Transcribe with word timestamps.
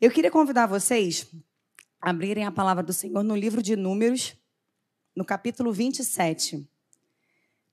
Eu 0.00 0.10
queria 0.10 0.30
convidar 0.30 0.66
vocês 0.66 1.30
a 2.00 2.08
abrirem 2.08 2.46
a 2.46 2.50
palavra 2.50 2.82
do 2.82 2.90
Senhor 2.90 3.22
no 3.22 3.36
livro 3.36 3.62
de 3.62 3.76
Números, 3.76 4.34
no 5.14 5.26
capítulo 5.26 5.74
27. 5.74 6.66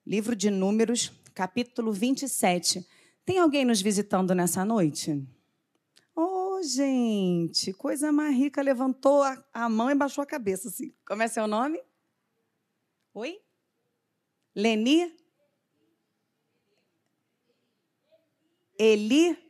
Livro 0.06 0.36
de 0.36 0.52
Números, 0.52 1.10
capítulo 1.34 1.94
27. 1.94 2.86
Tem 3.24 3.40
alguém 3.40 3.64
nos 3.64 3.82
visitando 3.82 4.36
nessa 4.36 4.66
noite? 4.66 5.26
Oh, 6.14 6.60
gente, 6.62 7.72
coisa 7.72 8.12
mais 8.12 8.36
rica. 8.36 8.62
Levantou 8.62 9.24
a 9.54 9.70
mão 9.70 9.90
e 9.90 9.96
baixou 9.96 10.22
a 10.22 10.28
cabeça. 10.28 10.68
Assim. 10.68 10.94
Como 11.08 11.24
é 11.24 11.30
seu 11.30 11.48
nome? 11.48 11.82
Oi? 13.14 13.40
Leni? 14.54 15.16
Eli? 18.78 19.47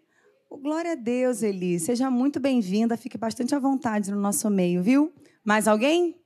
Glória 0.50 0.93
a 0.93 0.95
Deus, 0.95 1.43
Eli. 1.43 1.80
Seja 1.80 2.09
muito 2.09 2.39
bem-vinda. 2.39 2.98
Fique 2.98 3.18
bastante 3.18 3.54
à 3.54 3.59
vontade 3.59 4.11
no 4.11 4.20
nosso 4.20 4.50
meio, 4.50 4.81
viu? 4.81 5.13
Mais 5.44 5.67
alguém? 5.67 6.20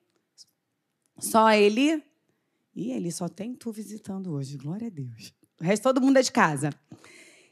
Só 1.19 1.47
a 1.47 1.57
Eli? 1.57 2.03
E 2.75 2.91
Eli, 2.91 3.11
só 3.11 3.27
tem 3.27 3.53
tu 3.55 3.71
visitando 3.71 4.31
hoje. 4.33 4.57
Glória 4.57 4.87
a 4.87 4.89
Deus. 4.89 5.33
O 5.59 5.63
resto 5.63 5.83
todo 5.83 6.01
mundo 6.01 6.17
é 6.17 6.21
de 6.21 6.31
casa. 6.31 6.69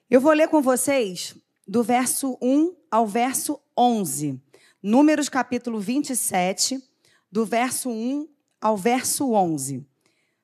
Eu 0.09 0.21
vou 0.21 0.31
ler 0.31 0.47
com 0.47 0.61
vocês 0.61 1.35
do 1.67 1.83
verso 1.83 2.37
1 2.41 2.75
ao 2.89 3.05
verso 3.05 3.59
11. 3.77 4.41
Números 4.81 5.27
capítulo 5.27 5.79
27, 5.79 6.81
do 7.31 7.45
verso 7.45 7.89
1 7.89 8.27
ao 8.61 8.77
verso 8.77 9.31
11. 9.31 9.85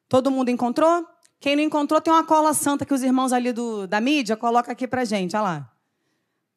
Todo 0.10 0.30
mundo 0.30 0.50
encontrou? 0.50 1.06
Quem 1.40 1.56
não 1.56 1.64
encontrou, 1.64 2.02
tem 2.02 2.12
uma 2.12 2.24
cola 2.26 2.54
santa 2.54 2.86
que 2.86 2.94
os 2.94 3.04
irmãos 3.04 3.32
ali 3.32 3.52
do, 3.52 3.88
da 3.88 4.02
mídia 4.02 4.36
coloca 4.36 4.72
aqui 4.72 4.88
para 4.88 5.06
gente. 5.06 5.36
Olha 5.36 5.44
lá. 5.44 5.75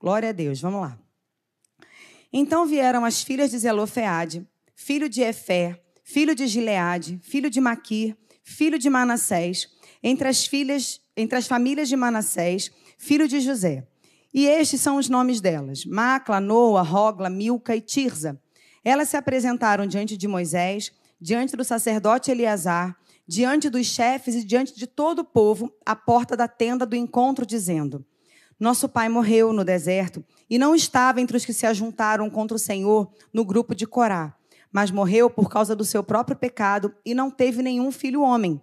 Glória 0.01 0.29
a 0.29 0.33
Deus. 0.33 0.61
Vamos 0.61 0.81
lá. 0.81 0.99
Então 2.33 2.67
vieram 2.67 3.05
as 3.05 3.23
filhas 3.23 3.51
de 3.51 3.59
Zelofeade, 3.59 4.47
filho 4.75 5.09
de 5.09 5.23
Efé, 5.23 5.83
filho 6.05 6.35
de 6.35 6.47
Gileade, 6.47 7.19
filho 7.23 7.51
de 7.51 7.61
Maquir, 7.61 8.17
filho 8.45 8.79
de 8.79 8.89
Manassés, 8.89 9.69
entre 10.03 10.29
as 10.29 10.47
filhas, 10.47 11.01
entre 11.17 11.37
as 11.37 11.47
famílias 11.47 11.89
de 11.89 11.97
Manassés, 11.97 12.71
filho 12.97 13.27
de 13.27 13.41
José. 13.41 13.87
E 14.33 14.47
estes 14.47 14.81
são 14.81 14.97
os 14.97 15.09
nomes 15.09 15.41
delas: 15.41 15.85
Macla, 15.85 16.41
Noa, 16.41 16.83
Rogla, 16.83 17.29
Milca 17.29 17.75
e 17.75 17.81
Tirza. 17.81 18.41
Elas 18.85 19.09
se 19.09 19.17
apresentaram 19.17 19.87
diante 19.87 20.17
de 20.17 20.29
Moisés, 20.29 20.93
diante 21.21 21.57
do 21.57 21.65
sacerdote 21.65 22.31
Eleazar, 22.31 22.97
diante 23.27 23.69
dos 23.69 23.87
chefes 23.87 24.35
e 24.35 24.45
diante 24.45 24.77
de 24.77 24.87
todo 24.87 25.21
o 25.21 25.25
povo, 25.25 25.73
à 25.85 25.97
porta 25.97 26.37
da 26.37 26.47
tenda 26.47 26.87
do 26.87 26.95
encontro, 26.95 27.45
dizendo: 27.45 28.05
Nosso 28.59 28.89
pai 28.89 29.09
morreu 29.09 29.53
no 29.53 29.65
deserto 29.65 30.25
e 30.51 30.59
não 30.59 30.75
estava 30.75 31.21
entre 31.21 31.37
os 31.37 31.45
que 31.45 31.53
se 31.53 31.65
ajuntaram 31.65 32.29
contra 32.29 32.57
o 32.57 32.59
Senhor 32.59 33.11
no 33.33 33.45
grupo 33.45 33.75
de 33.75 33.87
Corá, 33.87 34.35
mas 34.73 34.91
morreu 34.91 35.31
por 35.31 35.49
causa 35.49 35.77
do 35.77 35.85
seu 35.85 36.03
próprio 36.03 36.37
pecado 36.37 36.93
e 37.05 37.15
não 37.15 37.31
teve 37.31 37.63
nenhum 37.63 37.93
filho 37.93 38.23
homem. 38.23 38.61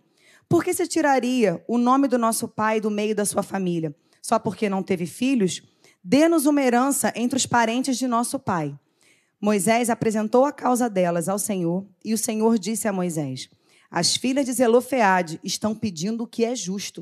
Por 0.50 0.64
que 0.64 0.74
se 0.74 0.86
tiraria 0.88 1.64
o 1.68 1.78
nome 1.78 2.08
do 2.08 2.18
nosso 2.18 2.48
pai 2.48 2.82
do 2.82 2.92
meio 2.92 3.16
da 3.16 3.26
sua 3.26 3.42
família? 3.42 3.96
Só 4.22 4.38
porque 4.38 4.70
não 4.70 4.84
teve 4.84 5.06
filhos? 5.06 5.62
Dê-nos 6.04 6.46
uma 6.46 6.62
herança 6.62 7.12
entre 7.16 7.38
os 7.38 7.46
parentes 7.46 7.98
de 7.98 8.08
nosso 8.08 8.38
pai. 8.38 8.78
Moisés 9.40 9.90
apresentou 9.90 10.46
a 10.46 10.52
causa 10.52 10.90
delas 10.90 11.30
ao 11.30 11.40
Senhor, 11.40 11.86
e 12.04 12.14
o 12.14 12.18
Senhor 12.18 12.58
disse 12.60 12.88
a 12.88 12.94
Moisés: 12.94 13.50
as 13.90 14.16
filhas 14.16 14.46
de 14.46 14.54
Zelofeade 14.54 15.40
estão 15.44 15.74
pedindo 15.74 16.24
o 16.24 16.28
que 16.28 16.44
é 16.44 16.56
justo. 16.56 17.02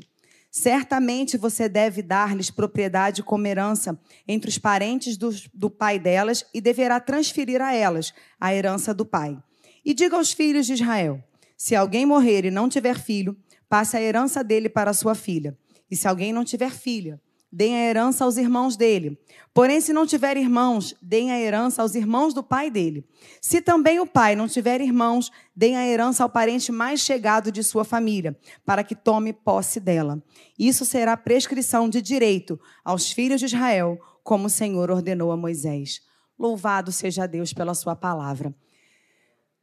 Certamente 0.56 1.36
você 1.36 1.68
deve 1.68 2.00
dar-lhes 2.00 2.48
propriedade 2.48 3.24
como 3.24 3.44
herança 3.44 4.00
entre 4.26 4.48
os 4.48 4.56
parentes 4.56 5.16
do, 5.16 5.34
do 5.52 5.68
pai 5.68 5.98
delas 5.98 6.46
e 6.54 6.60
deverá 6.60 7.00
transferir 7.00 7.60
a 7.60 7.74
elas 7.74 8.14
a 8.38 8.54
herança 8.54 8.94
do 8.94 9.04
pai. 9.04 9.36
E 9.84 9.92
diga 9.92 10.16
aos 10.16 10.30
filhos 10.30 10.66
de 10.66 10.74
Israel: 10.74 11.20
se 11.56 11.74
alguém 11.74 12.06
morrer 12.06 12.44
e 12.44 12.52
não 12.52 12.68
tiver 12.68 12.96
filho, 13.00 13.36
passe 13.68 13.96
a 13.96 14.00
herança 14.00 14.44
dele 14.44 14.68
para 14.68 14.92
sua 14.92 15.16
filha. 15.16 15.58
E 15.90 15.96
se 15.96 16.06
alguém 16.06 16.32
não 16.32 16.44
tiver 16.44 16.70
filha, 16.70 17.20
deem 17.54 17.76
a 17.76 17.88
herança 17.88 18.24
aos 18.24 18.36
irmãos 18.36 18.76
dele. 18.76 19.16
Porém, 19.54 19.80
se 19.80 19.92
não 19.92 20.04
tiver 20.04 20.36
irmãos, 20.36 20.92
deem 21.00 21.30
a 21.30 21.40
herança 21.40 21.82
aos 21.82 21.94
irmãos 21.94 22.34
do 22.34 22.42
pai 22.42 22.68
dele. 22.68 23.06
Se 23.40 23.62
também 23.62 24.00
o 24.00 24.06
pai 24.06 24.34
não 24.34 24.48
tiver 24.48 24.80
irmãos, 24.80 25.30
deem 25.54 25.76
a 25.76 25.86
herança 25.86 26.24
ao 26.24 26.28
parente 26.28 26.72
mais 26.72 26.98
chegado 26.98 27.52
de 27.52 27.62
sua 27.62 27.84
família, 27.84 28.36
para 28.66 28.82
que 28.82 28.96
tome 28.96 29.32
posse 29.32 29.78
dela. 29.78 30.20
Isso 30.58 30.84
será 30.84 31.16
prescrição 31.16 31.88
de 31.88 32.02
direito 32.02 32.58
aos 32.84 33.12
filhos 33.12 33.38
de 33.38 33.46
Israel, 33.46 33.96
como 34.24 34.46
o 34.46 34.50
Senhor 34.50 34.90
ordenou 34.90 35.30
a 35.30 35.36
Moisés. 35.36 36.00
Louvado 36.36 36.90
seja 36.90 37.28
Deus 37.28 37.52
pela 37.52 37.74
sua 37.74 37.94
palavra. 37.94 38.52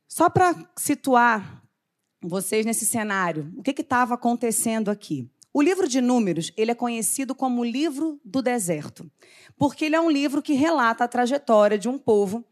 Só 0.07 0.29
para 0.29 0.55
situar 0.77 1.61
vocês 2.23 2.65
nesse 2.65 2.85
cenário, 2.85 3.51
o 3.57 3.61
que 3.61 3.81
estava 3.81 4.13
acontecendo 4.13 4.89
aqui? 4.89 5.29
O 5.53 5.61
livro 5.61 5.87
de 5.87 5.99
Números, 5.99 6.51
ele 6.55 6.71
é 6.71 6.75
conhecido 6.75 7.35
como 7.35 7.61
o 7.61 7.65
livro 7.65 8.19
do 8.23 8.41
deserto, 8.41 9.09
porque 9.57 9.85
ele 9.85 9.95
é 9.95 10.01
um 10.01 10.09
livro 10.09 10.41
que 10.41 10.53
relata 10.53 11.03
a 11.03 11.07
trajetória 11.07 11.77
de 11.77 11.89
um 11.89 11.97
povo 11.97 12.45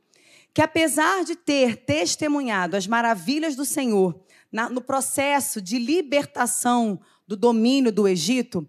que 0.54 0.62
apesar 0.62 1.24
de 1.24 1.36
ter 1.36 1.78
testemunhado 1.78 2.76
as 2.76 2.88
maravilhas 2.88 3.56
do 3.56 3.64
Senhor 3.64 4.20
na, 4.52 4.70
no 4.70 4.82
processo 4.82 5.62
de 5.62 5.78
libertação 5.78 7.00
do 7.28 7.38
domínio 7.38 7.92
do 7.92 8.08
Egito, 8.08 8.68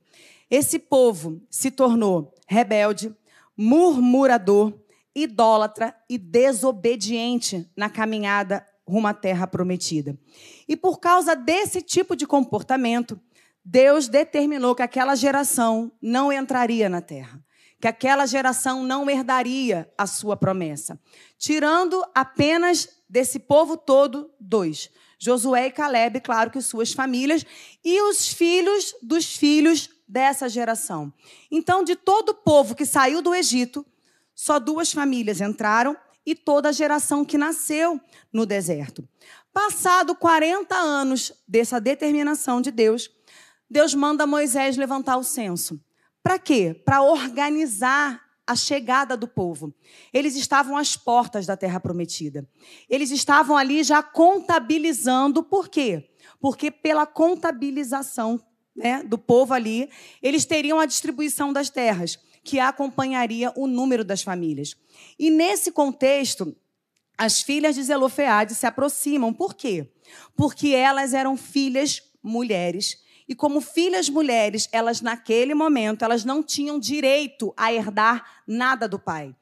esse 0.51 0.79
povo 0.79 1.41
se 1.49 1.71
tornou 1.71 2.35
rebelde, 2.47 3.15
murmurador, 3.57 4.75
idólatra 5.15 5.95
e 6.09 6.19
desobediente 6.19 7.69
na 7.77 7.89
caminhada 7.89 8.65
rumo 8.87 9.07
à 9.07 9.15
terra 9.15 9.47
prometida. 9.47 10.19
E 10.69 10.77
por 10.77 10.99
causa 10.99 11.35
desse 11.35 11.81
tipo 11.81 12.17
de 12.17 12.27
comportamento, 12.27 13.21
Deus 13.71 14.09
determinou 14.09 14.75
que 14.75 14.83
aquela 14.83 15.15
geração 15.15 15.93
não 16.03 16.33
entraria 16.33 16.89
na 16.89 17.01
terra, 17.01 17.41
que 17.81 17.87
aquela 17.87 18.27
geração 18.27 18.83
não 18.83 19.09
herdaria 19.09 19.89
a 19.97 20.09
sua 20.09 20.37
promessa, 20.37 21.01
tirando 21.39 22.05
apenas 22.13 22.89
desse 23.09 23.39
povo 23.39 23.77
todo 23.77 24.29
dois: 24.41 24.91
Josué 25.21 25.69
e 25.69 25.71
Caleb, 25.71 26.21
claro 26.21 26.51
que 26.51 26.61
suas 26.61 26.93
famílias, 26.93 27.47
e 27.85 28.03
os 28.03 28.27
filhos 28.27 28.93
dos 29.01 29.37
filhos 29.37 29.89
dessa 30.09 30.49
geração. 30.49 31.13
Então, 31.49 31.85
de 31.85 31.95
todo 31.95 32.31
o 32.31 32.35
povo 32.35 32.75
que 32.75 32.85
saiu 32.85 33.23
do 33.23 33.33
Egito, 33.33 33.87
só 34.35 34.59
duas 34.59 34.91
famílias 34.91 35.41
entraram 35.41 35.97
e 36.27 36.35
toda 36.35 36.71
a 36.71 36.73
geração 36.73 37.25
que 37.25 37.39
nasceu 37.39 38.01
no 38.33 38.45
deserto. 38.45 39.09
Passado 39.53 40.15
40 40.15 40.75
anos 40.75 41.33
dessa 41.47 41.81
determinação 41.81 42.61
de 42.61 42.71
Deus, 42.71 43.09
Deus 43.71 43.95
manda 43.95 44.27
Moisés 44.27 44.77
levantar 44.77 45.17
o 45.17 45.23
censo. 45.23 45.81
Para 46.23 46.39
quê? 46.39 46.75
Para 46.85 47.03
organizar 47.03 48.21
a 48.47 48.57
chegada 48.57 49.17
do 49.17 49.29
povo. 49.29 49.73
Eles 50.13 50.35
estavam 50.35 50.77
às 50.77 50.97
portas 50.97 51.47
da 51.47 51.57
terra 51.57 51.79
prometida. 51.79 52.49
Eles 52.89 53.13
estavam 53.13 53.57
ali 53.57 53.85
já 53.85 54.03
contabilizando. 54.03 55.41
Por 55.43 55.69
quê? 55.69 56.11
Porque 56.41 56.69
pela 56.69 57.07
contabilização 57.07 58.45
né, 58.75 59.05
do 59.05 59.17
povo 59.17 59.55
ali, 59.55 59.89
eles 60.21 60.45
teriam 60.45 60.81
a 60.81 60.87
distribuição 60.87 61.53
das 61.53 61.71
terras, 61.71 62.19
que 62.43 62.59
acompanharia 62.59 63.53
o 63.55 63.69
número 63.69 64.05
das 64.05 64.23
famílias. 64.23 64.75
E 65.17 65.31
nesse 65.31 65.71
contexto, 65.71 66.57
as 67.17 67.43
filhas 67.43 67.77
de 67.77 67.85
Zelofeade 67.85 68.55
se 68.57 68.67
aproximam. 68.67 69.33
Por 69.33 69.55
quê? 69.55 69.93
Porque 70.35 70.69
elas 70.71 71.15
eram 71.15 71.37
filhas 71.37 72.03
mulheres 72.21 72.99
e 73.31 73.35
como 73.37 73.61
filhas 73.61 74.09
mulheres, 74.09 74.69
elas 74.73 75.01
naquele 75.01 75.55
momento, 75.55 76.05
elas 76.05 76.25
não 76.25 76.43
tinham 76.43 76.81
direito 76.81 77.55
a 77.57 77.73
herdar 77.73 78.43
nada 78.45 78.89
do 78.89 78.99
pai. 78.99 79.37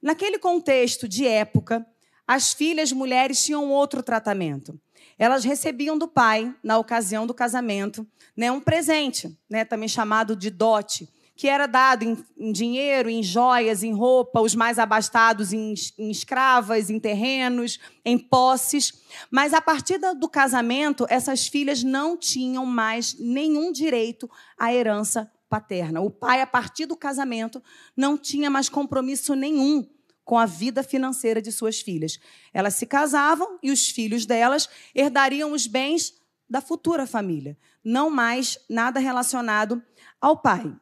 Naquele 0.00 0.38
contexto 0.38 1.06
de 1.06 1.26
época, 1.26 1.86
as 2.26 2.54
filhas 2.54 2.90
mulheres 2.90 3.44
tinham 3.44 3.70
outro 3.70 4.02
tratamento. 4.02 4.80
Elas 5.18 5.44
recebiam 5.44 5.98
do 5.98 6.08
pai, 6.08 6.54
na 6.62 6.78
ocasião 6.78 7.26
do 7.26 7.34
casamento, 7.34 8.06
né, 8.34 8.50
um 8.50 8.60
presente, 8.60 9.38
né, 9.46 9.62
também 9.62 9.90
chamado 9.90 10.34
de 10.34 10.48
dote, 10.48 11.06
que 11.38 11.46
era 11.46 11.68
dado 11.68 12.02
em, 12.02 12.18
em, 12.36 12.50
dinheiro, 12.50 13.08
em 13.08 13.22
joias, 13.22 13.84
em 13.84 13.94
roupa, 13.94 14.40
os 14.40 14.56
mais 14.56 14.76
abastados 14.76 15.52
em, 15.52 15.72
em, 15.96 16.10
escravas, 16.10 16.90
em 16.90 16.98
terrenos, 16.98 17.78
em 18.04 18.18
posses. 18.18 19.04
Mas 19.30 19.54
a 19.54 19.60
partir 19.60 20.00
do 20.16 20.28
casamento, 20.28 21.06
essas 21.08 21.46
filhas 21.46 21.84
não 21.84 22.16
tinham 22.16 22.66
mais 22.66 23.16
nenhum 23.20 23.70
direito 23.70 24.28
à 24.58 24.74
herança 24.74 25.30
paterna. 25.48 26.00
O 26.00 26.10
pai, 26.10 26.42
a 26.42 26.46
partir 26.46 26.86
do 26.86 26.96
casamento, 26.96 27.62
não 27.96 28.18
tinha 28.18 28.50
mais 28.50 28.68
compromisso 28.68 29.36
nenhum 29.36 29.88
com 30.24 30.36
a 30.36 30.44
vida 30.44 30.82
financeira 30.82 31.40
de 31.40 31.52
suas 31.52 31.80
filhas. 31.80 32.18
Elas 32.52 32.74
se 32.74 32.84
casavam 32.84 33.60
e 33.62 33.70
os 33.70 33.88
filhos 33.88 34.26
delas 34.26 34.68
herdariam 34.92 35.52
os 35.52 35.68
bens 35.68 36.14
da 36.50 36.60
futura 36.60 37.06
família, 37.06 37.56
não 37.84 38.10
mais 38.10 38.58
nada 38.68 38.98
relacionado 38.98 39.80
ao 40.20 40.36
pai. 40.36 40.74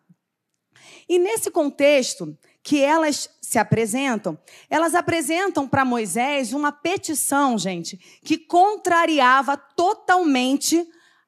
E 1.08 1.18
nesse 1.18 1.50
contexto, 1.50 2.36
que 2.62 2.82
elas 2.82 3.30
se 3.40 3.58
apresentam, 3.58 4.36
elas 4.68 4.94
apresentam 4.94 5.68
para 5.68 5.84
Moisés 5.84 6.52
uma 6.52 6.72
petição, 6.72 7.56
gente, 7.56 7.96
que 8.24 8.36
contrariava 8.36 9.56
totalmente 9.56 10.84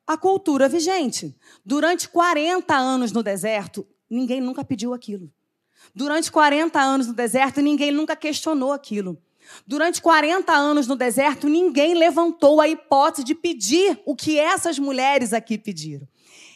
a 0.06 0.16
cultura 0.16 0.68
vigente. 0.68 1.36
Durante 1.64 2.08
40 2.08 2.74
anos 2.74 3.12
no 3.12 3.22
deserto, 3.22 3.86
ninguém 4.10 4.40
nunca 4.40 4.64
pediu 4.64 4.94
aquilo. 4.94 5.30
Durante 5.94 6.32
40 6.32 6.80
anos 6.80 7.06
no 7.06 7.12
deserto, 7.12 7.60
ninguém 7.60 7.90
nunca 7.90 8.16
questionou 8.16 8.72
aquilo. 8.72 9.20
Durante 9.66 10.02
40 10.02 10.52
anos 10.52 10.86
no 10.86 10.96
deserto, 10.96 11.48
ninguém 11.48 11.94
levantou 11.94 12.60
a 12.60 12.68
hipótese 12.68 13.24
de 13.24 13.34
pedir 13.34 14.00
o 14.04 14.14
que 14.14 14.38
essas 14.38 14.78
mulheres 14.78 15.32
aqui 15.32 15.56
pediram. 15.56 16.06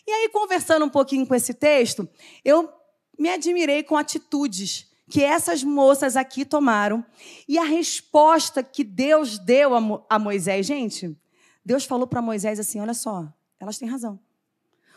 E 0.06 0.10
aí, 0.10 0.28
conversando 0.28 0.84
um 0.84 0.88
pouquinho 0.88 1.26
com 1.26 1.34
esse 1.34 1.55
texto, 1.55 2.08
eu 2.44 2.69
me 3.18 3.28
admirei 3.28 3.82
com 3.82 3.96
atitudes 3.96 4.90
que 5.10 5.22
essas 5.22 5.62
moças 5.62 6.16
aqui 6.16 6.44
tomaram 6.44 7.04
e 7.46 7.58
a 7.58 7.64
resposta 7.64 8.62
que 8.62 8.82
Deus 8.82 9.38
deu 9.38 9.72
a, 10.08 10.18
Moisés. 10.18 10.64
Gente, 10.64 11.16
Deus 11.64 11.84
falou 11.84 12.06
para 12.06 12.22
Moisés 12.22 12.58
assim: 12.58 12.80
olha 12.80 12.94
só, 12.94 13.32
elas 13.60 13.78
têm 13.78 13.88
razão. 13.88 14.18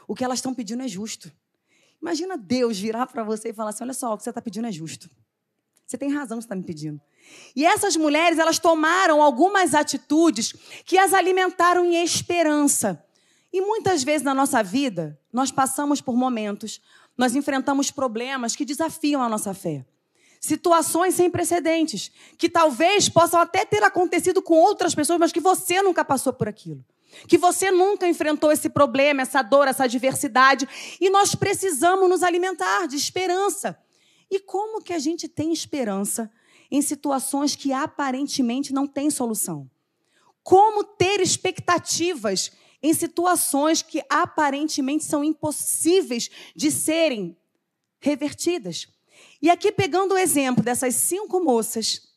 O 0.08 0.16
que 0.16 0.24
elas 0.24 0.40
estão 0.40 0.54
pedindo 0.54 0.84
é 0.84 0.88
justo. 0.88 1.32
Imagina 2.02 2.38
Deus 2.38 2.80
virar 2.80 3.08
para 3.08 3.24
você 3.24 3.50
e 3.50 3.54
falar 3.54 3.72
assim: 3.72 3.84
olha 3.84 3.94
só, 3.94 4.14
o 4.14 4.18
que 4.18 4.24
você 4.24 4.30
está 4.30 4.42
pedindo 4.42 4.68
é 4.68 4.72
justo. 4.72 5.10
Você 5.86 5.98
tem 5.98 6.12
razão, 6.12 6.42
você 6.42 6.46
está 6.46 6.56
me 6.56 6.64
pedindo. 6.64 7.00
E 7.56 7.66
essas 7.66 7.96
mulheres, 7.96 8.40
elas 8.40 8.58
tomaram 8.58 9.22
algumas 9.22 9.74
atitudes 9.74 10.54
que 10.84 10.98
as 10.98 11.14
alimentaram 11.14 11.86
em 11.86 12.04
esperança. 12.04 13.05
E 13.56 13.62
muitas 13.62 14.04
vezes 14.04 14.22
na 14.22 14.34
nossa 14.34 14.62
vida, 14.62 15.18
nós 15.32 15.50
passamos 15.50 16.02
por 16.02 16.14
momentos, 16.14 16.82
nós 17.18 17.38
enfrentamos 17.38 17.90
problemas 17.90 18.54
que 18.54 18.66
desafiam 18.66 19.22
a 19.22 19.30
nossa 19.30 19.54
fé. 19.54 19.86
Situações 20.42 21.16
sem 21.16 21.30
precedentes, 21.30 22.12
que 22.38 22.50
talvez 22.50 23.08
possam 23.08 23.40
até 23.40 23.64
ter 23.64 23.82
acontecido 23.82 24.42
com 24.42 24.56
outras 24.56 24.94
pessoas, 24.94 25.18
mas 25.20 25.32
que 25.32 25.40
você 25.40 25.82
nunca 25.82 26.04
passou 26.04 26.34
por 26.34 26.50
aquilo. 26.50 26.84
Que 27.30 27.38
você 27.38 27.72
nunca 27.72 28.06
enfrentou 28.06 28.52
esse 28.52 28.68
problema, 28.68 29.22
essa 29.22 29.42
dor, 29.42 29.70
essa 29.70 29.86
adversidade. 29.86 30.68
E 31.00 31.10
nós 31.10 31.34
precisamos 31.34 32.10
nos 32.10 32.24
alimentar 32.24 32.90
de 32.90 32.98
esperança. 32.98 33.80
E 34.30 34.38
como 34.38 34.84
que 34.84 34.92
a 34.92 35.00
gente 35.00 35.30
tem 35.30 35.54
esperança 35.54 36.30
em 36.70 36.82
situações 36.82 37.56
que 37.56 37.72
aparentemente 37.72 38.74
não 38.74 38.86
têm 38.86 39.10
solução? 39.10 39.72
Como 40.44 40.84
ter 40.84 41.22
expectativas 41.22 42.52
em 42.86 42.94
situações 42.94 43.82
que 43.82 44.04
aparentemente 44.08 45.04
são 45.04 45.24
impossíveis 45.24 46.30
de 46.56 46.70
serem 46.70 47.36
revertidas? 48.00 48.88
E 49.42 49.50
aqui, 49.50 49.72
pegando 49.72 50.14
o 50.14 50.18
exemplo 50.18 50.64
dessas 50.64 50.94
cinco 50.94 51.44
moças, 51.44 52.14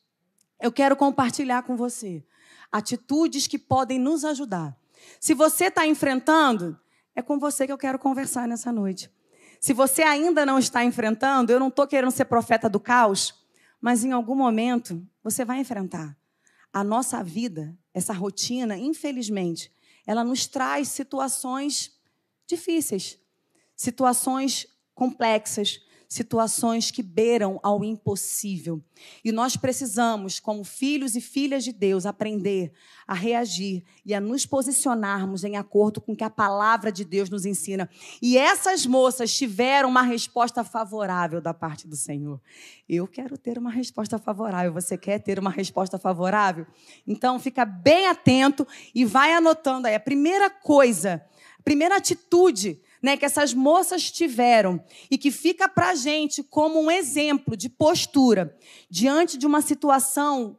eu 0.60 0.70
quero 0.70 0.94
compartilhar 0.94 1.62
com 1.62 1.74
você 1.74 2.22
atitudes 2.70 3.46
que 3.46 3.58
podem 3.58 3.98
nos 3.98 4.26
ajudar. 4.26 4.76
Se 5.18 5.32
você 5.32 5.68
está 5.68 5.86
enfrentando, 5.86 6.78
é 7.16 7.22
com 7.22 7.38
você 7.38 7.66
que 7.66 7.72
eu 7.72 7.78
quero 7.78 7.98
conversar 7.98 8.46
nessa 8.46 8.70
noite. 8.70 9.10
Se 9.58 9.72
você 9.72 10.02
ainda 10.02 10.44
não 10.44 10.58
está 10.58 10.84
enfrentando, 10.84 11.50
eu 11.50 11.58
não 11.58 11.68
estou 11.68 11.86
querendo 11.86 12.10
ser 12.10 12.26
profeta 12.26 12.68
do 12.68 12.78
caos, 12.78 13.34
mas 13.80 14.04
em 14.04 14.12
algum 14.12 14.34
momento 14.34 15.02
você 15.24 15.46
vai 15.46 15.60
enfrentar. 15.60 16.14
A 16.70 16.84
nossa 16.84 17.24
vida, 17.24 17.74
essa 17.94 18.12
rotina, 18.12 18.76
infelizmente, 18.76 19.72
ela 20.08 20.24
nos 20.24 20.46
traz 20.46 20.88
situações 20.88 21.92
difíceis, 22.46 23.18
situações 23.76 24.66
complexas, 24.94 25.82
situações 26.08 26.90
que 26.90 27.02
beiram 27.02 27.60
ao 27.62 27.84
impossível. 27.84 28.82
E 29.22 29.30
nós 29.30 29.56
precisamos, 29.56 30.40
como 30.40 30.64
filhos 30.64 31.14
e 31.14 31.20
filhas 31.20 31.62
de 31.62 31.70
Deus, 31.70 32.06
aprender 32.06 32.72
a 33.06 33.12
reagir 33.12 33.84
e 34.06 34.14
a 34.14 34.20
nos 34.20 34.46
posicionarmos 34.46 35.44
em 35.44 35.56
acordo 35.56 36.00
com 36.00 36.12
o 36.12 36.16
que 36.16 36.24
a 36.24 36.30
palavra 36.30 36.90
de 36.90 37.04
Deus 37.04 37.28
nos 37.28 37.44
ensina. 37.44 37.90
E 38.22 38.38
essas 38.38 38.86
moças 38.86 39.36
tiveram 39.36 39.90
uma 39.90 40.00
resposta 40.00 40.64
favorável 40.64 41.42
da 41.42 41.52
parte 41.52 41.86
do 41.86 41.94
Senhor. 41.94 42.40
Eu 42.88 43.06
quero 43.06 43.36
ter 43.36 43.58
uma 43.58 43.70
resposta 43.70 44.18
favorável. 44.18 44.72
Você 44.72 44.96
quer 44.96 45.18
ter 45.18 45.38
uma 45.38 45.50
resposta 45.50 45.98
favorável? 45.98 46.66
Então, 47.06 47.38
fica 47.38 47.66
bem 47.66 48.06
atento 48.06 48.66
e 48.94 49.04
vai 49.04 49.34
anotando 49.34 49.86
aí. 49.86 49.94
A 49.94 50.00
primeira 50.00 50.48
coisa, 50.48 51.22
a 51.58 51.62
primeira 51.62 51.98
atitude 51.98 52.80
né, 53.02 53.16
que 53.16 53.24
essas 53.24 53.54
moças 53.54 54.10
tiveram 54.10 54.82
e 55.10 55.16
que 55.16 55.30
fica 55.30 55.68
para 55.68 55.90
a 55.90 55.94
gente 55.94 56.42
como 56.42 56.80
um 56.80 56.90
exemplo 56.90 57.56
de 57.56 57.68
postura 57.68 58.56
diante 58.90 59.38
de 59.38 59.46
uma 59.46 59.60
situação 59.60 60.58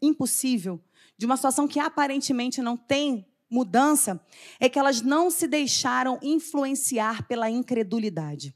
impossível, 0.00 0.80
de 1.16 1.26
uma 1.26 1.36
situação 1.36 1.68
que 1.68 1.78
aparentemente 1.78 2.62
não 2.62 2.76
tem 2.76 3.26
mudança, 3.50 4.24
é 4.60 4.68
que 4.68 4.78
elas 4.78 5.02
não 5.02 5.30
se 5.30 5.46
deixaram 5.46 6.18
influenciar 6.22 7.26
pela 7.26 7.50
incredulidade. 7.50 8.54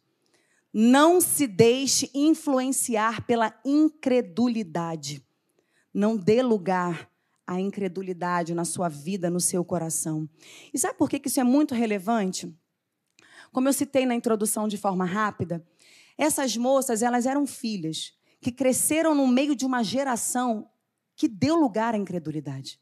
Não 0.73 1.21
se 1.21 1.47
deixe 1.47 2.11
influenciar 2.15 3.27
pela 3.27 3.55
incredulidade. 3.65 5.25
Não 5.93 6.17
dê 6.17 6.43
lugar 6.43 7.09
à 7.47 7.61
incredulidade 7.61 8.55
na 8.55 8.65
sua 8.65 8.89
vida, 8.89 9.31
no 9.31 9.41
seu 9.41 9.65
coração. 9.65 10.29
E 10.73 10.79
sabe 10.79 10.97
por 10.99 11.09
que 11.09 11.21
isso 11.25 11.39
é 11.39 11.45
muito 11.45 11.75
relevante? 11.75 12.53
Como 13.55 13.69
eu 13.69 13.73
citei 13.73 14.05
na 14.05 14.17
introdução 14.17 14.67
de 14.67 14.77
forma 14.77 15.05
rápida, 15.05 15.65
essas 16.19 16.57
moças, 16.57 17.03
elas 17.03 17.25
eram 17.25 17.47
filhas 17.47 18.13
que 18.41 18.51
cresceram 18.51 19.15
no 19.15 19.29
meio 19.29 19.55
de 19.55 19.65
uma 19.65 19.85
geração 19.85 20.69
que 21.15 21.29
deu 21.29 21.55
lugar 21.55 21.95
à 21.95 21.97
incredulidade. 21.97 22.81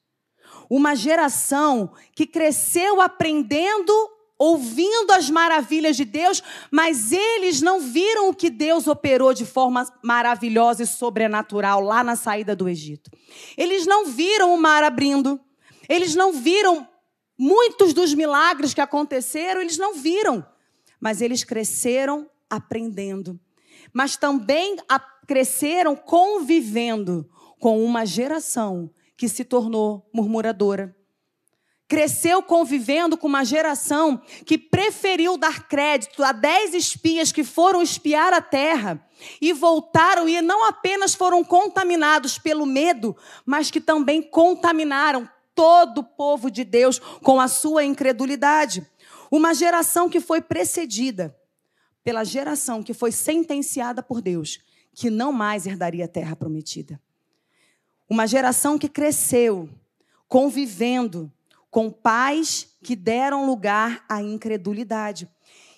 Uma 0.71 0.95
geração 0.95 1.93
que 2.15 2.27
cresceu 2.27 3.03
aprendendo, 3.03 3.93
ouvindo 4.39 5.11
as 5.13 5.29
maravilhas 5.29 5.95
de 5.95 6.07
Deus, 6.07 6.43
mas 6.71 7.13
eles 7.13 7.61
não 7.61 7.79
viram 7.79 8.31
o 8.31 8.35
que 8.35 8.49
Deus 8.49 8.87
operou 8.87 9.35
de 9.35 9.45
forma 9.45 9.87
maravilhosa 10.03 10.85
e 10.85 10.87
sobrenatural 10.87 11.83
lá 11.83 12.03
na 12.03 12.17
saída 12.17 12.57
do 12.57 12.67
Egito. 12.67 13.11
Eles 13.59 13.87
não 13.87 14.07
viram 14.07 14.55
o 14.55 14.59
mar 14.59 14.83
abrindo, 14.83 15.39
eles 15.87 16.15
não 16.15 16.33
viram 16.33 16.89
muitos 17.39 17.93
dos 17.93 18.15
milagres 18.15 18.73
que 18.73 18.81
aconteceram, 18.81 19.61
eles 19.61 19.77
não 19.77 19.93
viram 19.93 20.51
mas 21.03 21.21
eles 21.21 21.43
cresceram 21.43 22.31
aprendendo. 22.49 23.39
Mas 23.93 24.17
também 24.17 24.77
cresceram 25.27 25.97
convivendo 25.97 27.29
com 27.59 27.85
uma 27.85 28.07
geração 28.07 28.89
que 29.17 29.29
se 29.29 29.45
tornou 29.45 30.09
murmuradora. 30.15 30.97
Cresceu 31.89 32.41
convivendo 32.41 33.19
com 33.19 33.27
uma 33.27 33.45
geração 33.45 34.23
que 34.47 34.57
preferiu 34.57 35.37
dar 35.37 35.67
crédito 35.69 36.23
a 36.23 36.31
dez 36.31 36.73
espias 36.73 37.33
que 37.33 37.43
foram 37.43 37.83
espiar 37.83 38.33
a 38.33 38.41
terra 38.41 39.05
e 39.41 39.53
voltaram 39.53 40.29
e 40.29 40.41
não 40.41 40.65
apenas 40.65 41.17
foram 41.17 41.43
contaminados 41.45 42.39
pelo 42.39 42.65
medo, 42.65 43.17
mas 43.45 43.73
que 43.73 43.81
também 43.81 44.23
contaminaram 44.23 45.29
todo 45.55 45.99
o 45.99 46.05
povo 46.05 46.51
de 46.51 46.65
Deus 46.65 46.99
com 47.23 47.41
a 47.41 47.49
sua 47.49 47.85
incredulidade. 47.85 48.87
Uma 49.33 49.55
geração 49.55 50.11
que 50.11 50.21
foi 50.21 50.43
precedida 50.43 51.35
pela 52.05 52.23
geração 52.23 52.83
que 52.83 52.93
foi 52.93 53.11
sentenciada 53.11 54.03
por 54.03 54.21
Deus, 54.21 54.61
que 54.93 55.09
não 55.09 55.33
mais 55.33 55.67
herdaria 55.67 56.05
a 56.05 56.09
terra 56.09 56.37
prometida. 56.37 57.01
Uma 58.11 58.27
geração 58.27 58.79
que 58.79 58.91
cresceu 58.91 59.71
convivendo 60.29 61.33
com 61.71 61.91
pais 61.91 62.77
que 62.83 62.95
deram 62.95 63.47
lugar 63.47 64.05
à 64.07 64.21
incredulidade. 64.21 65.27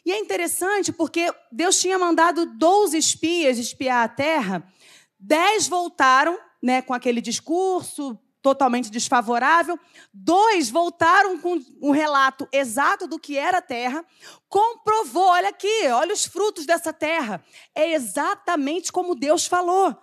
E 0.05 0.11
é 0.11 0.19
interessante 0.19 0.93
porque 0.93 1.33
Deus 1.53 1.81
tinha 1.81 1.97
mandado 1.97 2.47
12 2.47 2.99
espias 2.99 3.57
espiar 3.57 4.03
a 4.03 4.09
terra, 4.09 4.67
dez 5.17 5.69
voltaram 5.69 6.37
né, 6.61 6.83
com 6.83 6.93
aquele 6.93 7.21
discurso 7.21 8.19
totalmente 8.45 8.91
desfavorável. 8.91 9.81
Dois 10.13 10.69
voltaram 10.69 11.39
com 11.39 11.59
um 11.81 11.93
relato 11.93 12.47
exato 12.53 13.09
do 13.09 13.19
que 13.19 13.39
era 13.39 13.57
a 13.57 13.63
terra, 13.63 14.05
comprovou, 14.51 15.29
olha 15.29 15.49
aqui, 15.49 15.89
olha 15.89 16.13
os 16.13 16.27
frutos 16.27 16.67
dessa 16.67 16.93
terra. 16.93 17.43
É 17.75 17.95
exatamente 17.95 18.93
como 18.93 19.15
Deus 19.15 19.47
falou. 19.47 19.97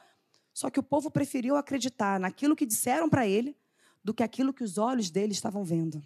Só 0.51 0.71
que 0.71 0.79
o 0.79 0.83
povo 0.83 1.12
preferiu 1.12 1.55
acreditar 1.55 2.19
naquilo 2.19 2.55
que 2.55 2.65
disseram 2.65 3.07
para 3.07 3.27
ele 3.27 3.55
do 4.03 4.12
que 4.12 4.24
aquilo 4.24 4.51
que 4.51 4.63
os 4.63 4.79
olhos 4.79 5.12
dele 5.12 5.33
estavam 5.33 5.63
vendo. 5.63 6.01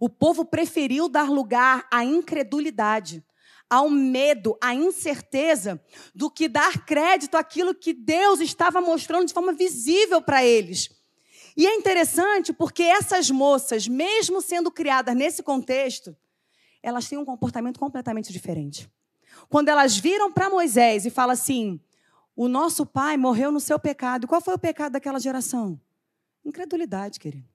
O 0.00 0.08
povo 0.08 0.44
preferiu 0.44 1.08
dar 1.08 1.30
lugar 1.30 1.86
à 1.88 2.04
incredulidade, 2.04 3.24
ao 3.70 3.88
medo, 3.88 4.58
à 4.60 4.74
incerteza, 4.74 5.80
do 6.12 6.28
que 6.28 6.48
dar 6.48 6.84
crédito 6.84 7.36
àquilo 7.36 7.72
que 7.72 7.92
Deus 7.92 8.40
estava 8.40 8.80
mostrando 8.80 9.26
de 9.26 9.32
forma 9.32 9.52
visível 9.52 10.20
para 10.20 10.44
eles. 10.44 10.95
E 11.56 11.66
é 11.66 11.74
interessante 11.74 12.52
porque 12.52 12.82
essas 12.82 13.30
moças, 13.30 13.88
mesmo 13.88 14.42
sendo 14.42 14.70
criadas 14.70 15.16
nesse 15.16 15.42
contexto, 15.42 16.14
elas 16.82 17.08
têm 17.08 17.18
um 17.18 17.24
comportamento 17.24 17.80
completamente 17.80 18.32
diferente. 18.32 18.90
Quando 19.48 19.68
elas 19.68 19.96
viram 19.96 20.30
para 20.30 20.50
Moisés 20.50 21.06
e 21.06 21.10
falam 21.10 21.32
assim: 21.32 21.80
O 22.34 22.46
nosso 22.46 22.84
pai 22.84 23.16
morreu 23.16 23.50
no 23.50 23.60
seu 23.60 23.78
pecado. 23.78 24.26
Qual 24.26 24.40
foi 24.40 24.54
o 24.54 24.58
pecado 24.58 24.92
daquela 24.92 25.18
geração? 25.18 25.80
Incredulidade, 26.44 27.18
querido. 27.18 27.48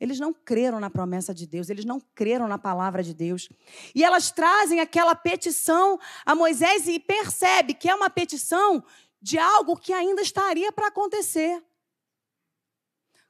Eles 0.00 0.18
não 0.18 0.32
creram 0.32 0.80
na 0.80 0.90
promessa 0.90 1.32
de 1.32 1.46
Deus, 1.46 1.70
eles 1.70 1.84
não 1.84 2.00
creram 2.14 2.48
na 2.48 2.58
palavra 2.58 3.02
de 3.02 3.14
Deus. 3.14 3.48
E 3.94 4.04
elas 4.04 4.30
trazem 4.30 4.80
aquela 4.80 5.14
petição 5.14 5.98
a 6.26 6.34
Moisés 6.34 6.86
e 6.88 6.98
percebe 6.98 7.74
que 7.74 7.88
é 7.88 7.94
uma 7.94 8.10
petição 8.10 8.84
de 9.20 9.38
algo 9.38 9.76
que 9.76 9.92
ainda 9.92 10.20
estaria 10.20 10.70
para 10.72 10.88
acontecer. 10.88 11.62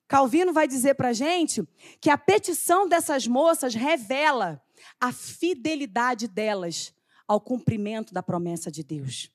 Calvino 0.07 0.53
vai 0.53 0.69
dizer 0.69 0.95
para 0.95 1.09
a 1.09 1.13
gente 1.13 1.67
que 2.01 2.11
a 2.11 2.19
petição 2.19 2.89
dessas 2.89 3.27
moças 3.27 3.75
revela 3.75 4.63
a 5.01 5.13
fidelidade 5.13 6.29
delas 6.29 6.93
ao 7.27 7.41
cumprimento 7.41 8.13
da 8.13 8.23
promessa 8.23 8.71
de 8.71 8.83
Deus. 8.83 9.31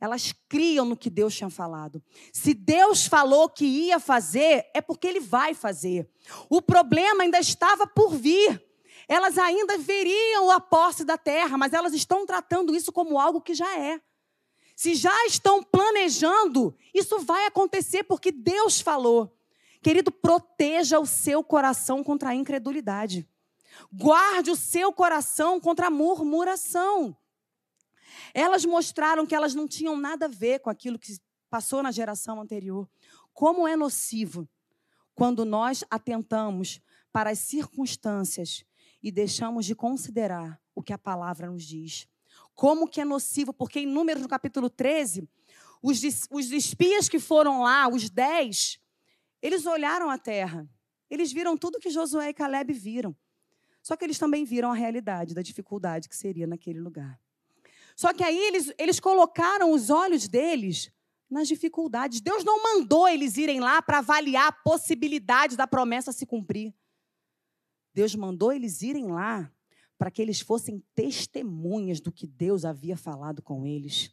Elas 0.00 0.34
criam 0.48 0.84
no 0.84 0.96
que 0.96 1.08
Deus 1.08 1.34
tinha 1.34 1.50
falado. 1.50 2.02
Se 2.32 2.54
Deus 2.54 3.06
falou 3.06 3.48
que 3.48 3.64
ia 3.64 4.00
fazer, 4.00 4.66
é 4.74 4.80
porque 4.80 5.06
Ele 5.06 5.20
vai 5.20 5.54
fazer. 5.54 6.10
O 6.50 6.60
problema 6.60 7.22
ainda 7.22 7.38
estava 7.38 7.86
por 7.86 8.14
vir. 8.16 8.60
Elas 9.08 9.38
ainda 9.38 9.78
veriam 9.78 10.50
a 10.50 10.60
posse 10.60 11.04
da 11.04 11.16
terra, 11.16 11.56
mas 11.56 11.72
elas 11.72 11.92
estão 11.92 12.26
tratando 12.26 12.74
isso 12.74 12.90
como 12.90 13.18
algo 13.18 13.40
que 13.40 13.54
já 13.54 13.78
é. 13.78 14.00
Se 14.74 14.94
já 14.94 15.26
estão 15.26 15.62
planejando, 15.62 16.74
isso 16.92 17.20
vai 17.20 17.46
acontecer 17.46 18.02
porque 18.04 18.32
Deus 18.32 18.80
falou. 18.80 19.36
Querido, 19.82 20.12
proteja 20.12 21.00
o 21.00 21.06
seu 21.06 21.42
coração 21.42 22.04
contra 22.04 22.30
a 22.30 22.34
incredulidade. 22.34 23.28
Guarde 23.92 24.50
o 24.50 24.56
seu 24.56 24.92
coração 24.92 25.58
contra 25.60 25.88
a 25.88 25.90
murmuração. 25.90 27.16
Elas 28.32 28.64
mostraram 28.64 29.26
que 29.26 29.34
elas 29.34 29.54
não 29.54 29.66
tinham 29.66 29.96
nada 29.96 30.26
a 30.26 30.28
ver 30.28 30.60
com 30.60 30.70
aquilo 30.70 30.98
que 30.98 31.18
passou 31.50 31.82
na 31.82 31.90
geração 31.90 32.40
anterior. 32.40 32.88
Como 33.32 33.66
é 33.66 33.74
nocivo 33.74 34.48
quando 35.14 35.44
nós 35.44 35.84
atentamos 35.90 36.80
para 37.12 37.30
as 37.30 37.40
circunstâncias 37.40 38.64
e 39.02 39.10
deixamos 39.10 39.66
de 39.66 39.74
considerar 39.74 40.60
o 40.74 40.82
que 40.82 40.92
a 40.92 40.98
palavra 40.98 41.50
nos 41.50 41.64
diz. 41.64 42.08
Como 42.54 42.88
que 42.88 43.00
é 43.00 43.04
nocivo, 43.04 43.52
porque 43.52 43.80
em 43.80 43.86
Números 43.86 44.22
no 44.22 44.28
capítulo 44.28 44.70
13, 44.70 45.28
os, 45.82 46.00
os 46.30 46.52
espias 46.52 47.08
que 47.08 47.18
foram 47.18 47.62
lá, 47.62 47.88
os 47.88 48.08
dez, 48.08 48.78
eles 49.42 49.66
olharam 49.66 50.08
a 50.08 50.16
terra. 50.16 50.68
Eles 51.10 51.32
viram 51.32 51.56
tudo 51.56 51.80
que 51.80 51.90
Josué 51.90 52.28
e 52.28 52.34
Caleb 52.34 52.72
viram. 52.72 53.14
Só 53.82 53.96
que 53.96 54.04
eles 54.04 54.18
também 54.18 54.44
viram 54.44 54.70
a 54.70 54.74
realidade 54.74 55.34
da 55.34 55.42
dificuldade 55.42 56.08
que 56.08 56.16
seria 56.16 56.46
naquele 56.46 56.80
lugar. 56.80 57.20
Só 57.96 58.14
que 58.14 58.22
aí 58.22 58.38
eles, 58.38 58.72
eles 58.78 59.00
colocaram 59.00 59.72
os 59.72 59.90
olhos 59.90 60.28
deles 60.28 60.90
nas 61.28 61.48
dificuldades. 61.48 62.20
Deus 62.20 62.44
não 62.44 62.62
mandou 62.62 63.08
eles 63.08 63.36
irem 63.36 63.58
lá 63.58 63.82
para 63.82 63.98
avaliar 63.98 64.48
a 64.48 64.52
possibilidade 64.52 65.56
da 65.56 65.66
promessa 65.66 66.12
se 66.12 66.24
cumprir. 66.24 66.72
Deus 67.92 68.14
mandou 68.14 68.52
eles 68.52 68.80
irem 68.82 69.10
lá 69.10 69.50
para 69.98 70.10
que 70.10 70.22
eles 70.22 70.40
fossem 70.40 70.82
testemunhas 70.94 72.00
do 72.00 72.10
que 72.10 72.26
Deus 72.26 72.64
havia 72.64 72.96
falado 72.96 73.42
com 73.42 73.66
eles. 73.66 74.10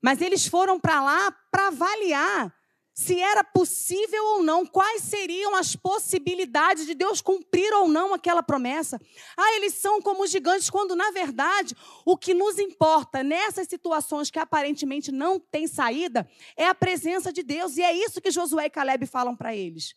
Mas 0.00 0.20
eles 0.20 0.46
foram 0.46 0.78
para 0.78 1.02
lá 1.02 1.30
para 1.50 1.68
avaliar 1.68 2.54
se 2.94 3.20
era 3.20 3.42
possível 3.42 4.24
ou 4.24 4.42
não, 4.44 4.64
quais 4.64 5.02
seriam 5.02 5.52
as 5.56 5.74
possibilidades 5.74 6.86
de 6.86 6.94
Deus 6.94 7.20
cumprir 7.20 7.72
ou 7.74 7.88
não 7.88 8.14
aquela 8.14 8.40
promessa. 8.40 9.00
Ah, 9.36 9.56
eles 9.56 9.74
são 9.74 10.00
como 10.00 10.24
gigantes, 10.28 10.70
quando 10.70 10.94
na 10.94 11.10
verdade 11.10 11.74
o 12.06 12.16
que 12.16 12.32
nos 12.32 12.56
importa 12.56 13.24
nessas 13.24 13.66
situações 13.66 14.30
que 14.30 14.38
aparentemente 14.38 15.10
não 15.10 15.40
tem 15.40 15.66
saída 15.66 16.28
é 16.56 16.68
a 16.68 16.74
presença 16.74 17.32
de 17.32 17.42
Deus. 17.42 17.76
E 17.76 17.82
é 17.82 17.92
isso 17.92 18.20
que 18.20 18.30
Josué 18.30 18.66
e 18.66 18.70
Caleb 18.70 19.06
falam 19.06 19.34
para 19.34 19.56
eles. 19.56 19.96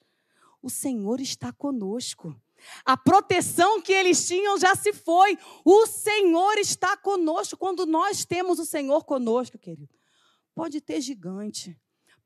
O 0.60 0.70
Senhor 0.70 1.22
está 1.22 1.54
conosco. 1.54 2.36
A 2.84 2.98
proteção 2.98 3.80
que 3.80 3.94
eles 3.94 4.26
tinham 4.26 4.58
já 4.58 4.74
se 4.74 4.92
foi. 4.92 5.38
O 5.64 5.86
Senhor 5.86 6.58
está 6.58 6.98
conosco. 6.98 7.56
Quando 7.56 7.86
nós 7.86 8.26
temos 8.26 8.58
o 8.58 8.66
Senhor 8.66 9.06
conosco, 9.06 9.60
querido, 9.60 9.94
pode 10.56 10.82
ter 10.82 11.00
gigante 11.00 11.78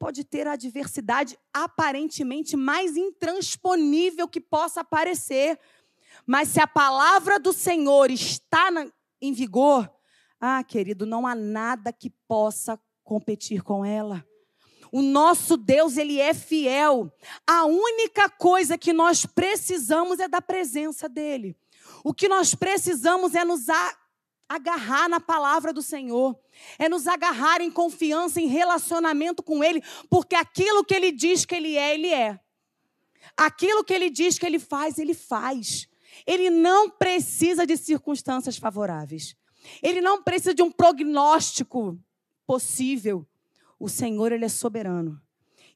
pode 0.02 0.24
ter 0.24 0.48
a 0.48 0.54
adversidade 0.54 1.38
aparentemente 1.54 2.58
mais 2.58 2.98
intransponível 2.98 4.28
que 4.28 4.42
possa 4.42 4.84
parecer. 4.84 5.60
Mas 6.26 6.48
se 6.48 6.60
a 6.60 6.66
palavra 6.66 7.40
do 7.40 7.54
Senhor 7.54 8.10
está 8.10 8.72
na, 8.72 8.88
em 9.22 9.32
vigor, 9.32 9.88
ah, 10.40 10.64
querido, 10.64 11.06
não 11.06 11.28
há 11.28 11.36
nada 11.36 11.94
que 11.94 12.10
possa 12.28 12.82
competir 13.04 13.62
com 13.62 13.86
ela. 13.86 14.26
O 14.92 15.04
nosso 15.04 15.56
Deus, 15.56 15.98
ele 15.98 16.20
é 16.20 16.34
fiel. 16.34 17.14
A 17.46 17.66
única 17.66 18.28
coisa 18.28 18.80
que 18.80 18.92
nós 18.92 19.28
precisamos 19.28 20.20
é 20.20 20.28
da 20.28 20.42
presença 20.42 21.08
dele. 21.08 21.56
O 22.04 22.12
que 22.12 22.28
nós 22.28 22.56
precisamos 22.56 23.36
é 23.36 23.46
nos 23.46 23.68
agarrar 24.56 25.08
na 25.08 25.20
palavra 25.20 25.72
do 25.72 25.82
Senhor, 25.82 26.38
é 26.78 26.90
nos 26.90 27.08
agarrar 27.08 27.62
em 27.62 27.72
confiança, 27.72 28.42
em 28.42 28.48
relacionamento 28.48 29.42
com 29.42 29.64
Ele, 29.64 29.82
porque 30.10 30.36
aquilo 30.36 30.84
que 30.84 30.94
Ele 30.94 31.12
diz 31.12 31.46
que 31.46 31.56
Ele 31.56 31.78
é, 31.78 31.94
Ele 31.94 32.08
é. 32.08 32.40
Aquilo 33.38 33.84
que 33.84 33.94
Ele 33.94 34.10
diz 34.10 34.38
que 34.38 34.46
Ele 34.46 34.60
faz, 34.60 34.98
Ele 34.98 35.14
faz. 35.14 35.88
Ele 36.28 36.50
não 36.50 36.90
precisa 36.90 37.66
de 37.66 37.78
circunstâncias 37.78 38.58
favoráveis. 38.58 39.36
Ele 39.82 40.02
não 40.02 40.22
precisa 40.22 40.54
de 40.54 40.62
um 40.62 40.72
prognóstico 40.72 41.98
possível. 42.46 43.26
O 43.80 43.88
Senhor, 43.88 44.34
Ele 44.34 44.46
é 44.46 44.50
soberano. 44.50 45.22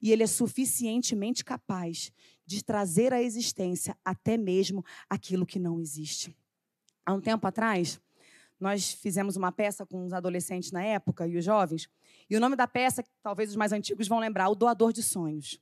E 0.02 0.12
Ele 0.12 0.24
é 0.24 0.28
suficientemente 0.28 1.46
capaz 1.46 2.12
de 2.46 2.64
trazer 2.64 3.14
à 3.14 3.22
existência 3.22 3.98
até 4.04 4.38
mesmo 4.38 4.84
aquilo 5.10 5.46
que 5.46 5.58
não 5.58 5.80
existe. 5.80 6.36
Há 7.06 7.14
um 7.14 7.22
tempo 7.22 7.48
atrás, 7.48 8.00
nós 8.60 8.94
fizemos 8.94 9.36
uma 9.36 9.52
peça 9.52 9.86
com 9.86 10.06
os 10.06 10.14
adolescentes 10.14 10.72
na 10.72 10.84
época 10.84 11.28
e 11.28 11.38
os 11.38 11.44
jovens. 11.44 11.90
E 12.30 12.36
o 12.36 12.40
nome 12.40 12.56
da 12.56 12.68
peça, 12.68 13.04
talvez 13.22 13.50
os 13.50 13.56
mais 13.56 13.72
antigos 13.72 14.08
vão 14.08 14.20
lembrar, 14.20 14.50
O 14.50 14.56
Doador 14.56 14.94
de 14.94 15.04
Sonhos. 15.04 15.60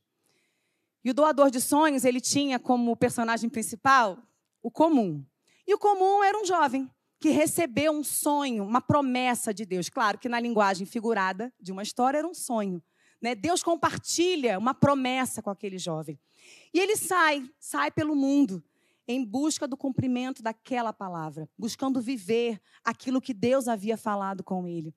E 1.04 1.10
o 1.10 1.14
Doador 1.14 1.50
de 1.50 1.60
Sonhos, 1.60 2.04
ele 2.04 2.20
tinha 2.20 2.58
como 2.58 2.96
personagem 2.96 3.50
principal 3.50 4.18
o 4.62 4.70
comum. 4.70 5.24
E 5.66 5.74
o 5.74 5.78
comum 5.78 6.22
era 6.22 6.38
um 6.38 6.44
jovem 6.44 6.90
que 7.20 7.30
recebeu 7.30 7.92
um 7.92 8.04
sonho, 8.04 8.64
uma 8.64 8.80
promessa 8.80 9.52
de 9.52 9.64
Deus. 9.64 9.88
Claro 9.88 10.18
que 10.18 10.28
na 10.28 10.40
linguagem 10.40 10.86
figurada 10.86 11.52
de 11.60 11.72
uma 11.72 11.82
história 11.82 12.18
era 12.18 12.26
um 12.26 12.34
sonho. 12.34 12.82
Né? 13.20 13.34
Deus 13.34 13.62
compartilha 13.62 14.58
uma 14.58 14.74
promessa 14.74 15.42
com 15.42 15.50
aquele 15.50 15.78
jovem. 15.78 16.18
E 16.72 16.78
ele 16.78 16.96
sai, 16.96 17.42
sai 17.58 17.90
pelo 17.90 18.14
mundo 18.14 18.62
em 19.06 19.24
busca 19.24 19.68
do 19.68 19.76
cumprimento 19.76 20.42
daquela 20.42 20.92
palavra, 20.92 21.48
buscando 21.58 22.00
viver 22.00 22.60
aquilo 22.82 23.20
que 23.20 23.34
Deus 23.34 23.68
havia 23.68 23.96
falado 23.96 24.42
com 24.42 24.66
ele. 24.66 24.94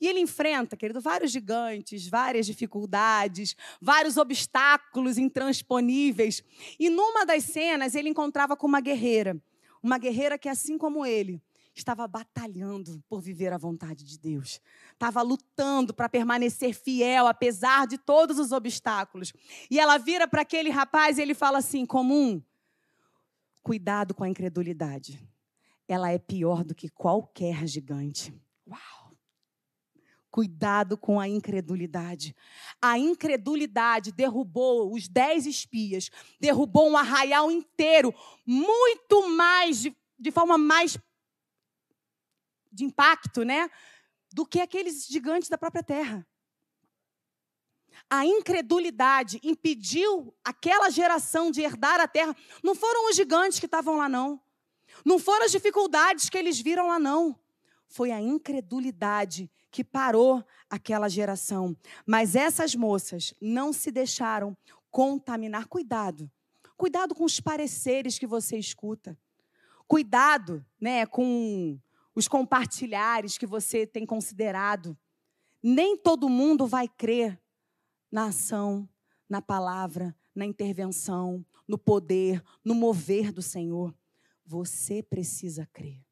E 0.00 0.06
ele 0.06 0.20
enfrenta, 0.20 0.76
querido, 0.76 1.00
vários 1.00 1.32
gigantes, 1.32 2.08
várias 2.08 2.46
dificuldades, 2.46 3.56
vários 3.80 4.16
obstáculos 4.16 5.18
intransponíveis. 5.18 6.42
E 6.78 6.88
numa 6.88 7.26
das 7.26 7.44
cenas, 7.44 7.94
ele 7.94 8.08
encontrava 8.08 8.56
com 8.56 8.66
uma 8.66 8.80
guerreira. 8.80 9.40
Uma 9.82 9.98
guerreira 9.98 10.38
que, 10.38 10.48
assim 10.48 10.78
como 10.78 11.04
ele, 11.04 11.42
estava 11.74 12.06
batalhando 12.06 13.02
por 13.08 13.20
viver 13.20 13.52
a 13.52 13.58
vontade 13.58 14.04
de 14.04 14.18
Deus. 14.18 14.60
Estava 14.92 15.22
lutando 15.22 15.94
para 15.94 16.08
permanecer 16.08 16.74
fiel, 16.74 17.26
apesar 17.26 17.86
de 17.86 17.98
todos 17.98 18.38
os 18.38 18.52
obstáculos. 18.52 19.32
E 19.70 19.78
ela 19.78 19.98
vira 19.98 20.26
para 20.26 20.42
aquele 20.42 20.70
rapaz 20.70 21.18
e 21.18 21.22
ele 21.22 21.34
fala 21.34 21.58
assim: 21.58 21.86
comum, 21.86 22.42
Cuidado 23.62 24.14
com 24.14 24.24
a 24.24 24.28
incredulidade. 24.28 25.22
Ela 25.86 26.10
é 26.10 26.18
pior 26.18 26.64
do 26.64 26.74
que 26.74 26.88
qualquer 26.88 27.66
gigante. 27.66 28.32
Uau! 28.66 29.16
Cuidado 30.30 30.96
com 30.96 31.18
a 31.18 31.26
incredulidade. 31.26 32.36
A 32.80 32.98
incredulidade 32.98 34.12
derrubou 34.12 34.92
os 34.92 35.08
dez 35.08 35.46
espias, 35.46 36.10
derrubou 36.38 36.90
um 36.90 36.96
arraial 36.96 37.50
inteiro, 37.50 38.14
muito 38.44 39.28
mais, 39.30 39.80
de, 39.80 39.96
de 40.18 40.30
forma 40.30 40.58
mais 40.58 40.98
de 42.70 42.84
impacto, 42.84 43.42
né? 43.42 43.70
Do 44.32 44.44
que 44.44 44.60
aqueles 44.60 45.06
gigantes 45.06 45.48
da 45.48 45.56
própria 45.56 45.82
terra 45.82 46.26
a 48.10 48.24
incredulidade 48.24 49.40
impediu 49.42 50.34
aquela 50.44 50.90
geração 50.90 51.50
de 51.50 51.60
herdar 51.60 52.00
a 52.00 52.08
terra, 52.08 52.34
não 52.62 52.74
foram 52.74 53.08
os 53.08 53.16
gigantes 53.16 53.58
que 53.58 53.66
estavam 53.66 53.96
lá, 53.96 54.08
não. 54.08 54.40
Não 55.04 55.18
foram 55.18 55.44
as 55.44 55.52
dificuldades 55.52 56.28
que 56.28 56.38
eles 56.38 56.60
viram 56.60 56.88
lá, 56.88 56.98
não. 56.98 57.38
Foi 57.86 58.10
a 58.10 58.20
incredulidade 58.20 59.50
que 59.70 59.84
parou 59.84 60.44
aquela 60.68 61.08
geração. 61.08 61.76
Mas 62.06 62.34
essas 62.34 62.74
moças 62.74 63.34
não 63.40 63.72
se 63.72 63.90
deixaram 63.90 64.56
contaminar. 64.90 65.66
Cuidado. 65.66 66.30
Cuidado 66.76 67.14
com 67.14 67.24
os 67.24 67.40
pareceres 67.40 68.18
que 68.18 68.26
você 68.26 68.56
escuta. 68.56 69.18
Cuidado 69.86 70.64
né, 70.80 71.06
com 71.06 71.78
os 72.14 72.28
compartilhares 72.28 73.38
que 73.38 73.46
você 73.46 73.86
tem 73.86 74.04
considerado. 74.04 74.96
Nem 75.62 75.96
todo 75.96 76.28
mundo 76.28 76.66
vai 76.66 76.88
crer 76.88 77.40
na 78.10 78.26
ação, 78.26 78.88
na 79.28 79.42
palavra, 79.42 80.16
na 80.34 80.44
intervenção, 80.44 81.44
no 81.66 81.76
poder, 81.76 82.42
no 82.64 82.74
mover 82.74 83.32
do 83.32 83.42
Senhor. 83.42 83.94
Você 84.44 85.02
precisa 85.02 85.66
crer. 85.72 86.02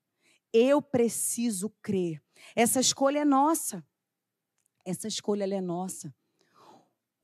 Eu 0.52 0.82
preciso 0.82 1.70
crer. 1.82 2.22
Essa 2.54 2.80
escolha 2.80 3.20
é 3.20 3.24
nossa. 3.24 3.84
Essa 4.84 5.08
escolha 5.08 5.44
é 5.44 5.60
nossa. 5.60 6.14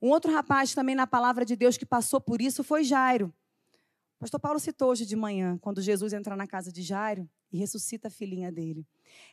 Um 0.01 0.09
outro 0.09 0.31
rapaz 0.31 0.73
também 0.73 0.95
na 0.95 1.07
palavra 1.07 1.45
de 1.45 1.55
Deus 1.55 1.77
que 1.77 1.85
passou 1.85 2.19
por 2.19 2.41
isso 2.41 2.63
foi 2.63 2.83
Jairo. 2.83 3.33
O 4.17 4.19
pastor 4.19 4.39
Paulo 4.39 4.59
citou 4.59 4.89
hoje 4.89 5.05
de 5.05 5.15
manhã, 5.15 5.57
quando 5.59 5.81
Jesus 5.81 6.13
entra 6.13 6.35
na 6.35 6.47
casa 6.47 6.71
de 6.71 6.81
Jairo 6.81 7.29
e 7.53 7.57
ressuscita 7.57 8.07
a 8.07 8.11
filhinha 8.11 8.51
dele. 8.51 8.85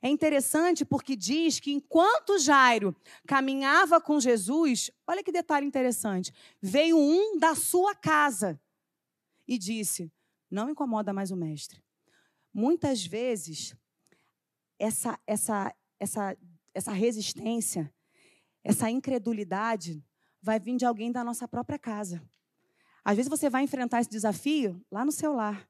É 0.03 0.09
interessante 0.11 0.85
porque 0.85 1.17
diz 1.17 1.59
que 1.59 1.73
enquanto 1.73 2.39
Jairo 2.39 2.95
caminhava 3.27 3.99
com 3.99 4.21
Jesus, 4.21 4.91
olha 5.07 5.25
que 5.25 5.33
detalhe 5.33 5.67
interessante, 5.67 6.31
veio 6.61 6.99
um 6.99 7.39
da 7.39 7.55
sua 7.55 7.95
casa 7.95 8.61
e 9.49 9.57
disse: 9.57 10.13
Não 10.51 10.69
incomoda 10.69 11.15
mais 11.15 11.31
o 11.31 11.37
mestre. 11.37 11.83
Muitas 12.53 13.07
vezes, 13.07 13.75
essa, 14.79 15.19
essa, 15.27 15.75
essa, 15.99 16.37
essa 16.75 16.93
resistência, 16.93 17.91
essa 18.63 18.91
incredulidade 18.91 20.05
vai 20.43 20.61
vir 20.61 20.77
de 20.77 20.85
alguém 20.85 21.11
da 21.11 21.25
nossa 21.25 21.49
própria 21.49 21.79
casa. 21.79 22.23
Às 23.03 23.17
vezes 23.17 23.31
você 23.31 23.49
vai 23.49 23.63
enfrentar 23.63 24.01
esse 24.03 24.11
desafio 24.11 24.85
lá 24.91 25.07
no 25.07 25.13
seu 25.13 25.33
lar. 25.33 25.70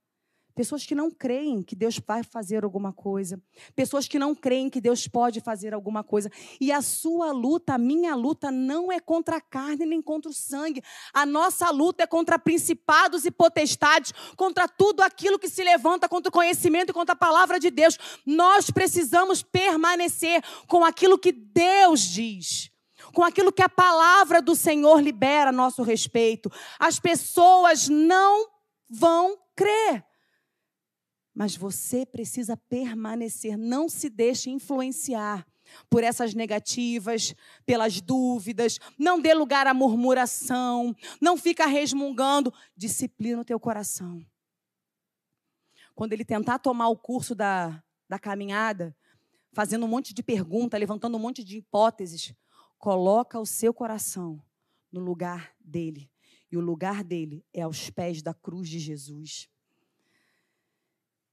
Pessoas 0.60 0.84
que 0.84 0.94
não 0.94 1.10
creem 1.10 1.62
que 1.62 1.74
Deus 1.74 1.98
vai 2.06 2.22
fazer 2.22 2.64
alguma 2.64 2.92
coisa. 2.92 3.42
Pessoas 3.74 4.06
que 4.06 4.18
não 4.18 4.34
creem 4.34 4.68
que 4.68 4.78
Deus 4.78 5.08
pode 5.08 5.40
fazer 5.40 5.72
alguma 5.72 6.04
coisa. 6.04 6.30
E 6.60 6.70
a 6.70 6.82
sua 6.82 7.32
luta, 7.32 7.76
a 7.76 7.78
minha 7.78 8.14
luta, 8.14 8.50
não 8.50 8.92
é 8.92 9.00
contra 9.00 9.36
a 9.38 9.40
carne 9.40 9.86
nem 9.86 10.02
contra 10.02 10.30
o 10.30 10.34
sangue. 10.34 10.82
A 11.14 11.24
nossa 11.24 11.70
luta 11.70 12.04
é 12.04 12.06
contra 12.06 12.38
principados 12.38 13.24
e 13.24 13.30
potestades, 13.30 14.12
contra 14.36 14.68
tudo 14.68 15.00
aquilo 15.00 15.38
que 15.38 15.48
se 15.48 15.64
levanta 15.64 16.06
contra 16.06 16.28
o 16.28 16.32
conhecimento 16.32 16.90
e 16.90 16.92
contra 16.92 17.14
a 17.14 17.18
palavra 17.18 17.58
de 17.58 17.70
Deus. 17.70 17.96
Nós 18.26 18.70
precisamos 18.70 19.42
permanecer 19.42 20.44
com 20.66 20.84
aquilo 20.84 21.18
que 21.18 21.32
Deus 21.32 22.02
diz 22.02 22.70
com 23.14 23.24
aquilo 23.24 23.50
que 23.50 23.62
a 23.62 23.68
palavra 23.68 24.42
do 24.42 24.54
Senhor 24.54 25.00
libera 25.00 25.48
a 25.48 25.52
nosso 25.52 25.82
respeito. 25.82 26.52
As 26.78 27.00
pessoas 27.00 27.88
não 27.88 28.46
vão 28.90 29.38
crer. 29.56 30.04
Mas 31.34 31.56
você 31.56 32.04
precisa 32.04 32.56
permanecer, 32.56 33.56
não 33.56 33.88
se 33.88 34.10
deixe 34.10 34.50
influenciar 34.50 35.46
por 35.88 36.02
essas 36.02 36.34
negativas, 36.34 37.34
pelas 37.64 38.00
dúvidas, 38.00 38.78
não 38.98 39.20
dê 39.20 39.32
lugar 39.32 39.66
à 39.66 39.74
murmuração, 39.74 40.94
não 41.20 41.36
fica 41.36 41.66
resmungando, 41.66 42.52
disciplina 42.76 43.40
o 43.40 43.44
teu 43.44 43.60
coração. 43.60 44.24
Quando 45.94 46.12
ele 46.12 46.24
tentar 46.24 46.58
tomar 46.58 46.88
o 46.88 46.96
curso 46.96 47.34
da, 47.34 47.82
da 48.08 48.18
caminhada, 48.18 48.96
fazendo 49.52 49.84
um 49.84 49.88
monte 49.88 50.14
de 50.14 50.22
perguntas, 50.22 50.78
levantando 50.78 51.16
um 51.16 51.20
monte 51.20 51.44
de 51.44 51.58
hipóteses, 51.58 52.34
coloca 52.78 53.38
o 53.38 53.46
seu 53.46 53.74
coração 53.74 54.42
no 54.90 55.00
lugar 55.00 55.52
dele. 55.60 56.10
E 56.50 56.56
o 56.56 56.60
lugar 56.60 57.04
dele 57.04 57.44
é 57.52 57.62
aos 57.62 57.90
pés 57.90 58.22
da 58.22 58.34
cruz 58.34 58.68
de 58.68 58.78
Jesus. 58.78 59.48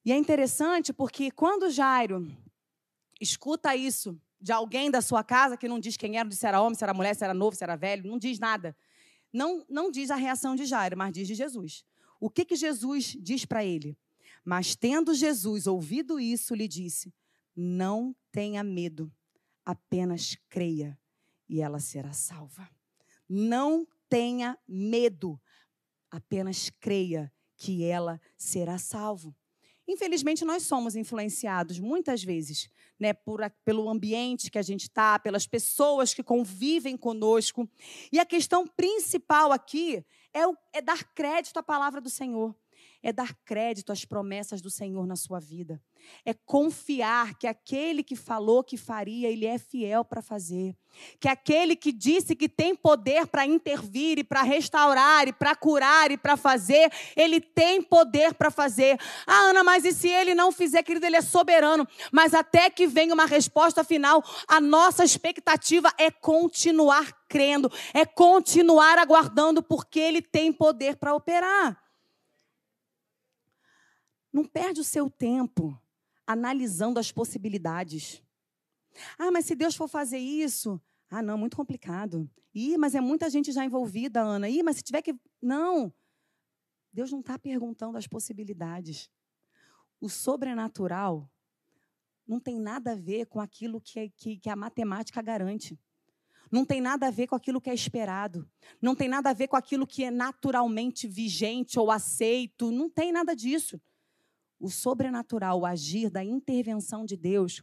E 0.07 0.11
é 0.13 0.15
interessante 0.15 0.93
porque 0.93 1.29
quando 1.29 1.69
Jairo 1.69 2.33
escuta 3.19 3.75
isso 3.75 4.17
de 4.39 4.53
alguém 4.53 4.89
da 4.89 5.01
sua 5.01 5.21
casa, 5.21 5.57
que 5.57 5.67
não 5.67 5.81
diz 5.81 5.97
quem 5.97 6.17
era, 6.17 6.31
se 6.31 6.47
era 6.47 6.61
homem, 6.61 6.75
se 6.75 6.83
era 6.85 6.93
mulher, 6.93 7.13
se 7.13 7.25
era 7.25 7.33
novo, 7.33 7.57
se 7.57 7.63
era 7.65 7.75
velho, 7.75 8.09
não 8.09 8.17
diz 8.17 8.39
nada. 8.39 8.73
Não, 9.33 9.65
não 9.69 9.91
diz 9.91 10.09
a 10.09 10.15
reação 10.15 10.55
de 10.55 10.63
Jairo, 10.63 10.97
mas 10.97 11.11
diz 11.11 11.27
de 11.27 11.35
Jesus. 11.35 11.83
O 12.21 12.29
que, 12.29 12.45
que 12.45 12.55
Jesus 12.55 13.17
diz 13.19 13.43
para 13.43 13.65
ele? 13.65 13.97
Mas 14.45 14.77
tendo 14.77 15.13
Jesus 15.13 15.67
ouvido 15.67 16.21
isso, 16.21 16.55
lhe 16.55 16.69
disse: 16.69 17.13
Não 17.53 18.15
tenha 18.31 18.63
medo, 18.63 19.11
apenas 19.65 20.37
creia 20.47 20.97
e 21.49 21.59
ela 21.59 21.81
será 21.81 22.13
salva. 22.13 22.69
Não 23.27 23.85
tenha 24.07 24.57
medo, 24.65 25.37
apenas 26.09 26.69
creia 26.79 27.29
que 27.57 27.83
ela 27.83 28.21
será 28.37 28.77
salva. 28.77 29.35
Infelizmente, 29.87 30.43
nós 30.43 30.63
somos 30.63 30.95
influenciados 30.95 31.79
muitas 31.79 32.23
vezes 32.23 32.69
né, 32.99 33.13
por, 33.13 33.39
pelo 33.63 33.89
ambiente 33.89 34.51
que 34.51 34.57
a 34.57 34.61
gente 34.63 34.83
está, 34.83 35.17
pelas 35.17 35.47
pessoas 35.47 36.13
que 36.13 36.23
convivem 36.23 36.97
conosco. 36.97 37.69
E 38.11 38.19
a 38.19 38.25
questão 38.25 38.67
principal 38.67 39.51
aqui 39.51 40.03
é, 40.33 40.45
o, 40.45 40.55
é 40.73 40.81
dar 40.81 41.03
crédito 41.13 41.57
à 41.57 41.63
palavra 41.63 42.01
do 42.01 42.09
Senhor 42.09 42.55
é 43.01 43.13
dar 43.13 43.33
crédito 43.45 43.91
às 43.91 44.03
promessas 44.05 44.61
do 44.61 44.69
Senhor 44.69 45.05
na 45.05 45.15
sua 45.15 45.39
vida. 45.39 45.81
É 46.25 46.33
confiar 46.33 47.35
que 47.35 47.47
aquele 47.47 48.03
que 48.03 48.15
falou 48.15 48.63
que 48.63 48.77
faria, 48.77 49.29
ele 49.29 49.45
é 49.45 49.57
fiel 49.57 50.03
para 50.05 50.21
fazer. 50.21 50.75
Que 51.19 51.27
aquele 51.27 51.75
que 51.75 51.91
disse 51.91 52.35
que 52.35 52.49
tem 52.49 52.75
poder 52.75 53.27
para 53.27 53.45
intervir 53.45 54.17
e 54.19 54.23
para 54.23 54.41
restaurar 54.41 55.27
e 55.27 55.33
para 55.33 55.55
curar 55.55 56.11
e 56.11 56.17
para 56.17 56.35
fazer, 56.35 56.91
ele 57.15 57.39
tem 57.39 57.81
poder 57.81 58.33
para 58.33 58.49
fazer. 58.49 58.97
Ah, 59.25 59.49
Ana, 59.49 59.63
mas 59.63 59.85
e 59.85 59.93
se 59.93 60.07
ele 60.07 60.33
não 60.33 60.51
fizer, 60.51 60.83
querido, 60.83 61.05
ele 61.05 61.17
é 61.17 61.21
soberano. 61.21 61.87
Mas 62.11 62.33
até 62.33 62.69
que 62.69 62.87
venha 62.87 63.13
uma 63.13 63.25
resposta 63.25 63.83
final, 63.83 64.23
a 64.47 64.59
nossa 64.59 65.03
expectativa 65.03 65.91
é 65.97 66.09
continuar 66.09 67.11
crendo, 67.27 67.71
é 67.93 68.05
continuar 68.05 68.97
aguardando, 68.97 69.61
porque 69.61 69.99
ele 69.99 70.21
tem 70.21 70.51
poder 70.51 70.95
para 70.95 71.13
operar. 71.13 71.86
Não 74.37 74.45
perde 74.45 74.79
o 74.79 74.83
seu 74.83 75.09
tempo 75.09 75.75
analisando 76.27 76.99
as 76.99 77.11
possibilidades. 77.11 78.21
Ah, 79.17 79.31
mas 79.31 79.45
se 79.45 79.55
Deus 79.55 79.75
for 79.75 79.87
fazer 79.87 80.19
isso, 80.19 80.79
ah, 81.09 81.23
não, 81.23 81.39
muito 81.39 81.57
complicado. 81.57 82.29
Ih, 82.53 82.77
mas 82.77 82.93
é 82.93 83.01
muita 83.01 83.31
gente 83.31 83.51
já 83.51 83.65
envolvida, 83.65 84.21
Ana. 84.21 84.47
Ih, 84.47 84.61
mas 84.61 84.77
se 84.77 84.83
tiver 84.83 85.01
que. 85.01 85.15
Não. 85.41 85.91
Deus 86.93 87.11
não 87.11 87.21
está 87.21 87.39
perguntando 87.39 87.97
as 87.97 88.05
possibilidades. 88.05 89.09
O 89.99 90.07
sobrenatural 90.07 91.27
não 92.27 92.39
tem 92.39 92.59
nada 92.59 92.91
a 92.91 92.95
ver 92.95 93.25
com 93.25 93.39
aquilo 93.39 93.81
que, 93.81 93.99
é, 94.01 94.07
que, 94.07 94.37
que 94.37 94.51
a 94.51 94.55
matemática 94.55 95.19
garante. 95.19 95.79
Não 96.51 96.63
tem 96.63 96.79
nada 96.79 97.07
a 97.07 97.11
ver 97.11 97.25
com 97.25 97.33
aquilo 97.33 97.59
que 97.59 97.71
é 97.71 97.73
esperado. 97.73 98.47
Não 98.79 98.95
tem 98.95 99.09
nada 99.09 99.31
a 99.31 99.33
ver 99.33 99.47
com 99.47 99.55
aquilo 99.55 99.87
que 99.87 100.03
é 100.03 100.11
naturalmente 100.11 101.07
vigente 101.07 101.79
ou 101.79 101.89
aceito. 101.89 102.69
Não 102.71 102.87
tem 102.87 103.11
nada 103.11 103.35
disso. 103.35 103.81
O 104.59 104.69
sobrenatural, 104.69 105.59
o 105.59 105.65
agir 105.65 106.09
da 106.09 106.23
intervenção 106.23 107.05
de 107.05 107.15
Deus, 107.15 107.61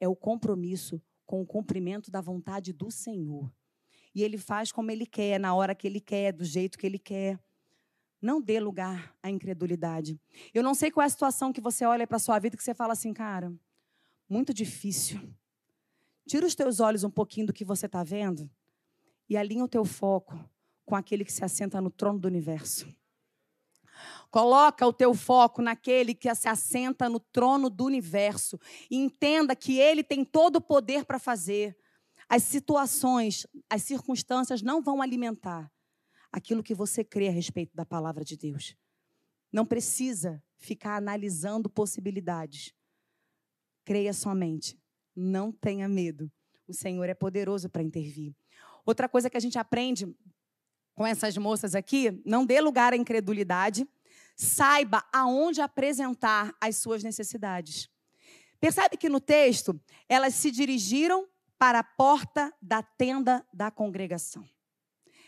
é 0.00 0.08
o 0.08 0.16
compromisso 0.16 1.00
com 1.24 1.40
o 1.40 1.46
cumprimento 1.46 2.10
da 2.10 2.20
vontade 2.20 2.72
do 2.72 2.90
Senhor. 2.90 3.50
E 4.14 4.22
ele 4.22 4.36
faz 4.36 4.70
como 4.70 4.90
ele 4.90 5.06
quer, 5.06 5.38
na 5.38 5.54
hora 5.54 5.74
que 5.74 5.86
ele 5.86 6.00
quer, 6.00 6.32
do 6.32 6.44
jeito 6.44 6.78
que 6.78 6.86
ele 6.86 6.98
quer. 6.98 7.38
Não 8.20 8.40
dê 8.40 8.60
lugar 8.60 9.16
à 9.22 9.30
incredulidade. 9.30 10.20
Eu 10.52 10.62
não 10.62 10.74
sei 10.74 10.90
qual 10.90 11.02
é 11.02 11.06
a 11.06 11.10
situação 11.10 11.52
que 11.52 11.60
você 11.60 11.84
olha 11.84 12.06
para 12.06 12.16
a 12.16 12.20
sua 12.20 12.38
vida 12.38 12.56
que 12.56 12.62
você 12.62 12.74
fala 12.74 12.92
assim, 12.92 13.12
cara, 13.12 13.52
muito 14.28 14.52
difícil. 14.52 15.20
Tira 16.26 16.46
os 16.46 16.54
teus 16.54 16.78
olhos 16.80 17.04
um 17.04 17.10
pouquinho 17.10 17.46
do 17.46 17.52
que 17.52 17.64
você 17.64 17.86
está 17.86 18.04
vendo 18.04 18.48
e 19.28 19.36
alinha 19.36 19.64
o 19.64 19.68
teu 19.68 19.84
foco 19.84 20.38
com 20.84 20.94
aquele 20.94 21.24
que 21.24 21.32
se 21.32 21.44
assenta 21.44 21.80
no 21.80 21.90
trono 21.90 22.18
do 22.18 22.28
universo. 22.28 22.86
Coloca 24.32 24.86
o 24.86 24.94
teu 24.94 25.12
foco 25.12 25.60
naquele 25.60 26.14
que 26.14 26.34
se 26.34 26.48
assenta 26.48 27.06
no 27.06 27.20
trono 27.20 27.68
do 27.68 27.84
universo. 27.84 28.58
E 28.90 28.96
entenda 28.96 29.54
que 29.54 29.78
ele 29.78 30.02
tem 30.02 30.24
todo 30.24 30.56
o 30.56 30.60
poder 30.60 31.04
para 31.04 31.18
fazer. 31.18 31.76
As 32.30 32.42
situações, 32.42 33.46
as 33.68 33.82
circunstâncias 33.82 34.62
não 34.62 34.80
vão 34.80 35.02
alimentar 35.02 35.70
aquilo 36.32 36.62
que 36.62 36.74
você 36.74 37.04
crê 37.04 37.28
a 37.28 37.30
respeito 37.30 37.76
da 37.76 37.84
palavra 37.84 38.24
de 38.24 38.38
Deus. 38.38 38.74
Não 39.52 39.66
precisa 39.66 40.42
ficar 40.56 40.96
analisando 40.96 41.68
possibilidades. 41.68 42.72
Creia 43.84 44.14
somente. 44.14 44.80
Não 45.14 45.52
tenha 45.52 45.86
medo. 45.86 46.32
O 46.66 46.72
Senhor 46.72 47.06
é 47.06 47.12
poderoso 47.12 47.68
para 47.68 47.82
intervir. 47.82 48.34
Outra 48.86 49.10
coisa 49.10 49.28
que 49.28 49.36
a 49.36 49.40
gente 49.40 49.58
aprende 49.58 50.06
com 50.94 51.06
essas 51.06 51.36
moças 51.36 51.74
aqui, 51.74 52.22
não 52.24 52.46
dê 52.46 52.62
lugar 52.62 52.94
à 52.94 52.96
incredulidade 52.96 53.86
saiba 54.44 55.04
aonde 55.12 55.60
apresentar 55.60 56.54
as 56.60 56.76
suas 56.76 57.02
necessidades. 57.02 57.88
Percebe 58.60 58.96
que 58.96 59.08
no 59.08 59.20
texto 59.20 59.80
elas 60.08 60.34
se 60.34 60.50
dirigiram 60.50 61.28
para 61.58 61.80
a 61.80 61.84
porta 61.84 62.52
da 62.60 62.82
tenda 62.82 63.46
da 63.52 63.70
congregação. 63.70 64.48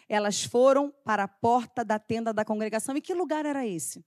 Elas 0.09 0.45
foram 0.45 0.93
para 1.05 1.25
a 1.25 1.29
porta 1.29 1.85
da 1.85 1.99
tenda 1.99 2.33
da 2.33 2.45
congregação. 2.45 2.97
E 2.97 3.01
que 3.01 3.15
lugar 3.15 3.47
era 3.47 3.67
esse? 3.67 4.05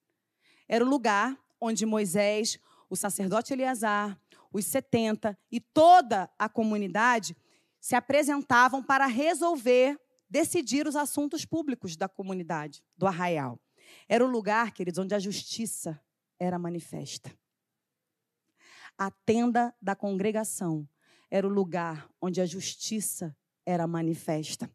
Era 0.67 0.85
o 0.85 0.87
lugar 0.87 1.37
onde 1.59 1.85
Moisés, 1.85 2.59
o 2.89 2.95
sacerdote 2.95 3.53
Eleazar, 3.53 4.19
os 4.51 4.65
70 4.65 5.37
e 5.51 5.59
toda 5.59 6.29
a 6.37 6.47
comunidade 6.47 7.35
se 7.79 7.95
apresentavam 7.95 8.83
para 8.83 9.05
resolver, 9.05 9.99
decidir 10.29 10.87
os 10.87 10.95
assuntos 10.95 11.45
públicos 11.45 11.95
da 11.95 12.07
comunidade, 12.07 12.83
do 12.97 13.07
arraial. 13.07 13.59
Era 14.07 14.23
o 14.23 14.27
lugar, 14.27 14.71
queridos, 14.71 14.99
onde 14.99 15.13
a 15.13 15.19
justiça 15.19 16.01
era 16.39 16.57
manifesta. 16.57 17.31
A 18.97 19.11
tenda 19.11 19.75
da 19.81 19.95
congregação 19.95 20.87
era 21.29 21.45
o 21.45 21.49
lugar 21.49 22.09
onde 22.21 22.41
a 22.41 22.45
justiça 22.45 23.35
era 23.65 23.85
manifesta. 23.85 24.71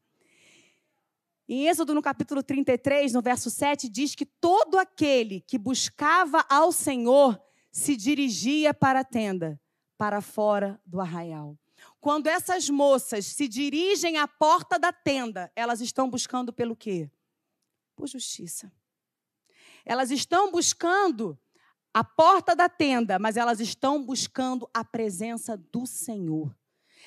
Em 1.49 1.67
Êxodo, 1.67 1.95
no 1.95 2.01
capítulo 2.01 2.43
33, 2.43 3.13
no 3.13 3.21
verso 3.21 3.51
7, 3.51 3.89
diz 3.89 4.15
que 4.15 4.25
todo 4.25 4.79
aquele 4.79 5.41
que 5.41 5.59
buscava 5.59 6.45
ao 6.49 6.71
Senhor 6.71 7.41
se 7.71 7.97
dirigia 7.97 8.73
para 8.73 9.01
a 9.01 9.05
tenda, 9.05 9.61
para 9.99 10.21
fora 10.21 10.81
do 10.87 11.01
arraial. 11.01 11.59
Quando 12.01 12.27
essas 12.27 12.69
moças 12.71 13.27
se 13.27 13.49
dirigem 13.49 14.19
à 14.19 14.29
porta 14.29 14.79
da 14.79 14.93
tenda, 14.93 15.51
elas 15.57 15.81
estão 15.81 16.09
buscando 16.09 16.53
pelo 16.53 16.77
quê? 16.77 17.11
Por 17.97 18.07
justiça. 18.07 18.73
Elas 19.85 20.11
estão 20.11 20.51
buscando 20.51 21.39
a 21.95 22.03
porta 22.03 22.57
da 22.57 22.69
tenda, 22.69 23.19
mas 23.19 23.37
elas 23.37 23.61
estão 23.61 24.03
buscando 24.03 24.69
a 24.73 24.85
presença 24.85 25.57
do 25.57 25.87
Senhor. 25.87 26.55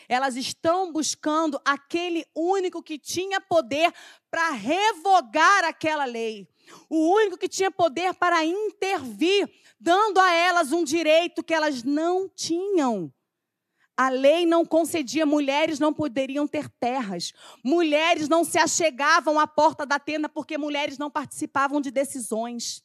Elas 0.08 0.36
estão 0.36 0.92
buscando 0.92 1.60
aquele 1.66 2.26
único 2.36 2.84
que 2.84 3.00
tinha 3.00 3.42
poder 3.42 3.92
para 4.30 4.52
revogar 4.52 5.64
aquela 5.64 6.06
lei. 6.06 6.48
O 6.90 7.14
único 7.16 7.38
que 7.38 7.48
tinha 7.48 7.72
poder 7.72 8.14
para 8.14 8.46
intervir, 8.46 9.50
dando 9.80 10.20
a 10.20 10.32
elas 10.32 10.72
um 10.72 10.84
direito 10.84 11.44
que 11.44 11.54
elas 11.54 11.84
não 11.84 12.30
tinham. 12.30 13.12
A 13.98 14.10
lei 14.10 14.46
não 14.46 14.66
concedia, 14.66 15.26
mulheres 15.26 15.80
não 15.80 15.94
poderiam 15.94 16.46
ter 16.46 16.70
terras. 16.70 17.32
Mulheres 17.64 18.28
não 18.28 18.44
se 18.44 18.58
achegavam 18.58 19.40
à 19.40 19.48
porta 19.48 19.86
da 19.86 19.98
tenda 19.98 20.28
porque 20.28 20.58
mulheres 20.58 20.98
não 20.98 21.10
participavam 21.10 21.80
de 21.80 21.92
decisões. 21.92 22.84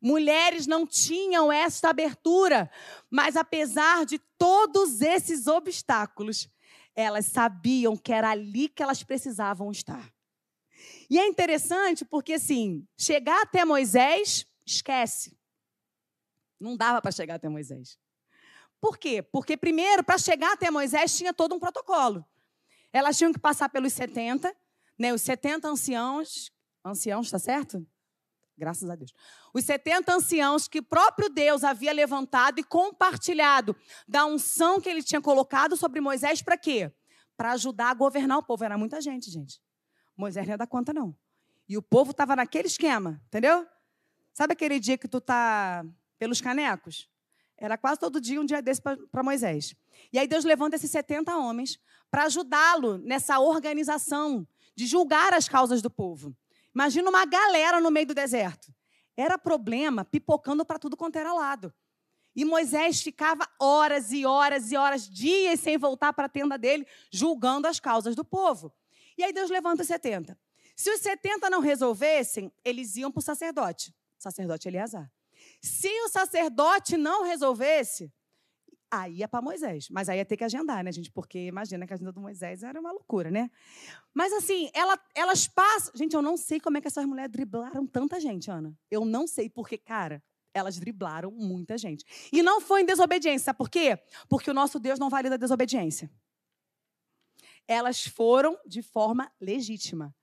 Mulheres 0.00 0.66
não 0.66 0.86
tinham 0.86 1.50
esta 1.50 1.88
abertura, 1.88 2.70
mas 3.08 3.36
apesar 3.36 4.04
de 4.04 4.18
todos 4.36 5.00
esses 5.00 5.46
obstáculos, 5.46 6.50
elas 6.94 7.24
sabiam 7.24 7.96
que 7.96 8.12
era 8.12 8.30
ali 8.30 8.68
que 8.68 8.82
elas 8.82 9.02
precisavam 9.02 9.70
estar. 9.70 10.12
E 11.08 11.18
é 11.18 11.26
interessante 11.26 12.04
porque, 12.04 12.34
assim, 12.34 12.86
chegar 12.98 13.40
até 13.42 13.64
Moisés, 13.64 14.46
esquece. 14.66 15.34
Não 16.60 16.76
dava 16.76 17.00
para 17.00 17.10
chegar 17.10 17.36
até 17.36 17.48
Moisés. 17.48 17.98
Por 18.84 18.98
quê? 18.98 19.22
Porque, 19.22 19.56
primeiro, 19.56 20.04
para 20.04 20.18
chegar 20.18 20.52
até 20.52 20.70
Moisés, 20.70 21.16
tinha 21.16 21.32
todo 21.32 21.54
um 21.54 21.58
protocolo. 21.58 22.22
Elas 22.92 23.16
tinham 23.16 23.32
que 23.32 23.38
passar 23.38 23.70
pelos 23.70 23.94
70, 23.94 24.54
né, 24.98 25.10
os 25.10 25.22
70 25.22 25.66
anciãos. 25.66 26.52
Anciãos, 26.84 27.28
está 27.28 27.38
certo? 27.38 27.86
Graças 28.58 28.90
a 28.90 28.94
Deus. 28.94 29.14
Os 29.54 29.64
70 29.64 30.14
anciãos 30.14 30.68
que 30.68 30.82
próprio 30.82 31.30
Deus 31.30 31.64
havia 31.64 31.94
levantado 31.94 32.58
e 32.58 32.62
compartilhado 32.62 33.74
da 34.06 34.26
unção 34.26 34.78
que 34.78 34.90
ele 34.90 35.02
tinha 35.02 35.22
colocado 35.22 35.78
sobre 35.78 35.98
Moisés 36.02 36.42
para 36.42 36.58
quê? 36.58 36.92
Para 37.38 37.52
ajudar 37.52 37.88
a 37.88 37.94
governar 37.94 38.36
o 38.36 38.42
povo. 38.42 38.64
Era 38.64 38.76
muita 38.76 39.00
gente, 39.00 39.30
gente. 39.30 39.62
Moisés 40.14 40.44
não 40.44 40.52
ia 40.52 40.58
dar 40.58 40.66
conta, 40.66 40.92
não. 40.92 41.16
E 41.66 41.78
o 41.78 41.82
povo 41.82 42.10
estava 42.10 42.36
naquele 42.36 42.66
esquema, 42.66 43.18
entendeu? 43.28 43.66
Sabe 44.34 44.52
aquele 44.52 44.78
dia 44.78 44.98
que 44.98 45.08
tu 45.08 45.22
tá 45.22 45.86
pelos 46.18 46.42
canecos? 46.42 47.08
Era 47.56 47.78
quase 47.78 48.00
todo 48.00 48.20
dia 48.20 48.40
um 48.40 48.44
dia 48.44 48.60
desse 48.60 48.80
para 48.82 49.22
Moisés. 49.22 49.74
E 50.12 50.18
aí 50.18 50.26
Deus 50.26 50.44
levanta 50.44 50.76
esses 50.76 50.90
70 50.90 51.36
homens 51.36 51.78
para 52.10 52.24
ajudá-lo 52.24 52.98
nessa 52.98 53.38
organização 53.38 54.46
de 54.74 54.86
julgar 54.86 55.32
as 55.32 55.48
causas 55.48 55.80
do 55.80 55.90
povo. 55.90 56.36
Imagina 56.74 57.08
uma 57.08 57.24
galera 57.24 57.80
no 57.80 57.90
meio 57.90 58.06
do 58.06 58.14
deserto. 58.14 58.74
Era 59.16 59.38
problema 59.38 60.04
pipocando 60.04 60.64
para 60.64 60.78
tudo 60.78 60.96
quanto 60.96 61.16
era 61.16 61.32
lado. 61.32 61.72
E 62.34 62.44
Moisés 62.44 63.00
ficava 63.00 63.48
horas 63.60 64.10
e 64.10 64.26
horas 64.26 64.72
e 64.72 64.76
horas, 64.76 65.08
dias 65.08 65.60
sem 65.60 65.78
voltar 65.78 66.12
para 66.12 66.26
a 66.26 66.28
tenda 66.28 66.58
dele, 66.58 66.84
julgando 67.10 67.68
as 67.68 67.78
causas 67.78 68.16
do 68.16 68.24
povo. 68.24 68.72
E 69.16 69.22
aí 69.22 69.32
Deus 69.32 69.50
levanta 69.50 69.82
os 69.82 69.88
70. 69.88 70.36
Se 70.74 70.90
os 70.90 71.00
70 71.00 71.48
não 71.48 71.60
resolvessem, 71.60 72.52
eles 72.64 72.96
iam 72.96 73.12
para 73.12 73.20
o 73.20 73.22
sacerdote, 73.22 73.94
sacerdote 74.18 74.66
Eleazar. 74.66 75.08
Se 75.64 75.88
o 75.88 76.08
sacerdote 76.10 76.96
não 76.96 77.24
resolvesse, 77.24 78.12
Aí 78.90 79.14
ia 79.14 79.26
para 79.26 79.42
Moisés. 79.42 79.88
Mas 79.90 80.08
aí 80.08 80.18
ia 80.18 80.24
ter 80.24 80.36
que 80.36 80.44
agendar, 80.44 80.84
né, 80.84 80.92
gente? 80.92 81.10
Porque 81.10 81.46
imagina 81.46 81.84
que 81.84 81.92
a 81.92 81.96
agenda 81.96 82.12
do 82.12 82.20
Moisés 82.20 82.62
era 82.62 82.78
uma 82.78 82.92
loucura, 82.92 83.28
né? 83.28 83.50
Mas 84.14 84.32
assim, 84.32 84.70
ela, 84.72 84.96
elas 85.16 85.48
passam. 85.48 85.92
Gente, 85.96 86.14
eu 86.14 86.22
não 86.22 86.36
sei 86.36 86.60
como 86.60 86.78
é 86.78 86.80
que 86.80 86.86
essas 86.86 87.04
mulheres 87.04 87.32
driblaram 87.32 87.84
tanta 87.88 88.20
gente, 88.20 88.48
Ana. 88.48 88.72
Eu 88.88 89.04
não 89.04 89.26
sei, 89.26 89.50
porque, 89.50 89.76
cara, 89.76 90.22
elas 90.52 90.78
driblaram 90.78 91.32
muita 91.32 91.76
gente. 91.76 92.04
E 92.32 92.40
não 92.40 92.60
foi 92.60 92.82
em 92.82 92.86
desobediência. 92.86 93.46
Sabe 93.46 93.58
por 93.58 93.68
quê? 93.68 93.98
Porque 94.28 94.48
o 94.48 94.54
nosso 94.54 94.78
Deus 94.78 94.96
não 94.96 95.10
valida 95.10 95.34
a 95.34 95.38
desobediência. 95.38 96.08
Elas 97.66 98.04
foram 98.04 98.56
de 98.64 98.80
forma 98.80 99.28
legítima. 99.40 100.14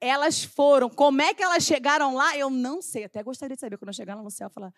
Elas 0.00 0.44
foram. 0.44 0.88
Como 0.88 1.20
é 1.20 1.34
que 1.34 1.42
elas 1.42 1.64
chegaram 1.64 2.14
lá? 2.14 2.36
Eu 2.36 2.50
não 2.50 2.80
sei. 2.80 3.04
Até 3.04 3.22
gostaria 3.22 3.56
de 3.56 3.60
saber 3.60 3.76
quando 3.76 3.88
eu 3.88 3.94
chegar 3.94 4.14
lá 4.14 4.22
no 4.22 4.30
céu, 4.30 4.48
falar: 4.50 4.72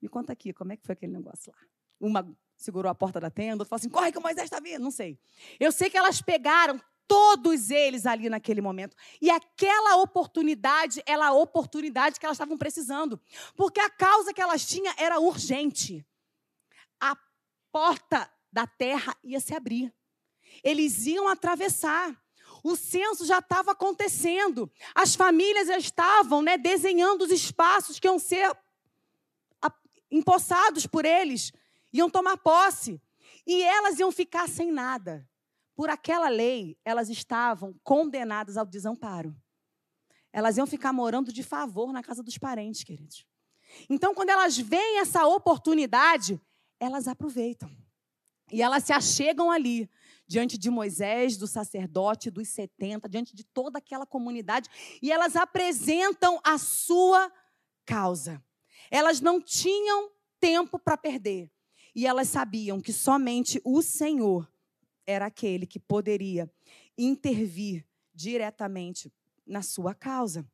me 0.00 0.08
conta 0.08 0.32
aqui, 0.32 0.52
como 0.52 0.72
é 0.72 0.76
que 0.76 0.84
foi 0.84 0.92
aquele 0.92 1.12
negócio 1.12 1.52
lá? 1.52 1.58
Uma 1.98 2.36
segurou 2.56 2.90
a 2.90 2.94
porta 2.94 3.20
da 3.20 3.30
tenda, 3.30 3.62
outra 3.62 3.68
falou 3.68 3.80
assim: 3.80 3.88
corre 3.88 4.12
que 4.12 4.18
o 4.18 4.22
Moisés 4.22 4.44
está 4.44 4.60
vindo. 4.60 4.82
Não 4.82 4.90
sei. 4.90 5.18
Eu 5.58 5.72
sei 5.72 5.88
que 5.88 5.96
elas 5.96 6.20
pegaram 6.20 6.80
todos 7.06 7.70
eles 7.70 8.06
ali 8.06 8.28
naquele 8.28 8.60
momento. 8.60 8.96
E 9.20 9.30
aquela 9.30 9.96
oportunidade, 9.96 11.02
ela 11.06 11.28
a 11.28 11.32
oportunidade 11.32 12.18
que 12.18 12.26
elas 12.26 12.36
estavam 12.36 12.58
precisando. 12.58 13.20
Porque 13.54 13.80
a 13.80 13.90
causa 13.90 14.32
que 14.32 14.40
elas 14.40 14.66
tinham 14.66 14.92
era 14.98 15.20
urgente. 15.20 16.04
A 17.00 17.16
porta 17.70 18.30
da 18.52 18.66
terra 18.66 19.16
ia 19.22 19.40
se 19.40 19.54
abrir. 19.54 19.94
Eles 20.62 21.06
iam 21.06 21.28
atravessar. 21.28 22.16
O 22.66 22.74
censo 22.74 23.24
já 23.24 23.38
estava 23.38 23.70
acontecendo. 23.70 24.68
As 24.92 25.14
famílias 25.14 25.68
já 25.68 25.78
estavam 25.78 26.42
né, 26.42 26.58
desenhando 26.58 27.22
os 27.22 27.30
espaços 27.30 28.00
que 28.00 28.08
iam 28.08 28.18
ser 28.18 28.50
empossados 30.10 30.84
por 30.84 31.04
eles 31.04 31.52
iam 31.92 32.10
tomar 32.10 32.36
posse. 32.38 33.00
E 33.46 33.62
elas 33.62 34.00
iam 34.00 34.10
ficar 34.10 34.48
sem 34.48 34.72
nada. 34.72 35.28
Por 35.76 35.88
aquela 35.88 36.28
lei, 36.28 36.76
elas 36.84 37.08
estavam 37.08 37.72
condenadas 37.84 38.56
ao 38.56 38.66
desamparo. 38.66 39.32
Elas 40.32 40.56
iam 40.56 40.66
ficar 40.66 40.92
morando 40.92 41.32
de 41.32 41.44
favor 41.44 41.92
na 41.92 42.02
casa 42.02 42.20
dos 42.20 42.36
parentes, 42.36 42.82
queridos. 42.82 43.24
Então, 43.88 44.12
quando 44.12 44.30
elas 44.30 44.58
veem 44.58 44.98
essa 44.98 45.24
oportunidade, 45.24 46.40
elas 46.80 47.06
aproveitam. 47.06 47.70
E 48.50 48.60
elas 48.60 48.82
se 48.82 48.92
achegam 48.92 49.52
ali, 49.52 49.88
diante 50.26 50.58
de 50.58 50.70
Moisés, 50.70 51.36
do 51.36 51.46
sacerdote, 51.46 52.30
dos 52.30 52.48
70, 52.48 53.08
diante 53.08 53.34
de 53.34 53.44
toda 53.44 53.78
aquela 53.78 54.04
comunidade, 54.04 54.68
e 55.00 55.12
elas 55.12 55.36
apresentam 55.36 56.40
a 56.42 56.58
sua 56.58 57.32
causa. 57.84 58.42
Elas 58.90 59.20
não 59.20 59.40
tinham 59.40 60.10
tempo 60.40 60.78
para 60.78 60.96
perder. 60.96 61.50
E 61.94 62.06
elas 62.06 62.28
sabiam 62.28 62.80
que 62.80 62.92
somente 62.92 63.60
o 63.64 63.80
Senhor 63.80 64.50
era 65.06 65.26
aquele 65.26 65.66
que 65.66 65.78
poderia 65.78 66.50
intervir 66.98 67.86
diretamente 68.12 69.12
na 69.46 69.62
sua 69.62 69.94
causa. 69.94 70.46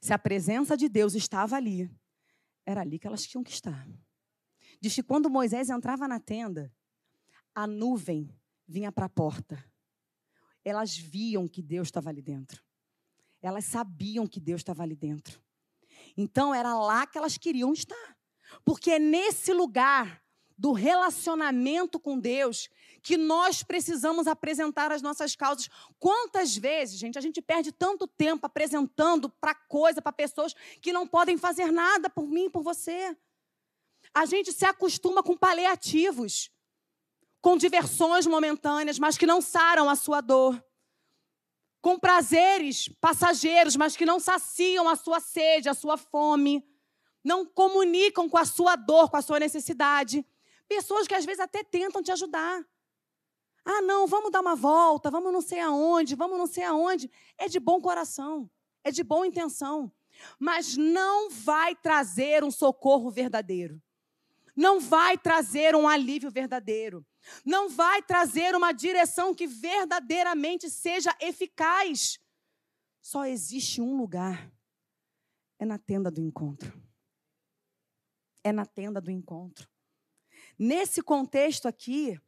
Se 0.00 0.12
a 0.12 0.18
presença 0.18 0.76
de 0.76 0.88
Deus 0.88 1.14
estava 1.14 1.56
ali, 1.56 1.90
era 2.64 2.80
ali 2.80 2.98
que 2.98 3.06
elas 3.06 3.26
tinham 3.26 3.42
que 3.42 3.50
estar. 3.50 3.86
Diz 4.80 4.94
que 4.94 5.02
quando 5.02 5.30
Moisés 5.30 5.70
entrava 5.70 6.06
na 6.06 6.20
tenda, 6.20 6.72
a 7.54 7.66
nuvem 7.66 8.28
vinha 8.66 8.90
para 8.90 9.06
a 9.06 9.08
porta. 9.08 9.64
Elas 10.64 10.96
viam 10.96 11.46
que 11.46 11.62
Deus 11.62 11.88
estava 11.88 12.10
ali 12.10 12.22
dentro. 12.22 12.62
Elas 13.42 13.64
sabiam 13.66 14.26
que 14.26 14.40
Deus 14.40 14.60
estava 14.60 14.82
ali 14.82 14.96
dentro. 14.96 15.42
Então 16.16 16.54
era 16.54 16.74
lá 16.76 17.06
que 17.06 17.18
elas 17.18 17.36
queriam 17.36 17.72
estar. 17.72 18.16
Porque 18.64 18.92
é 18.92 18.98
nesse 18.98 19.52
lugar 19.52 20.22
do 20.56 20.72
relacionamento 20.72 21.98
com 21.98 22.18
Deus 22.18 22.68
que 23.02 23.16
nós 23.16 23.62
precisamos 23.62 24.26
apresentar 24.26 24.90
as 24.92 25.02
nossas 25.02 25.36
causas. 25.36 25.68
Quantas 25.98 26.56
vezes, 26.56 26.98
gente, 26.98 27.18
a 27.18 27.20
gente 27.20 27.42
perde 27.42 27.72
tanto 27.72 28.06
tempo 28.06 28.46
apresentando 28.46 29.28
para 29.28 29.54
coisa, 29.54 30.00
para 30.00 30.12
pessoas 30.12 30.54
que 30.80 30.92
não 30.92 31.06
podem 31.06 31.36
fazer 31.36 31.70
nada 31.70 32.08
por 32.08 32.26
mim, 32.26 32.48
por 32.48 32.62
você. 32.62 33.14
A 34.14 34.24
gente 34.24 34.52
se 34.52 34.64
acostuma 34.64 35.22
com 35.22 35.36
paliativos, 35.36 36.50
com 37.44 37.58
diversões 37.58 38.26
momentâneas, 38.26 38.98
mas 38.98 39.18
que 39.18 39.26
não 39.26 39.42
saram 39.42 39.90
a 39.90 39.94
sua 39.94 40.22
dor. 40.22 40.64
Com 41.82 41.98
prazeres 41.98 42.88
passageiros, 42.98 43.76
mas 43.76 43.94
que 43.94 44.06
não 44.06 44.18
saciam 44.18 44.88
a 44.88 44.96
sua 44.96 45.20
sede, 45.20 45.68
a 45.68 45.74
sua 45.74 45.98
fome 45.98 46.66
não 47.22 47.44
comunicam 47.44 48.30
com 48.30 48.38
a 48.38 48.46
sua 48.46 48.76
dor, 48.76 49.10
com 49.10 49.18
a 49.18 49.22
sua 49.22 49.38
necessidade. 49.38 50.26
Pessoas 50.66 51.06
que 51.06 51.12
às 51.12 51.26
vezes 51.26 51.40
até 51.40 51.62
tentam 51.62 52.02
te 52.02 52.10
ajudar. 52.12 52.64
Ah, 53.62 53.82
não, 53.82 54.06
vamos 54.06 54.30
dar 54.30 54.40
uma 54.40 54.56
volta, 54.56 55.10
vamos 55.10 55.30
não 55.30 55.42
sei 55.42 55.60
aonde, 55.60 56.14
vamos 56.14 56.38
não 56.38 56.46
sei 56.46 56.64
aonde. 56.64 57.10
É 57.36 57.46
de 57.46 57.60
bom 57.60 57.78
coração, 57.78 58.50
é 58.82 58.90
de 58.90 59.04
boa 59.04 59.26
intenção, 59.26 59.92
mas 60.38 60.78
não 60.78 61.28
vai 61.28 61.76
trazer 61.76 62.42
um 62.42 62.50
socorro 62.50 63.10
verdadeiro. 63.10 63.82
Não 64.56 64.80
vai 64.80 65.18
trazer 65.18 65.76
um 65.76 65.86
alívio 65.86 66.30
verdadeiro. 66.30 67.04
Não 67.44 67.68
vai 67.68 68.02
trazer 68.02 68.54
uma 68.54 68.72
direção 68.72 69.34
que 69.34 69.46
verdadeiramente 69.46 70.70
seja 70.70 71.16
eficaz. 71.20 72.18
Só 73.00 73.26
existe 73.26 73.80
um 73.80 73.96
lugar. 73.96 74.50
É 75.58 75.64
na 75.64 75.78
tenda 75.78 76.10
do 76.10 76.20
encontro. 76.20 76.80
É 78.42 78.52
na 78.52 78.66
tenda 78.66 79.00
do 79.00 79.10
encontro. 79.10 79.68
Nesse 80.58 81.02
contexto 81.02 81.66
aqui, 81.66 82.20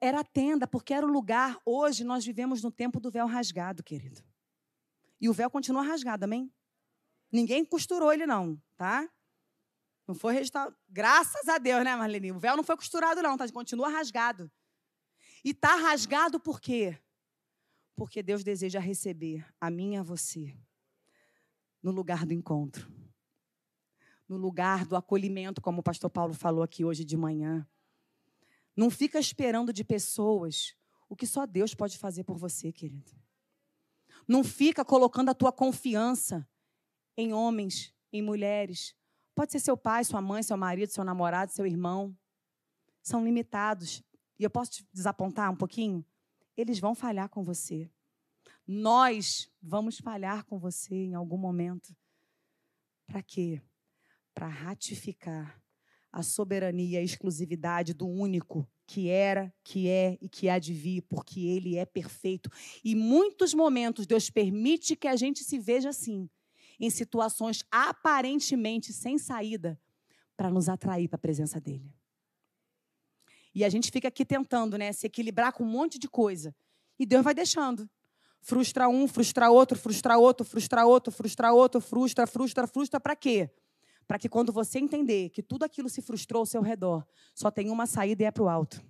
era 0.00 0.20
a 0.20 0.24
tenda, 0.24 0.66
porque 0.66 0.92
era 0.92 1.06
o 1.06 1.10
lugar. 1.10 1.58
Hoje 1.64 2.04
nós 2.04 2.24
vivemos 2.24 2.62
no 2.62 2.70
tempo 2.70 3.00
do 3.00 3.10
véu 3.10 3.26
rasgado, 3.26 3.82
querido. 3.82 4.22
E 5.20 5.28
o 5.28 5.32
véu 5.32 5.50
continua 5.50 5.82
rasgado, 5.82 6.24
amém? 6.24 6.52
Ninguém 7.32 7.64
costurou 7.64 8.12
ele, 8.12 8.26
não, 8.26 8.60
tá? 8.76 9.08
Não 10.06 10.14
foi 10.14 10.34
restaurado. 10.34 10.76
Graças 10.88 11.48
a 11.48 11.58
Deus, 11.58 11.82
né, 11.84 11.96
Marlene? 11.96 12.32
O 12.32 12.38
véu 12.38 12.56
não 12.56 12.64
foi 12.64 12.76
costurado, 12.76 13.22
não, 13.22 13.36
tá? 13.36 13.50
Continua 13.50 13.88
rasgado. 13.88 14.50
E 15.44 15.52
tá 15.52 15.74
rasgado 15.74 16.38
por 16.38 16.60
quê? 16.60 16.98
Porque 17.94 18.22
Deus 18.22 18.42
deseja 18.42 18.80
receber 18.80 19.46
a 19.60 19.70
mim 19.70 19.94
e 19.94 19.96
a 19.96 20.02
você 20.02 20.56
no 21.82 21.90
lugar 21.90 22.24
do 22.24 22.32
encontro. 22.32 22.90
No 24.26 24.38
lugar 24.38 24.86
do 24.86 24.96
acolhimento, 24.96 25.60
como 25.60 25.80
o 25.80 25.82
pastor 25.82 26.08
Paulo 26.08 26.32
falou 26.32 26.62
aqui 26.62 26.82
hoje 26.82 27.04
de 27.04 27.16
manhã. 27.16 27.68
Não 28.74 28.90
fica 28.90 29.18
esperando 29.18 29.70
de 29.70 29.84
pessoas 29.84 30.74
o 31.08 31.14
que 31.14 31.26
só 31.26 31.46
Deus 31.46 31.74
pode 31.74 31.98
fazer 31.98 32.24
por 32.24 32.38
você, 32.38 32.72
querido. 32.72 33.12
Não 34.26 34.42
fica 34.42 34.82
colocando 34.82 35.28
a 35.28 35.34
tua 35.34 35.52
confiança 35.52 36.48
em 37.16 37.34
homens, 37.34 37.94
em 38.10 38.22
mulheres. 38.22 38.96
Pode 39.34 39.52
ser 39.52 39.58
seu 39.58 39.76
pai, 39.76 40.04
sua 40.04 40.22
mãe, 40.22 40.42
seu 40.42 40.56
marido, 40.56 40.90
seu 40.90 41.04
namorado, 41.04 41.52
seu 41.52 41.66
irmão. 41.66 42.16
São 43.02 43.24
limitados. 43.24 44.02
E 44.38 44.44
eu 44.44 44.50
posso 44.50 44.70
te 44.70 44.88
desapontar 44.92 45.50
um 45.50 45.56
pouquinho? 45.56 46.04
Eles 46.56 46.78
vão 46.78 46.94
falhar 46.94 47.28
com 47.28 47.42
você. 47.42 47.90
Nós 48.66 49.50
vamos 49.60 49.98
falhar 49.98 50.44
com 50.44 50.58
você 50.58 50.94
em 50.94 51.14
algum 51.14 51.36
momento. 51.36 51.94
Para 53.06 53.22
quê? 53.22 53.60
Para 54.32 54.46
ratificar 54.46 55.60
a 56.10 56.22
soberania 56.22 56.98
e 56.98 57.02
a 57.02 57.02
exclusividade 57.02 57.92
do 57.92 58.06
único 58.06 58.68
que 58.86 59.08
era, 59.08 59.52
que 59.64 59.88
é 59.88 60.16
e 60.20 60.28
que 60.28 60.48
há 60.48 60.58
de 60.58 60.72
vir, 60.72 61.02
porque 61.02 61.40
ele 61.40 61.76
é 61.76 61.84
perfeito. 61.84 62.48
E 62.84 62.94
muitos 62.94 63.52
momentos 63.52 64.06
Deus 64.06 64.30
permite 64.30 64.94
que 64.94 65.08
a 65.08 65.16
gente 65.16 65.42
se 65.42 65.58
veja 65.58 65.88
assim, 65.88 66.30
em 66.78 66.90
situações 66.90 67.64
aparentemente 67.70 68.92
sem 68.92 69.18
saída, 69.18 69.78
para 70.36 70.50
nos 70.50 70.68
atrair 70.68 71.08
para 71.08 71.16
a 71.16 71.18
presença 71.18 71.60
dele. 71.60 71.94
E 73.54 73.64
a 73.64 73.68
gente 73.68 73.90
fica 73.90 74.08
aqui 74.08 74.24
tentando, 74.24 74.76
né, 74.76 74.92
se 74.92 75.06
equilibrar 75.06 75.52
com 75.52 75.62
um 75.62 75.68
monte 75.68 75.98
de 75.98 76.08
coisa. 76.08 76.54
E 76.98 77.06
Deus 77.06 77.22
vai 77.22 77.34
deixando. 77.34 77.88
Frustra 78.40 78.88
um, 78.88 79.06
frustra 79.06 79.50
outro, 79.50 79.78
frustra 79.78 80.18
outro, 80.18 80.44
frustra 80.44 80.84
outro, 80.84 81.12
frustra 81.12 81.52
outro, 81.52 81.80
frustra, 81.80 82.26
frustra, 82.26 82.66
frustra, 82.66 83.00
para 83.00 83.14
quê? 83.14 83.50
para 84.06 84.18
que 84.18 84.28
quando 84.28 84.52
você 84.52 84.78
entender 84.78 85.30
que 85.30 85.42
tudo 85.42 85.64
aquilo 85.64 85.88
se 85.88 86.02
frustrou 86.02 86.40
ao 86.40 86.46
seu 86.46 86.62
redor, 86.62 87.06
só 87.34 87.50
tem 87.50 87.70
uma 87.70 87.86
saída 87.86 88.22
e 88.22 88.26
é 88.26 88.30
para 88.30 88.42
o 88.42 88.48
alto. 88.48 88.84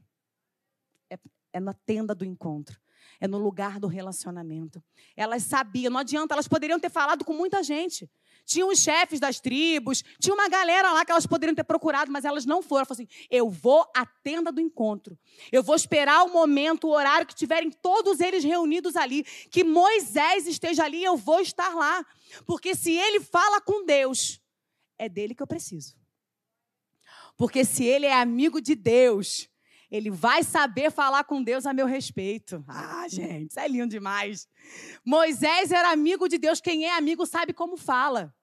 É, 1.08 1.18
é 1.52 1.60
na 1.60 1.72
tenda 1.72 2.14
do 2.14 2.24
encontro. 2.24 2.80
É 3.20 3.28
no 3.28 3.38
lugar 3.38 3.78
do 3.78 3.86
relacionamento. 3.86 4.82
Elas 5.16 5.44
sabiam, 5.44 5.90
não 5.90 6.00
adianta, 6.00 6.34
elas 6.34 6.48
poderiam 6.48 6.78
ter 6.78 6.90
falado 6.90 7.24
com 7.24 7.32
muita 7.32 7.62
gente. 7.62 8.10
Tinham 8.44 8.68
os 8.68 8.78
chefes 8.78 9.18
das 9.18 9.40
tribos, 9.40 10.02
tinha 10.20 10.34
uma 10.34 10.48
galera 10.48 10.92
lá 10.92 11.04
que 11.04 11.10
elas 11.10 11.26
poderiam 11.26 11.54
ter 11.54 11.64
procurado, 11.64 12.12
mas 12.12 12.24
elas 12.24 12.44
não 12.44 12.62
foram. 12.62 12.84
Falaram 12.84 13.04
assim: 13.04 13.26
eu 13.30 13.48
vou 13.48 13.86
à 13.96 14.04
tenda 14.04 14.52
do 14.52 14.60
encontro. 14.60 15.18
Eu 15.50 15.62
vou 15.62 15.74
esperar 15.74 16.24
o 16.24 16.32
momento, 16.32 16.86
o 16.86 16.90
horário 16.90 17.26
que 17.26 17.34
tiverem 17.34 17.70
todos 17.70 18.20
eles 18.20 18.44
reunidos 18.44 18.96
ali, 18.96 19.24
que 19.50 19.64
Moisés 19.64 20.46
esteja 20.46 20.84
ali, 20.84 21.02
eu 21.02 21.16
vou 21.16 21.40
estar 21.40 21.74
lá. 21.74 22.04
Porque 22.44 22.74
se 22.74 22.92
ele 22.92 23.20
fala 23.20 23.60
com 23.60 23.84
Deus, 23.84 24.40
é 24.98 25.08
dele 25.08 25.34
que 25.34 25.42
eu 25.42 25.46
preciso. 25.46 25.96
Porque 27.36 27.64
se 27.64 27.84
ele 27.84 28.06
é 28.06 28.14
amigo 28.14 28.60
de 28.60 28.74
Deus, 28.74 29.48
ele 29.94 30.10
vai 30.10 30.42
saber 30.42 30.90
falar 30.90 31.22
com 31.22 31.40
Deus 31.40 31.64
a 31.66 31.72
meu 31.72 31.86
respeito. 31.86 32.64
Ah, 32.66 33.06
gente, 33.08 33.50
isso 33.50 33.60
é 33.60 33.68
lindo 33.68 33.90
demais. 33.90 34.48
Moisés 35.06 35.70
era 35.70 35.92
amigo 35.92 36.28
de 36.28 36.36
Deus. 36.36 36.60
Quem 36.60 36.84
é 36.84 36.96
amigo 36.96 37.24
sabe 37.24 37.52
como 37.52 37.76
fala. 37.76 38.34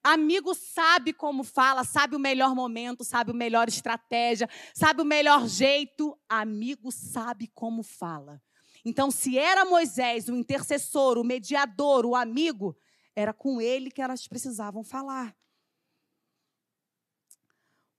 Amigo 0.00 0.54
sabe 0.54 1.12
como 1.12 1.42
fala, 1.42 1.82
sabe 1.82 2.14
o 2.14 2.20
melhor 2.20 2.54
momento, 2.54 3.02
sabe 3.02 3.32
o 3.32 3.34
melhor 3.34 3.66
estratégia, 3.66 4.48
sabe 4.72 5.02
o 5.02 5.04
melhor 5.04 5.48
jeito. 5.48 6.16
Amigo 6.28 6.92
sabe 6.92 7.50
como 7.52 7.82
fala. 7.82 8.40
Então, 8.84 9.10
se 9.10 9.36
era 9.36 9.64
Moisés 9.64 10.28
o 10.28 10.36
intercessor, 10.36 11.18
o 11.18 11.24
mediador, 11.24 12.06
o 12.06 12.14
amigo, 12.14 12.78
era 13.16 13.32
com 13.32 13.60
ele 13.60 13.90
que 13.90 14.00
elas 14.00 14.28
precisavam 14.28 14.84
falar. 14.84 15.36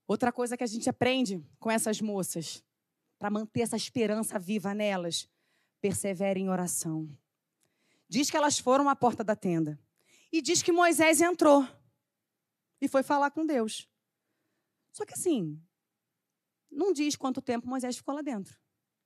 Outra 0.08 0.32
coisa 0.32 0.56
que 0.56 0.64
a 0.64 0.68
gente 0.68 0.90
aprende 0.90 1.44
com 1.60 1.70
essas 1.70 2.00
moças, 2.00 2.64
para 3.18 3.30
manter 3.30 3.62
essa 3.62 3.76
esperança 3.76 4.38
viva 4.38 4.74
nelas, 4.74 5.30
persevere 5.82 6.40
em 6.40 6.50
oração. 6.50 7.10
Diz 8.08 8.30
que 8.30 8.38
elas 8.38 8.60
foram 8.60 8.90
à 8.90 8.96
porta 8.96 9.24
da 9.24 9.36
tenda. 9.36 9.80
E 10.32 10.42
diz 10.42 10.62
que 10.62 10.72
Moisés 10.72 11.22
entrou 11.22 11.68
e 12.80 12.88
foi 12.88 13.04
falar 13.04 13.32
com 13.32 13.46
Deus. 13.46 13.90
Só 14.92 15.06
que 15.06 15.14
assim, 15.14 15.62
não 16.70 16.94
diz 16.94 17.16
quanto 17.16 17.42
tempo 17.42 17.68
Moisés 17.68 17.98
ficou 17.98 18.14
lá 18.14 18.22
dentro. 18.22 18.58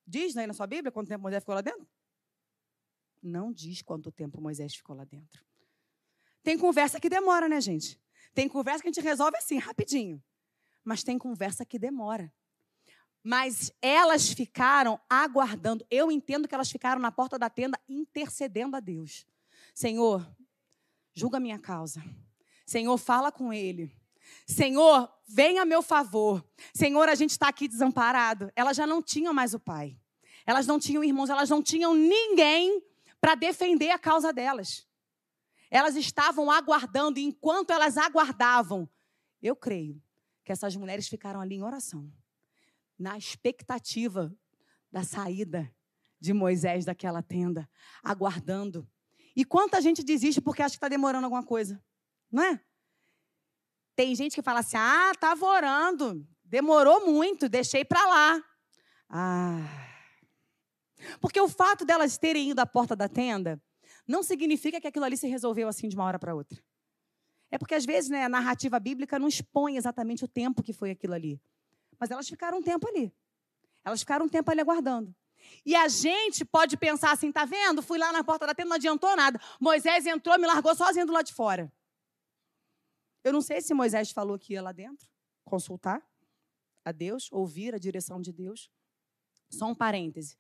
Diz 0.06 0.36
aí 0.36 0.48
na 0.48 0.54
sua 0.54 0.68
Bíblia 0.68 0.92
quanto 0.92 1.08
tempo 1.08 1.22
Moisés 1.22 1.44
ficou 1.44 1.56
lá 1.56 1.62
dentro? 1.62 1.88
Não 3.22 3.52
diz 3.52 3.82
quanto 3.82 4.12
tempo 4.12 4.42
Moisés 4.42 4.76
ficou 4.76 4.96
lá 4.96 5.04
dentro. 5.04 5.46
Tem 6.44 6.58
conversa 6.58 7.00
que 7.00 7.08
demora, 7.08 7.48
né, 7.48 7.62
gente? 7.62 8.02
Tem 8.34 8.50
conversa 8.50 8.82
que 8.82 8.90
a 8.90 8.92
gente 8.92 9.04
resolve 9.04 9.38
assim, 9.38 9.58
rapidinho 9.58 10.22
mas 10.84 11.04
tem 11.04 11.18
conversa 11.18 11.66
que 11.66 11.80
demora. 11.80 12.34
Mas 13.24 13.72
elas 13.82 14.30
ficaram 14.30 15.00
aguardando. 15.10 15.86
Eu 15.90 16.12
entendo 16.12 16.48
que 16.48 16.56
elas 16.56 16.72
ficaram 16.72 17.02
na 17.02 17.12
porta 17.12 17.38
da 17.38 17.50
tenda 17.50 17.80
intercedendo 17.88 18.76
a 18.76 18.80
Deus. 18.80 19.26
Senhor, 19.74 20.28
julga 21.14 21.40
minha 21.40 21.60
causa. 21.60 22.04
Senhor, 22.66 22.98
fala 22.98 23.32
com 23.32 23.54
ele. 23.54 23.96
Senhor, 24.48 25.12
venha 25.28 25.62
a 25.62 25.66
meu 25.66 25.82
favor. 25.82 26.44
Senhor, 26.74 27.08
a 27.10 27.16
gente 27.16 27.32
está 27.32 27.48
aqui 27.48 27.68
desamparado. 27.68 28.52
Elas 28.56 28.78
já 28.78 28.88
não 28.88 29.02
tinham 29.02 29.34
mais 29.34 29.54
o 29.54 29.60
pai. 29.60 29.98
Elas 30.46 30.66
não 30.66 30.80
tinham 30.80 31.04
irmãos, 31.04 31.30
elas 31.30 31.50
não 31.50 31.62
tinham 31.62 31.94
ninguém 31.94 32.84
para 33.20 33.36
defender 33.36 33.92
a 33.92 34.00
causa 34.00 34.34
delas. 34.34 34.88
Elas 35.70 35.96
estavam 35.96 36.52
aguardando, 36.52 37.20
e 37.20 37.24
enquanto 37.24 37.72
elas 37.72 37.98
aguardavam, 37.98 38.90
eu 39.42 39.56
creio 39.56 40.02
que 40.44 40.52
essas 40.52 40.76
mulheres 40.76 41.08
ficaram 41.08 41.40
ali 41.40 41.56
em 41.56 41.64
oração, 41.64 42.12
na 43.02 43.18
expectativa 43.18 44.34
da 44.92 45.04
saída 45.04 45.74
de 46.20 46.34
Moisés 46.34 46.86
daquela 46.86 47.24
tenda, 47.24 47.68
aguardando. 48.04 48.88
E 49.36 49.44
quanta 49.44 49.82
gente 49.82 50.04
desiste 50.04 50.40
porque 50.40 50.62
acha 50.62 50.74
que 50.74 50.78
está 50.78 50.88
demorando 50.88 51.26
alguma 51.26 51.44
coisa, 51.44 51.84
não 52.32 52.44
é? 52.44 52.62
Tem 53.96 54.16
gente 54.16 54.36
que 54.36 54.42
fala 54.44 54.60
assim: 54.60 54.78
ah, 54.78 55.12
estava 55.14 55.44
orando, 55.46 56.28
demorou 56.44 57.06
muito, 57.06 57.50
deixei 57.50 57.84
para 57.84 58.06
lá. 58.06 58.44
Ah. 59.10 59.88
Porque 61.20 61.42
o 61.42 61.50
fato 61.50 61.84
delas 61.84 62.20
terem 62.20 62.52
ido 62.52 62.60
à 62.60 62.66
porta 62.66 62.96
da 62.96 63.10
tenda 63.10 63.60
não 64.08 64.22
significa 64.22 64.80
que 64.80 64.88
aquilo 64.88 65.06
ali 65.06 65.18
se 65.18 65.28
resolveu 65.28 65.68
assim 65.68 65.90
de 65.90 65.96
uma 65.96 66.06
hora 66.06 66.20
para 66.20 66.36
outra. 66.36 66.62
É 67.50 67.58
porque 67.58 67.74
às 67.74 67.86
vezes 67.86 68.12
né, 68.12 68.24
a 68.24 68.30
narrativa 68.30 68.80
bíblica 68.80 69.18
não 69.18 69.28
expõe 69.28 69.76
exatamente 69.76 70.24
o 70.24 70.28
tempo 70.28 70.62
que 70.62 70.72
foi 70.72 70.92
aquilo 70.92 71.16
ali. 71.16 71.42
Mas 72.02 72.10
elas 72.10 72.28
ficaram 72.28 72.58
um 72.58 72.64
tempo 72.64 72.88
ali. 72.88 73.14
Elas 73.86 74.00
ficaram 74.00 74.26
um 74.26 74.30
tempo 74.30 74.50
ali 74.50 74.60
aguardando. 74.60 75.16
E 75.64 75.76
a 75.76 75.88
gente 75.88 76.44
pode 76.44 76.76
pensar 76.76 77.12
assim, 77.12 77.32
tá 77.32 77.46
vendo? 77.46 77.84
Fui 77.84 78.00
lá 78.00 78.12
na 78.12 78.24
porta 78.24 78.48
da 78.48 78.56
tenda, 78.56 78.70
não 78.70 78.76
adiantou 78.78 79.16
nada. 79.16 79.40
Moisés 79.60 80.08
entrou, 80.08 80.38
me 80.40 80.48
largou 80.48 80.76
sozinho 80.76 81.06
do 81.06 81.14
lado 81.14 81.28
de 81.28 81.34
fora. 81.34 81.72
Eu 83.24 83.32
não 83.32 83.42
sei 83.42 83.62
se 83.62 83.72
Moisés 83.72 84.10
falou 84.10 84.40
que 84.40 84.54
ia 84.54 84.64
lá 84.64 84.72
dentro 84.72 85.08
consultar 85.46 86.04
a 86.84 86.92
Deus, 86.92 87.32
ouvir 87.32 87.76
a 87.76 87.78
direção 87.78 88.20
de 88.20 88.34
Deus. 88.34 88.72
Só 89.48 89.68
um 89.68 89.76
parêntese. 89.76 90.40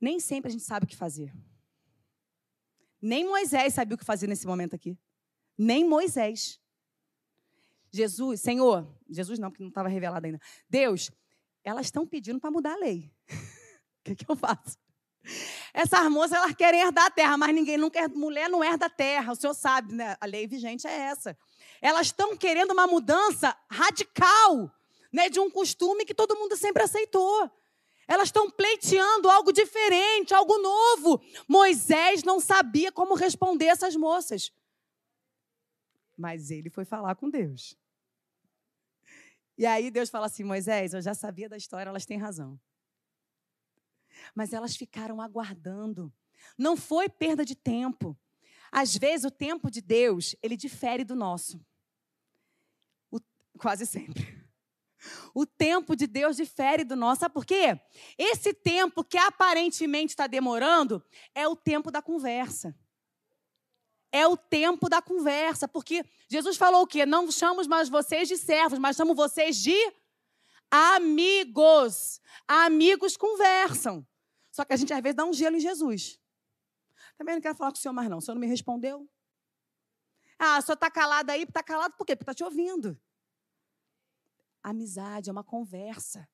Nem 0.00 0.18
sempre 0.18 0.48
a 0.48 0.52
gente 0.52 0.64
sabe 0.64 0.86
o 0.86 0.88
que 0.88 0.96
fazer. 0.96 1.32
Nem 3.00 3.24
Moisés 3.24 3.74
sabia 3.74 3.94
o 3.94 3.98
que 3.98 4.04
fazer 4.04 4.26
nesse 4.26 4.44
momento 4.44 4.74
aqui 4.74 4.98
nem 5.58 5.86
Moisés. 5.86 6.60
Jesus, 7.90 8.40
Senhor, 8.40 8.86
Jesus 9.08 9.38
não, 9.38 9.50
porque 9.50 9.62
não 9.62 9.68
estava 9.68 9.88
revelado 9.88 10.26
ainda. 10.26 10.40
Deus, 10.68 11.10
elas 11.64 11.86
estão 11.86 12.06
pedindo 12.06 12.40
para 12.40 12.50
mudar 12.50 12.74
a 12.74 12.78
lei. 12.78 13.10
que, 14.14 14.24
que 14.24 14.30
eu 14.30 14.36
faço? 14.36 14.78
Essas 15.74 16.10
moças, 16.10 16.32
elas 16.32 16.54
querem 16.54 16.80
herdar 16.80 17.06
a 17.06 17.10
terra, 17.10 17.36
mas 17.36 17.54
ninguém 17.54 17.76
não 17.76 17.90
quer, 17.90 18.08
mulher 18.08 18.48
não 18.48 18.64
herda 18.64 18.86
a 18.86 18.90
terra, 18.90 19.32
o 19.32 19.36
senhor 19.36 19.54
sabe, 19.54 19.92
né? 19.92 20.16
A 20.20 20.26
lei 20.26 20.46
vigente 20.46 20.86
é 20.86 20.90
essa. 20.90 21.36
Elas 21.82 22.06
estão 22.06 22.36
querendo 22.36 22.70
uma 22.70 22.86
mudança 22.86 23.54
radical, 23.70 24.72
né, 25.12 25.28
de 25.28 25.38
um 25.38 25.50
costume 25.50 26.04
que 26.04 26.14
todo 26.14 26.36
mundo 26.36 26.56
sempre 26.56 26.82
aceitou. 26.82 27.50
Elas 28.06 28.28
estão 28.28 28.50
pleiteando 28.50 29.28
algo 29.28 29.52
diferente, 29.52 30.32
algo 30.32 30.56
novo. 30.58 31.20
Moisés 31.46 32.22
não 32.22 32.40
sabia 32.40 32.90
como 32.90 33.14
responder 33.14 33.66
essas 33.66 33.94
moças. 33.94 34.50
Mas 36.18 36.50
ele 36.50 36.68
foi 36.68 36.84
falar 36.84 37.14
com 37.14 37.30
Deus. 37.30 37.78
E 39.56 39.64
aí 39.64 39.88
Deus 39.88 40.10
fala 40.10 40.26
assim: 40.26 40.42
Moisés, 40.42 40.92
eu 40.92 41.00
já 41.00 41.14
sabia 41.14 41.48
da 41.48 41.56
história, 41.56 41.88
elas 41.88 42.04
têm 42.04 42.18
razão. 42.18 42.60
Mas 44.34 44.52
elas 44.52 44.74
ficaram 44.74 45.20
aguardando. 45.20 46.12
Não 46.58 46.76
foi 46.76 47.08
perda 47.08 47.44
de 47.44 47.54
tempo. 47.54 48.18
Às 48.70 48.96
vezes 48.96 49.24
o 49.24 49.30
tempo 49.30 49.70
de 49.70 49.80
Deus, 49.80 50.34
ele 50.42 50.56
difere 50.56 51.04
do 51.04 51.14
nosso. 51.14 51.64
O, 53.12 53.20
quase 53.56 53.86
sempre. 53.86 54.36
O 55.32 55.46
tempo 55.46 55.94
de 55.94 56.08
Deus 56.08 56.36
difere 56.36 56.82
do 56.82 56.96
nosso. 56.96 57.20
Sabe 57.20 57.32
por 57.32 57.46
quê? 57.46 57.80
Esse 58.18 58.52
tempo 58.52 59.04
que 59.04 59.16
aparentemente 59.16 60.10
está 60.10 60.26
demorando 60.26 61.00
é 61.32 61.46
o 61.46 61.54
tempo 61.54 61.92
da 61.92 62.02
conversa 62.02 62.76
é 64.10 64.26
o 64.26 64.36
tempo 64.36 64.88
da 64.88 65.02
conversa, 65.02 65.68
porque 65.68 66.04
Jesus 66.28 66.56
falou 66.56 66.82
o 66.82 66.86
quê? 66.86 67.04
Não 67.04 67.30
chamamos 67.30 67.66
mais 67.66 67.88
vocês 67.88 68.28
de 68.28 68.36
servos, 68.36 68.78
mas 68.78 68.96
chamamos 68.96 69.16
vocês 69.16 69.56
de 69.56 69.76
amigos. 70.70 72.20
Amigos 72.46 73.16
conversam. 73.16 74.06
Só 74.50 74.64
que 74.64 74.72
a 74.72 74.76
gente 74.76 74.92
às 74.92 75.00
vezes 75.02 75.16
dá 75.16 75.24
um 75.24 75.32
gelo 75.32 75.56
em 75.56 75.60
Jesus. 75.60 76.18
Também 77.16 77.34
não 77.34 77.42
quero 77.42 77.54
falar 77.54 77.70
com 77.70 77.76
o 77.76 77.80
senhor 77.80 77.92
mais 77.92 78.08
não. 78.08 78.18
O 78.18 78.20
senhor 78.20 78.34
não 78.34 78.40
me 78.40 78.46
respondeu? 78.46 79.08
Ah, 80.38 80.58
o 80.58 80.62
senhor 80.62 80.74
está 80.74 80.90
calado 80.90 81.30
aí, 81.30 81.42
está 81.42 81.62
calado 81.62 81.94
por 81.96 82.06
quê? 82.06 82.14
Porque 82.14 82.30
está 82.30 82.34
te 82.34 82.44
ouvindo. 82.44 82.98
Amizade 84.62 85.28
é 85.28 85.32
uma 85.32 85.44
conversa. 85.44 86.28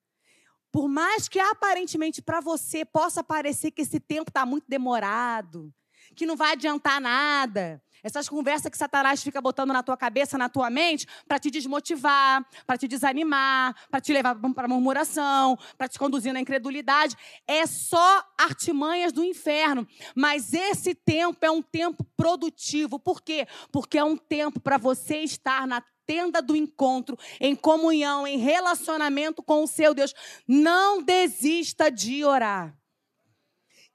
Por 0.71 0.89
mais 0.89 1.29
que 1.29 1.39
aparentemente 1.39 2.21
para 2.21 2.41
você 2.41 2.85
possa 2.85 3.23
parecer 3.23 3.71
que 3.71 3.83
esse 3.83 4.01
tempo 4.01 4.31
está 4.31 4.45
muito 4.45 4.69
demorado, 4.69 5.73
que 6.15 6.27
não 6.27 6.37
vai 6.37 6.53
adiantar 6.53 7.01
nada. 7.01 7.83
Essas 8.05 8.29
conversas 8.29 8.71
que 8.71 8.77
Satanás 8.77 9.23
fica 9.23 9.41
botando 9.41 9.73
na 9.73 9.83
tua 9.83 9.97
cabeça, 9.97 10.37
na 10.37 10.51
tua 10.51 10.69
mente, 10.69 11.07
para 11.27 11.39
te 11.39 11.51
desmotivar, 11.51 12.47
para 12.67 12.77
te 12.77 12.87
desanimar, 12.87 13.75
para 13.91 13.99
te 13.99 14.13
levar 14.13 14.37
para 14.55 14.69
murmuração, 14.69 15.59
para 15.79 15.89
te 15.89 15.99
conduzir 15.99 16.31
na 16.31 16.41
incredulidade, 16.41 17.17
é 17.49 17.67
só 17.67 18.23
artimanhas 18.37 19.11
do 19.11 19.25
inferno. 19.25 19.89
Mas 20.15 20.53
esse 20.53 20.95
tempo 20.95 21.39
é 21.47 21.51
um 21.51 21.63
tempo 21.63 22.05
produtivo. 22.15 22.99
Por 22.99 23.23
quê? 23.23 23.49
Porque 23.73 23.97
é 23.97 24.05
um 24.05 24.19
tempo 24.19 24.61
para 24.61 24.77
você 24.77 25.21
estar 25.21 25.67
na 25.67 25.83
tenda 26.07 26.43
do 26.43 26.55
encontro, 26.55 27.19
em 27.41 27.57
comunhão, 27.57 28.27
em 28.27 28.37
relacionamento 28.37 29.43
com 29.43 29.65
o 29.65 29.67
seu 29.67 29.95
Deus. 29.95 30.13
Não 30.47 31.03
desista 31.03 31.91
de 31.91 32.23
orar. 32.23 32.77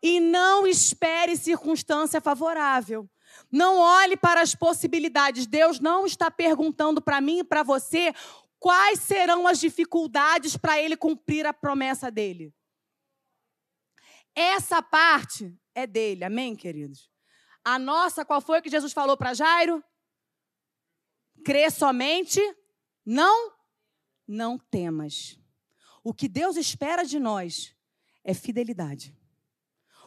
E 0.01 0.19
não 0.19 0.65
espere 0.65 1.35
circunstância 1.35 2.21
favorável. 2.21 3.09
Não 3.51 3.77
olhe 3.77 4.15
para 4.15 4.41
as 4.41 4.55
possibilidades. 4.55 5.45
Deus 5.45 5.79
não 5.79 6.05
está 6.05 6.31
perguntando 6.31 7.01
para 7.01 7.21
mim 7.21 7.39
e 7.39 7.43
para 7.43 7.63
você 7.63 8.13
quais 8.59 8.99
serão 8.99 9.47
as 9.47 9.59
dificuldades 9.59 10.57
para 10.57 10.79
ele 10.79 10.97
cumprir 10.97 11.45
a 11.45 11.53
promessa 11.53 12.11
dele. 12.11 12.53
Essa 14.35 14.81
parte 14.81 15.57
é 15.73 15.87
dele, 15.87 16.23
amém, 16.23 16.55
queridos? 16.55 17.09
A 17.63 17.77
nossa, 17.77 18.23
qual 18.23 18.41
foi 18.41 18.61
que 18.61 18.69
Jesus 18.69 18.93
falou 18.93 19.17
para 19.17 19.33
Jairo? 19.33 19.83
Crê 21.43 21.69
somente, 21.69 22.39
não, 23.05 23.53
não 24.27 24.57
temas. 24.57 25.39
O 26.03 26.13
que 26.13 26.27
Deus 26.27 26.55
espera 26.55 27.03
de 27.03 27.19
nós 27.19 27.75
é 28.23 28.33
fidelidade. 28.33 29.18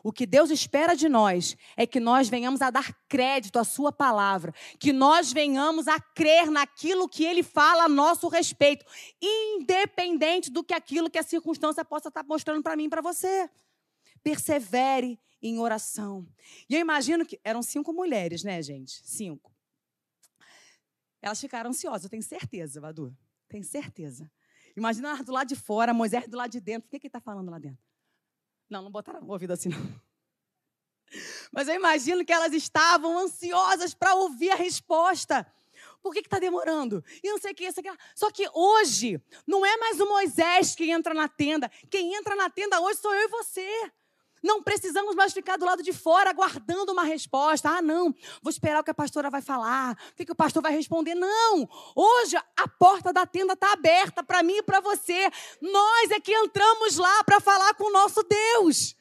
O 0.03 0.13
que 0.13 0.27
Deus 0.27 0.51
espera 0.51 0.97
de 0.97 1.09
nós 1.09 1.57
é 1.77 1.87
que 1.87 2.01
nós 2.01 2.29
venhamos 2.29 2.61
a 2.61 2.71
dar 2.71 2.93
crédito 3.09 3.59
à 3.59 3.65
Sua 3.65 3.93
palavra, 3.93 4.53
que 4.79 4.93
nós 4.93 5.33
venhamos 5.33 5.87
a 5.87 6.01
crer 6.01 6.51
naquilo 6.51 7.09
que 7.09 7.25
Ele 7.25 7.43
fala 7.43 7.85
a 7.85 7.89
nosso 7.89 8.27
respeito, 8.29 8.85
independente 9.21 10.51
do 10.51 10.65
que 10.65 10.75
aquilo 10.75 11.09
que 11.09 11.19
a 11.19 11.23
circunstância 11.23 11.85
possa 11.85 12.09
estar 12.09 12.25
mostrando 12.25 12.63
para 12.63 12.77
mim 12.77 12.87
e 12.87 12.89
para 12.89 13.01
você. 13.01 13.49
Persevere 14.23 15.21
em 15.41 15.59
oração. 15.59 16.27
E 16.69 16.75
eu 16.75 16.81
imagino 16.81 17.25
que 17.25 17.41
eram 17.45 17.63
cinco 17.63 17.93
mulheres, 17.93 18.43
né, 18.43 18.61
gente? 18.63 19.01
Cinco. 19.05 19.53
Elas 21.21 21.41
ficaram 21.41 21.71
ansiosas, 21.71 22.05
eu 22.05 22.11
tenho 22.11 22.23
certeza, 22.23 22.81
Vadu. 22.81 23.17
Tenho 23.49 23.63
certeza. 23.63 24.31
Imagina 24.77 25.23
do 25.23 25.31
lado 25.31 25.49
de 25.49 25.57
fora, 25.57 25.95
Moisés 25.95 26.27
do 26.27 26.37
lado 26.37 26.51
de 26.51 26.61
dentro. 26.61 26.89
O 26.89 26.91
que, 26.91 26.99
que 26.99 27.07
ele 27.07 27.09
está 27.09 27.21
falando 27.21 27.51
lá 27.51 27.59
dentro? 27.59 27.92
Não, 28.73 28.81
não 28.81 28.91
botaram 28.91 29.21
o 29.21 29.31
ouvido 29.31 29.53
assim, 29.53 29.69
não. 29.69 30.01
Mas 31.53 31.69
eu 31.69 31.75
imagino 31.75 32.25
que 32.25 32.33
elas 32.33 32.55
estavam 32.55 33.19
ansiosas 33.19 33.93
para 33.93 34.15
ouvir 34.15 34.51
a 34.51 34.55
resposta. 34.55 35.47
Por 36.01 36.15
que 36.15 36.21
está 36.21 36.39
demorando? 36.39 37.05
E 37.23 37.29
não 37.29 37.39
sei 37.39 37.53
o 37.53 37.55
que, 37.55 37.65
isso 37.65 37.81
aqui. 37.81 37.91
Só 38.15 38.31
que 38.31 38.49
hoje, 38.55 39.21
não 39.47 39.65
é 39.65 39.77
mais 39.77 40.01
o 40.01 40.09
Moisés 40.09 40.75
que 40.75 40.91
entra 40.91 41.13
na 41.13 41.29
tenda. 41.29 41.71
Quem 41.91 42.15
entra 42.15 42.35
na 42.35 42.49
tenda 42.49 42.81
hoje 42.81 42.99
sou 42.99 43.13
eu 43.13 43.29
e 43.29 43.29
você. 43.29 43.93
Não 44.43 44.63
precisamos 44.63 45.15
mais 45.15 45.33
ficar 45.33 45.57
do 45.57 45.65
lado 45.65 45.83
de 45.83 45.93
fora 45.93 46.31
aguardando 46.31 46.93
uma 46.93 47.05
resposta. 47.05 47.69
Ah, 47.69 47.83
não, 47.83 48.15
vou 48.43 48.51
esperar 48.51 48.81
o 48.81 48.85
que 48.85 48.91
a 48.91 48.95
pastora 48.95 49.31
vai 49.31 49.41
falar, 49.41 49.97
o 50.11 50.17
que, 50.17 50.25
que 50.25 50.33
o 50.33 50.37
pastor 50.37 50.63
vai 50.63 50.73
responder. 50.73 51.15
Não! 51.15 51.69
Hoje 51.95 52.37
a 52.37 52.69
porta 52.69 53.13
da 53.13 53.25
tenda 53.25 53.53
está 53.53 53.73
aberta 53.73 54.23
para 54.23 54.43
mim 54.43 54.57
e 54.57 54.63
para 54.63 54.81
você. 54.81 55.31
Nós 55.61 56.11
é 56.11 56.19
que 56.19 56.33
entramos 56.33 56.97
lá 56.97 57.23
para 57.25 57.41
falar 57.41 57.75
com 57.75 57.85
o 57.85 57.93
nosso 57.93 58.23
Deus. 58.25 58.97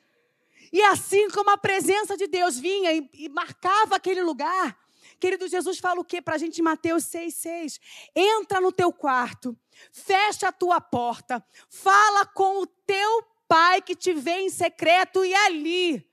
E 0.72 0.82
assim 0.84 1.30
como 1.30 1.50
a 1.50 1.58
presença 1.58 2.16
de 2.16 2.28
Deus 2.28 2.58
vinha 2.58 2.94
e, 2.94 3.10
e 3.14 3.30
marcava 3.30 3.96
aquele 3.96 4.22
lugar, 4.22 4.78
querido 5.20 5.48
Jesus 5.48 5.80
fala 5.80 6.00
o 6.00 6.06
que 6.06 6.22
para 6.22 6.36
a 6.36 6.38
gente 6.38 6.60
em 6.60 6.64
Mateus 6.64 7.04
6,6? 7.06 7.80
Entra 8.16 8.62
no 8.62 8.72
teu 8.72 8.94
quarto, 8.94 9.58
fecha 9.92 10.48
a 10.48 10.52
tua 10.52 10.80
porta, 10.80 11.44
fala 11.70 12.26
com 12.26 12.62
o 12.62 12.68
teu 12.68 13.24
Pai 13.52 13.82
que 13.82 13.98
te 13.98 14.14
vê 14.14 14.40
em 14.40 14.50
secreto 14.50 15.26
e 15.26 15.34
ali 15.34 16.10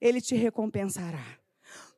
ele 0.00 0.22
te 0.22 0.34
recompensará. 0.34 1.38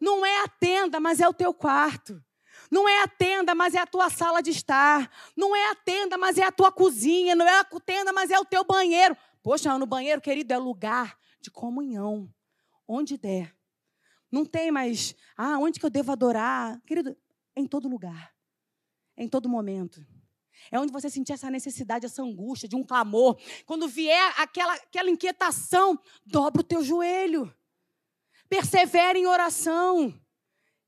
Não 0.00 0.26
é 0.26 0.42
a 0.42 0.48
tenda, 0.48 0.98
mas 0.98 1.20
é 1.20 1.28
o 1.28 1.32
teu 1.32 1.54
quarto. 1.54 2.20
Não 2.68 2.88
é 2.88 3.04
a 3.04 3.06
tenda, 3.06 3.54
mas 3.54 3.72
é 3.76 3.78
a 3.78 3.86
tua 3.86 4.10
sala 4.10 4.42
de 4.42 4.50
estar. 4.50 5.08
Não 5.36 5.54
é 5.54 5.70
a 5.70 5.76
tenda, 5.76 6.18
mas 6.18 6.38
é 6.38 6.42
a 6.42 6.50
tua 6.50 6.72
cozinha. 6.72 7.36
Não 7.36 7.46
é 7.46 7.60
a 7.60 7.64
tenda, 7.64 8.12
mas 8.12 8.32
é 8.32 8.40
o 8.40 8.44
teu 8.44 8.64
banheiro. 8.64 9.16
Poxa, 9.44 9.78
no 9.78 9.86
banheiro, 9.86 10.20
querido, 10.20 10.52
é 10.52 10.58
lugar 10.58 11.16
de 11.40 11.52
comunhão. 11.52 12.28
Onde 12.84 13.16
der. 13.16 13.56
Não 14.28 14.44
tem 14.44 14.72
mais, 14.72 15.14
ah, 15.36 15.56
onde 15.60 15.78
que 15.78 15.86
eu 15.86 15.90
devo 15.90 16.10
adorar? 16.10 16.80
Querido, 16.84 17.16
em 17.54 17.64
todo 17.64 17.88
lugar. 17.88 18.34
Em 19.16 19.28
todo 19.28 19.48
momento. 19.48 20.04
É 20.70 20.78
onde 20.78 20.92
você 20.92 21.08
sentir 21.08 21.32
essa 21.32 21.50
necessidade, 21.50 22.06
essa 22.06 22.22
angústia, 22.22 22.68
de 22.68 22.76
um 22.76 22.82
clamor. 22.82 23.40
Quando 23.66 23.88
vier 23.88 24.34
aquela, 24.36 24.74
aquela 24.74 25.10
inquietação, 25.10 25.98
dobra 26.24 26.60
o 26.60 26.64
teu 26.64 26.82
joelho. 26.82 27.52
Persevere 28.48 29.20
em 29.20 29.26
oração. 29.26 30.14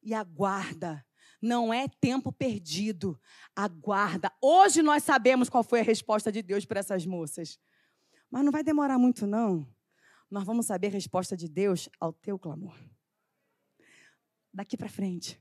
E 0.03 0.13
aguarda. 0.13 1.05
Não 1.41 1.75
é 1.75 1.89
tempo 1.89 2.33
perdido. 2.33 3.21
Aguarda. 3.55 4.33
Hoje 4.41 4.83
nós 4.83 5.03
sabemos 5.03 5.49
qual 5.49 5.65
foi 5.65 5.81
a 5.81 5.85
resposta 5.85 6.31
de 6.31 6.43
Deus 6.43 6.65
para 6.65 6.81
essas 6.81 7.05
moças. 7.05 7.59
Mas 8.31 8.45
não 8.45 8.53
vai 8.53 8.63
demorar 8.63 8.99
muito, 8.99 9.27
não. 9.27 9.67
Nós 10.31 10.45
vamos 10.45 10.67
saber 10.67 10.87
a 10.87 10.91
resposta 10.91 11.37
de 11.37 11.49
Deus 11.49 11.89
ao 12.01 12.13
teu 12.13 12.39
clamor. 12.39 12.75
Daqui 14.53 14.77
para 14.77 14.89
frente. 14.89 15.41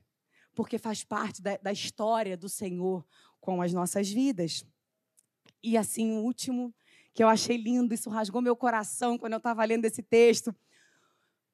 Porque 0.54 0.76
faz 0.76 1.02
parte 1.02 1.40
da, 1.40 1.56
da 1.56 1.72
história 1.72 2.36
do 2.36 2.48
Senhor 2.48 3.06
com 3.42 3.60
as 3.60 3.74
nossas 3.74 4.08
vidas. 4.08 4.64
E 5.62 5.76
assim, 5.76 6.12
o 6.12 6.22
último, 6.22 6.72
que 7.12 7.22
eu 7.22 7.28
achei 7.28 7.58
lindo, 7.58 7.92
isso 7.92 8.08
rasgou 8.08 8.40
meu 8.40 8.56
coração 8.56 9.18
quando 9.18 9.34
eu 9.34 9.38
estava 9.38 9.62
lendo 9.64 9.84
esse 9.84 10.02
texto. 10.02 10.54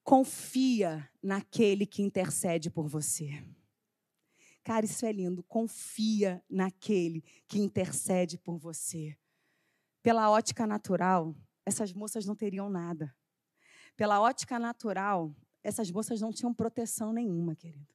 Confia 0.04 1.10
naquele 1.20 1.86
que 1.86 2.02
intercede 2.02 2.70
por 2.70 2.86
você. 2.86 3.42
Cara, 4.62 4.84
isso 4.84 5.04
é 5.04 5.10
lindo. 5.10 5.42
Confia 5.42 6.44
naquele 6.48 7.24
que 7.48 7.58
intercede 7.58 8.36
por 8.36 8.58
você. 8.58 9.16
Pela 10.02 10.30
ótica 10.30 10.66
natural, 10.66 11.34
essas 11.64 11.92
moças 11.92 12.26
não 12.26 12.36
teriam 12.36 12.68
nada. 12.68 13.14
Pela 13.96 14.20
ótica 14.20 14.58
natural, 14.58 15.34
essas 15.62 15.90
moças 15.90 16.20
não 16.20 16.32
tinham 16.32 16.52
proteção 16.52 17.14
nenhuma, 17.14 17.56
querido. 17.56 17.92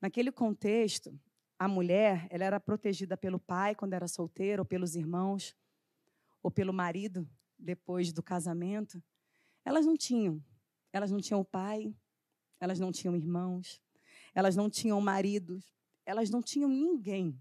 Naquele 0.00 0.32
contexto, 0.32 1.18
a 1.58 1.66
mulher 1.66 2.26
ela 2.30 2.44
era 2.44 2.60
protegida 2.60 3.16
pelo 3.16 3.38
pai 3.38 3.74
quando 3.74 3.94
era 3.94 4.06
solteira, 4.06 4.62
ou 4.62 4.66
pelos 4.66 4.94
irmãos, 4.94 5.56
ou 6.42 6.50
pelo 6.50 6.72
marido 6.72 7.28
depois 7.58 8.12
do 8.12 8.22
casamento. 8.22 9.02
Elas 9.64 9.84
não 9.84 9.96
tinham. 9.96 10.42
Elas 10.92 11.10
não 11.10 11.20
tinham 11.20 11.44
pai, 11.44 11.94
elas 12.58 12.78
não 12.78 12.90
tinham 12.90 13.14
irmãos, 13.14 13.82
elas 14.34 14.56
não 14.56 14.70
tinham 14.70 15.00
maridos, 15.00 15.74
elas 16.06 16.30
não 16.30 16.40
tinham 16.42 16.70
ninguém 16.70 17.38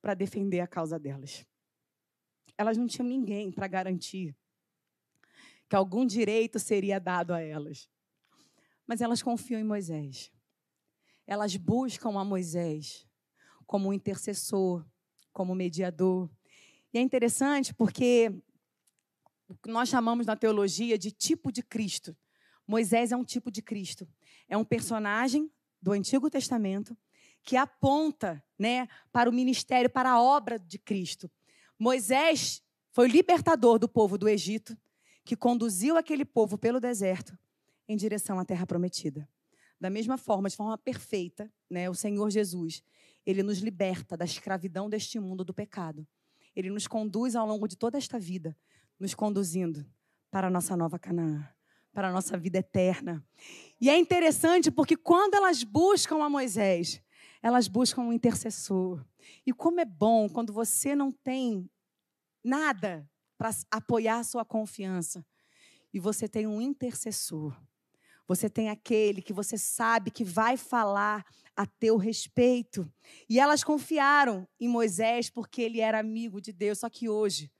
para 0.00 0.14
defender 0.14 0.60
a 0.60 0.66
causa 0.66 0.98
delas. 0.98 1.46
Elas 2.56 2.76
não 2.76 2.86
tinham 2.86 3.06
ninguém 3.06 3.52
para 3.52 3.68
garantir 3.68 4.34
que 5.68 5.76
algum 5.76 6.06
direito 6.06 6.58
seria 6.58 6.98
dado 6.98 7.34
a 7.34 7.40
elas. 7.40 7.88
Mas 8.86 9.02
elas 9.02 9.22
confiam 9.22 9.60
em 9.60 9.64
Moisés. 9.64 10.32
Elas 11.28 11.54
buscam 11.56 12.18
a 12.18 12.24
Moisés 12.24 13.06
como 13.66 13.92
intercessor, 13.92 14.82
como 15.30 15.54
mediador. 15.54 16.30
E 16.90 16.96
é 16.96 17.02
interessante 17.02 17.74
porque 17.74 18.32
nós 19.66 19.90
chamamos 19.90 20.24
na 20.24 20.34
teologia 20.34 20.96
de 20.96 21.10
tipo 21.10 21.52
de 21.52 21.62
Cristo. 21.62 22.16
Moisés 22.66 23.12
é 23.12 23.16
um 23.16 23.24
tipo 23.24 23.50
de 23.50 23.60
Cristo. 23.60 24.08
É 24.48 24.56
um 24.56 24.64
personagem 24.64 25.52
do 25.82 25.92
Antigo 25.92 26.30
Testamento 26.30 26.96
que 27.42 27.56
aponta 27.56 28.42
né, 28.58 28.88
para 29.12 29.28
o 29.28 29.32
ministério, 29.32 29.90
para 29.90 30.12
a 30.12 30.22
obra 30.22 30.58
de 30.58 30.78
Cristo. 30.78 31.30
Moisés 31.78 32.62
foi 32.90 33.06
libertador 33.06 33.78
do 33.78 33.86
povo 33.86 34.16
do 34.16 34.30
Egito, 34.30 34.74
que 35.26 35.36
conduziu 35.36 35.98
aquele 35.98 36.24
povo 36.24 36.56
pelo 36.56 36.80
deserto 36.80 37.38
em 37.86 37.98
direção 37.98 38.38
à 38.38 38.46
terra 38.46 38.66
prometida. 38.66 39.28
Da 39.80 39.88
mesma 39.88 40.18
forma, 40.18 40.48
de 40.48 40.56
forma 40.56 40.76
perfeita, 40.76 41.52
né, 41.70 41.88
o 41.88 41.94
Senhor 41.94 42.30
Jesus, 42.30 42.82
ele 43.24 43.42
nos 43.42 43.58
liberta 43.58 44.16
da 44.16 44.24
escravidão 44.24 44.88
deste 44.88 45.20
mundo 45.20 45.44
do 45.44 45.54
pecado. 45.54 46.06
Ele 46.56 46.70
nos 46.70 46.86
conduz 46.86 47.36
ao 47.36 47.46
longo 47.46 47.68
de 47.68 47.76
toda 47.76 47.96
esta 47.96 48.18
vida, 48.18 48.56
nos 48.98 49.14
conduzindo 49.14 49.86
para 50.30 50.48
a 50.48 50.50
nossa 50.50 50.76
nova 50.76 50.98
Canaã, 50.98 51.48
para 51.92 52.08
a 52.08 52.12
nossa 52.12 52.36
vida 52.36 52.58
eterna. 52.58 53.24
E 53.80 53.88
é 53.88 53.96
interessante 53.96 54.70
porque 54.70 54.96
quando 54.96 55.34
elas 55.34 55.62
buscam 55.62 56.22
a 56.22 56.28
Moisés, 56.28 57.00
elas 57.42 57.68
buscam 57.68 58.02
um 58.02 58.12
intercessor. 58.12 59.04
E 59.46 59.52
como 59.52 59.80
é 59.80 59.84
bom 59.84 60.28
quando 60.28 60.52
você 60.52 60.94
não 60.94 61.12
tem 61.12 61.70
nada 62.42 63.08
para 63.36 63.50
apoiar 63.70 64.18
a 64.18 64.24
sua 64.24 64.44
confiança 64.44 65.24
e 65.92 66.00
você 66.00 66.28
tem 66.28 66.46
um 66.46 66.60
intercessor. 66.60 67.56
Você 68.28 68.50
tem 68.50 68.68
aquele 68.68 69.22
que 69.22 69.32
você 69.32 69.56
sabe 69.56 70.10
que 70.10 70.22
vai 70.22 70.58
falar 70.58 71.24
a 71.56 71.66
teu 71.66 71.96
respeito. 71.96 72.88
E 73.28 73.40
elas 73.40 73.64
confiaram 73.64 74.46
em 74.60 74.68
Moisés 74.68 75.30
porque 75.30 75.62
ele 75.62 75.80
era 75.80 75.98
amigo 75.98 76.40
de 76.40 76.52
Deus. 76.52 76.80
Só 76.80 76.90
que 76.90 77.08
hoje 77.08 77.50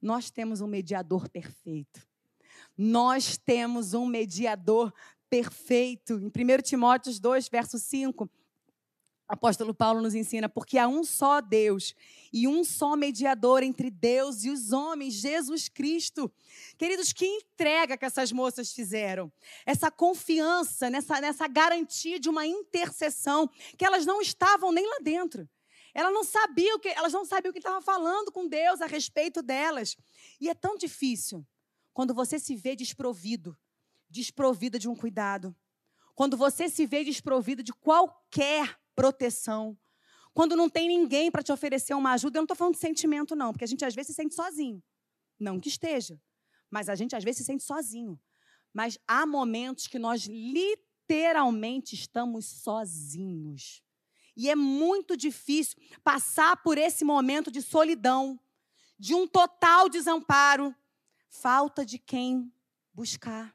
nós 0.00 0.30
temos 0.30 0.60
um 0.60 0.68
mediador 0.68 1.28
perfeito. 1.28 2.00
Nós 2.78 3.36
temos 3.36 3.92
um 3.92 4.06
mediador 4.06 4.94
perfeito. 5.28 6.14
Em 6.14 6.28
1 6.28 6.62
Timóteo 6.62 7.20
2, 7.20 7.48
verso 7.48 7.76
5, 7.76 8.30
apóstolo 9.28 9.74
Paulo 9.74 10.02
nos 10.02 10.14
ensina, 10.14 10.48
porque 10.48 10.78
há 10.78 10.86
um 10.86 11.02
só 11.02 11.40
Deus 11.40 11.94
e 12.32 12.46
um 12.46 12.62
só 12.62 12.96
mediador 12.96 13.62
entre 13.62 13.90
Deus 13.90 14.44
e 14.44 14.50
os 14.50 14.72
homens, 14.72 15.14
Jesus 15.14 15.68
Cristo. 15.68 16.30
Queridos, 16.76 17.12
que 17.12 17.24
entrega 17.24 17.96
que 17.96 18.04
essas 18.04 18.32
moças 18.32 18.72
fizeram. 18.72 19.32
Essa 19.64 19.90
confiança, 19.90 20.90
nessa, 20.90 21.20
nessa 21.20 21.46
garantia 21.48 22.20
de 22.20 22.28
uma 22.28 22.46
intercessão, 22.46 23.48
que 23.78 23.84
elas 23.84 24.04
não 24.04 24.20
estavam 24.20 24.72
nem 24.72 24.86
lá 24.86 24.98
dentro. 25.02 25.48
Elas 25.94 26.12
não 26.12 26.24
sabiam 26.24 26.78
que, 26.78 26.88
elas 26.88 27.12
não 27.12 27.24
sabiam 27.24 27.50
o 27.50 27.52
que 27.52 27.60
estava 27.60 27.80
falando 27.80 28.32
com 28.32 28.48
Deus 28.48 28.82
a 28.82 28.86
respeito 28.86 29.42
delas. 29.42 29.96
E 30.40 30.50
é 30.50 30.54
tão 30.54 30.76
difícil 30.76 31.46
quando 31.92 32.12
você 32.12 32.38
se 32.38 32.56
vê 32.56 32.74
desprovido, 32.74 33.56
desprovida 34.10 34.78
de 34.78 34.88
um 34.88 34.96
cuidado. 34.96 35.54
Quando 36.14 36.36
você 36.36 36.68
se 36.68 36.84
vê 36.84 37.04
desprovida 37.04 37.62
de 37.62 37.72
qualquer 37.72 38.76
proteção. 38.94 39.76
Quando 40.32 40.56
não 40.56 40.68
tem 40.68 40.88
ninguém 40.88 41.30
para 41.30 41.42
te 41.42 41.52
oferecer 41.52 41.94
uma 41.94 42.12
ajuda, 42.12 42.38
eu 42.38 42.40
não 42.40 42.44
estou 42.44 42.56
falando 42.56 42.74
de 42.74 42.80
sentimento, 42.80 43.36
não, 43.36 43.52
porque 43.52 43.64
a 43.64 43.68
gente 43.68 43.84
às 43.84 43.94
vezes 43.94 44.08
se 44.08 44.14
sente 44.14 44.34
sozinho. 44.34 44.82
Não 45.38 45.60
que 45.60 45.68
esteja, 45.68 46.20
mas 46.70 46.88
a 46.88 46.94
gente 46.94 47.14
às 47.14 47.22
vezes 47.22 47.38
se 47.38 47.44
sente 47.44 47.62
sozinho. 47.62 48.20
Mas 48.72 48.98
há 49.06 49.24
momentos 49.24 49.86
que 49.86 49.98
nós 49.98 50.26
literalmente 50.26 51.94
estamos 51.94 52.46
sozinhos. 52.46 53.82
E 54.36 54.50
é 54.50 54.56
muito 54.56 55.16
difícil 55.16 55.76
passar 56.02 56.56
por 56.62 56.76
esse 56.76 57.04
momento 57.04 57.50
de 57.50 57.62
solidão, 57.62 58.38
de 58.98 59.14
um 59.14 59.26
total 59.28 59.88
desamparo, 59.88 60.74
falta 61.28 61.86
de 61.86 61.98
quem 61.98 62.52
buscar. 62.92 63.54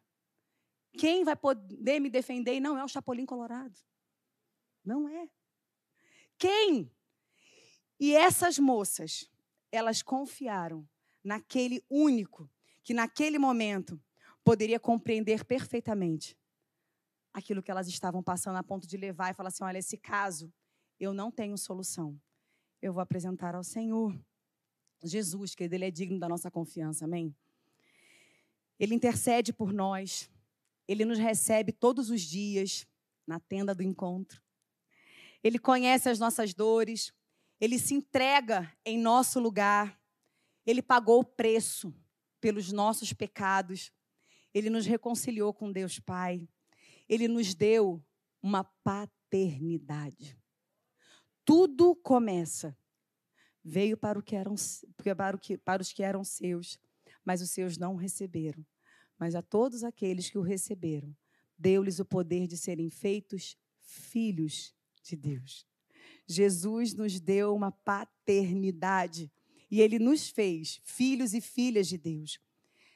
Quem 0.97 1.23
vai 1.23 1.35
poder 1.35 1.99
me 1.99 2.09
defender? 2.09 2.55
E 2.55 2.59
não 2.59 2.77
é 2.77 2.83
o 2.83 2.87
Chapolin 2.87 3.25
Colorado. 3.25 3.77
Não 4.83 5.07
é. 5.07 5.29
Quem? 6.37 6.91
E 7.99 8.15
essas 8.15 8.57
moças, 8.57 9.29
elas 9.71 10.01
confiaram 10.01 10.87
naquele 11.23 11.83
único 11.89 12.49
que 12.83 12.93
naquele 12.93 13.37
momento 13.37 14.01
poderia 14.43 14.79
compreender 14.79 15.43
perfeitamente 15.43 16.37
aquilo 17.33 17.61
que 17.61 17.69
elas 17.69 17.87
estavam 17.87 18.23
passando 18.23 18.55
a 18.55 18.63
ponto 18.63 18.87
de 18.87 18.97
levar 18.97 19.31
e 19.31 19.33
falar 19.33 19.49
assim: 19.49 19.63
olha, 19.63 19.77
esse 19.77 19.97
caso 19.97 20.51
eu 20.99 21.13
não 21.13 21.31
tenho 21.31 21.57
solução. 21.57 22.19
Eu 22.81 22.93
vou 22.93 23.01
apresentar 23.01 23.55
ao 23.55 23.63
Senhor. 23.63 24.17
Jesus, 25.03 25.55
que 25.55 25.63
Ele 25.63 25.85
é 25.85 25.91
digno 25.91 26.19
da 26.19 26.27
nossa 26.27 26.49
confiança, 26.51 27.05
amém? 27.05 27.35
Ele 28.79 28.95
intercede 28.95 29.53
por 29.53 29.73
nós, 29.73 30.29
Ele 30.87 31.05
nos 31.05 31.17
recebe 31.17 31.71
todos 31.71 32.09
os 32.09 32.21
dias 32.21 32.87
na 33.27 33.39
tenda 33.39 33.75
do 33.75 33.83
encontro. 33.83 34.41
Ele 35.43 35.57
conhece 35.57 36.09
as 36.09 36.19
nossas 36.19 36.53
dores, 36.53 37.13
ele 37.59 37.77
se 37.77 37.93
entrega 37.93 38.71
em 38.85 38.97
nosso 38.97 39.39
lugar, 39.39 39.99
ele 40.65 40.81
pagou 40.81 41.19
o 41.19 41.25
preço 41.25 41.93
pelos 42.39 42.71
nossos 42.71 43.13
pecados, 43.13 43.91
ele 44.53 44.69
nos 44.69 44.85
reconciliou 44.85 45.53
com 45.53 45.71
Deus 45.71 45.99
Pai, 45.99 46.47
ele 47.07 47.27
nos 47.27 47.53
deu 47.53 48.03
uma 48.41 48.63
paternidade. 48.63 50.37
Tudo 51.43 51.95
começa. 51.95 52.77
Veio 53.63 53.97
para, 53.97 54.17
o 54.17 54.23
que 54.23 54.35
eram, 54.35 54.55
para, 55.17 55.35
o 55.35 55.39
que, 55.39 55.57
para 55.57 55.81
os 55.81 55.91
que 55.91 56.01
eram 56.01 56.23
seus, 56.23 56.79
mas 57.25 57.41
os 57.41 57.51
seus 57.51 57.77
não 57.77 57.95
receberam. 57.95 58.65
Mas 59.17 59.35
a 59.35 59.41
todos 59.41 59.83
aqueles 59.83 60.29
que 60.29 60.37
o 60.37 60.41
receberam, 60.41 61.15
deu-lhes 61.57 61.99
o 61.99 62.05
poder 62.05 62.47
de 62.47 62.55
serem 62.55 62.89
feitos 62.89 63.57
filhos 63.81 64.73
de 65.01 65.15
Deus. 65.15 65.67
Jesus 66.27 66.93
nos 66.93 67.19
deu 67.19 67.55
uma 67.55 67.71
paternidade 67.71 69.31
e 69.71 69.81
ele 69.81 69.99
nos 69.99 70.29
fez 70.29 70.79
filhos 70.83 71.33
e 71.33 71.41
filhas 71.41 71.87
de 71.87 71.97
Deus. 71.97 72.39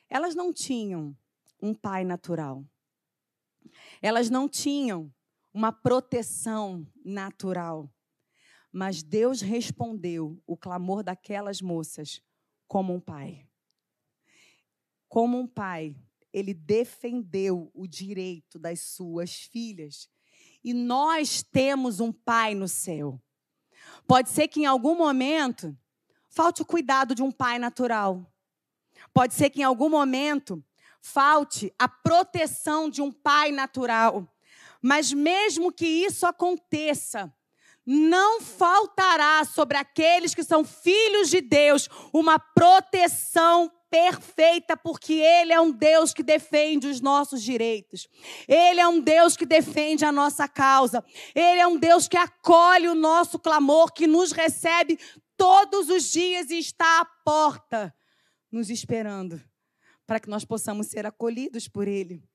Elas 0.10 0.36
não 0.36 0.54
tinham 0.54 1.18
um 1.62 1.74
pai 1.74 2.04
natural. 2.04 2.64
Elas 4.02 4.30
não 4.30 4.48
tinham 4.48 5.14
uma 5.54 5.72
proteção 5.72 6.86
natural. 7.04 7.92
Mas 8.72 9.04
Deus 9.04 9.42
respondeu 9.42 10.42
o 10.48 10.58
clamor 10.58 11.04
daquelas 11.04 11.62
moças 11.62 12.22
como 12.68 12.94
um 12.94 13.00
pai. 13.00 13.48
Como 15.08 15.40
um 15.40 15.48
pai, 15.48 15.96
ele 16.34 16.56
defendeu 16.56 17.72
o 17.74 17.86
direito 17.88 18.58
das 18.58 18.82
suas 18.82 19.44
filhas 19.44 20.10
e 20.64 20.74
nós 20.74 21.44
temos 21.44 22.00
um 22.00 22.12
Pai 22.12 22.56
no 22.56 22.68
céu. 22.68 23.20
Pode 24.08 24.30
ser 24.30 24.48
que 24.48 24.62
em 24.62 24.66
algum 24.66 24.96
momento 24.96 25.78
falte 26.30 26.62
o 26.62 26.66
cuidado 26.66 27.14
de 27.14 27.22
um 27.22 27.32
pai 27.32 27.60
natural. 27.60 28.26
Pode 29.14 29.34
ser 29.34 29.50
que 29.50 29.62
em 29.62 29.64
algum 29.64 29.90
momento 29.90 30.64
falte 31.02 31.74
a 31.78 31.88
proteção 31.88 32.90
de 32.90 33.02
um 33.02 33.12
pai 33.12 33.52
natural. 33.52 34.28
Mas 34.82 35.14
mesmo 35.14 35.72
que 35.72 35.86
isso 35.86 36.26
aconteça, 36.26 37.34
não 37.86 38.42
faltará 38.42 39.44
sobre 39.46 39.78
aqueles 39.78 40.34
que 40.34 40.44
são 40.44 40.64
filhos 40.64 41.30
de 41.30 41.42
Deus 41.42 41.88
uma 42.12 42.40
proteção 42.40 43.72
perfeita, 43.94 44.76
porque 44.76 45.14
Ele 45.14 45.54
é 45.54 45.62
um 45.62 45.72
Deus 45.72 46.16
que 46.16 46.24
defende 46.24 46.88
os 46.88 47.00
nossos 47.00 47.44
direitos. 47.44 48.08
Ele 48.48 48.80
é 48.80 48.88
um 48.88 49.00
Deus 49.00 49.38
que 49.38 49.46
defende 49.46 50.04
a 50.04 50.12
nossa 50.12 50.48
causa. 50.48 51.06
Ele 51.36 51.60
é 51.60 51.68
um 51.68 51.78
Deus 51.78 52.08
que 52.08 52.18
acolhe 52.18 52.88
o 52.88 52.96
nosso 52.96 53.38
clamor, 53.38 53.94
que 53.94 54.08
nos 54.08 54.32
recebe 54.32 54.98
todos 55.38 55.90
os 55.90 56.10
dias 56.10 56.50
e 56.50 56.58
está 56.58 57.02
à 57.02 57.06
porta, 57.06 57.96
nos 58.52 58.72
esperando, 58.72 59.40
para 60.08 60.20
que 60.20 60.28
nós 60.28 60.44
possamos 60.44 60.88
ser 60.88 61.06
acolhidos 61.06 61.68
por 61.68 61.88
Ele. 61.88 62.28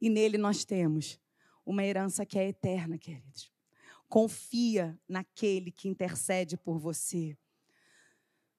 E 0.00 0.08
nele 0.08 0.38
nós 0.38 0.64
temos 0.64 1.20
uma 1.66 1.84
herança 1.84 2.24
que 2.24 2.38
é 2.38 2.48
eterna, 2.48 2.96
queridos. 2.96 3.52
Confia 4.08 4.98
naquele 5.06 5.70
que 5.70 5.88
intercede 5.88 6.56
por 6.56 6.78
você. 6.78 7.36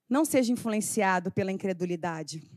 Não 0.10 0.24
seja 0.24 0.52
influenciado 0.52 1.32
pela 1.32 1.52
incredulidade. 1.52 2.50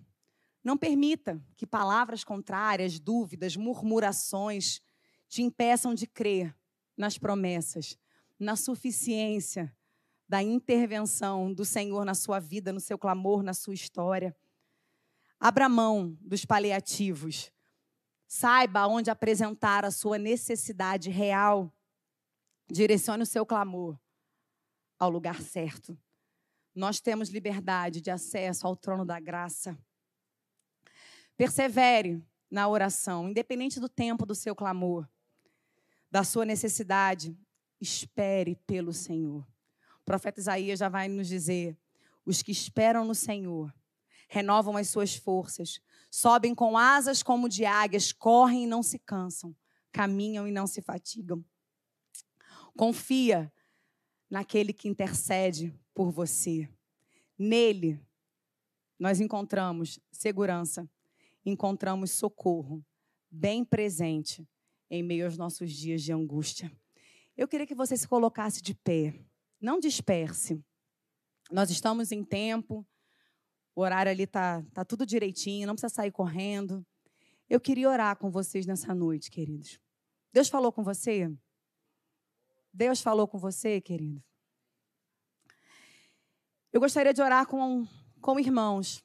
Não 0.62 0.76
permita 0.76 1.42
que 1.56 1.66
palavras 1.66 2.24
contrárias, 2.24 2.98
dúvidas, 2.98 3.56
murmurações 3.56 4.80
te 5.28 5.42
impeçam 5.42 5.94
de 5.94 6.06
crer 6.06 6.54
nas 6.96 7.16
promessas, 7.16 7.96
na 8.38 8.56
suficiência 8.56 9.74
da 10.28 10.42
intervenção 10.42 11.52
do 11.54 11.64
Senhor 11.64 12.04
na 12.04 12.14
sua 12.14 12.38
vida, 12.38 12.72
no 12.72 12.80
seu 12.80 12.98
clamor, 12.98 13.42
na 13.42 13.54
sua 13.54 13.72
história. 13.72 14.36
Abra 15.40 15.68
mão 15.68 16.18
dos 16.20 16.44
paliativos. 16.44 17.50
Saiba 18.26 18.86
onde 18.86 19.10
apresentar 19.10 19.86
a 19.86 19.90
sua 19.90 20.18
necessidade 20.18 21.08
real. 21.08 21.72
Direcione 22.70 23.22
o 23.22 23.26
seu 23.26 23.46
clamor 23.46 23.98
ao 24.98 25.08
lugar 25.08 25.40
certo. 25.40 25.96
Nós 26.78 27.00
temos 27.00 27.28
liberdade 27.28 28.00
de 28.00 28.08
acesso 28.08 28.64
ao 28.64 28.76
trono 28.76 29.04
da 29.04 29.18
graça. 29.18 29.76
Persevere 31.36 32.24
na 32.48 32.68
oração, 32.68 33.28
independente 33.28 33.80
do 33.80 33.88
tempo 33.88 34.24
do 34.24 34.32
seu 34.32 34.54
clamor, 34.54 35.08
da 36.08 36.22
sua 36.22 36.44
necessidade. 36.44 37.36
Espere 37.80 38.54
pelo 38.64 38.92
Senhor. 38.92 39.44
O 40.00 40.04
profeta 40.04 40.38
Isaías 40.38 40.78
já 40.78 40.88
vai 40.88 41.08
nos 41.08 41.26
dizer: 41.26 41.76
os 42.24 42.42
que 42.42 42.52
esperam 42.52 43.04
no 43.04 43.14
Senhor 43.14 43.74
renovam 44.28 44.76
as 44.76 44.88
suas 44.88 45.16
forças, 45.16 45.80
sobem 46.08 46.54
com 46.54 46.78
asas 46.78 47.24
como 47.24 47.48
de 47.48 47.64
águias, 47.64 48.12
correm 48.12 48.62
e 48.62 48.66
não 48.68 48.84
se 48.84 49.00
cansam, 49.00 49.52
caminham 49.90 50.46
e 50.46 50.52
não 50.52 50.68
se 50.68 50.80
fatigam. 50.80 51.44
Confia 52.76 53.52
naquele 54.30 54.72
que 54.72 54.88
intercede 54.88 55.74
por 55.98 56.12
você. 56.12 56.70
Nele, 57.36 58.00
nós 58.96 59.18
encontramos 59.18 59.98
segurança, 60.12 60.88
encontramos 61.44 62.12
socorro, 62.12 62.86
bem 63.28 63.64
presente 63.64 64.48
em 64.88 65.02
meio 65.02 65.24
aos 65.24 65.36
nossos 65.36 65.72
dias 65.72 66.00
de 66.00 66.12
angústia. 66.12 66.70
Eu 67.36 67.48
queria 67.48 67.66
que 67.66 67.74
você 67.74 67.96
se 67.96 68.06
colocasse 68.06 68.62
de 68.62 68.76
pé, 68.76 69.12
não 69.60 69.80
disperse. 69.80 70.64
Nós 71.50 71.68
estamos 71.68 72.12
em 72.12 72.22
tempo, 72.22 72.86
o 73.74 73.80
horário 73.80 74.12
ali 74.12 74.24
tá, 74.24 74.64
tá 74.72 74.84
tudo 74.84 75.04
direitinho, 75.04 75.66
não 75.66 75.74
precisa 75.74 75.92
sair 75.92 76.12
correndo. 76.12 76.86
Eu 77.50 77.58
queria 77.58 77.90
orar 77.90 78.16
com 78.16 78.30
vocês 78.30 78.66
nessa 78.66 78.94
noite, 78.94 79.32
queridos. 79.32 79.80
Deus 80.32 80.48
falou 80.48 80.70
com 80.70 80.84
você? 80.84 81.28
Deus 82.72 83.00
falou 83.00 83.26
com 83.26 83.36
você, 83.36 83.80
querido? 83.80 84.22
Eu 86.70 86.80
gostaria 86.80 87.14
de 87.14 87.22
orar 87.22 87.46
com, 87.46 87.88
com 88.20 88.38
irmãos 88.38 89.02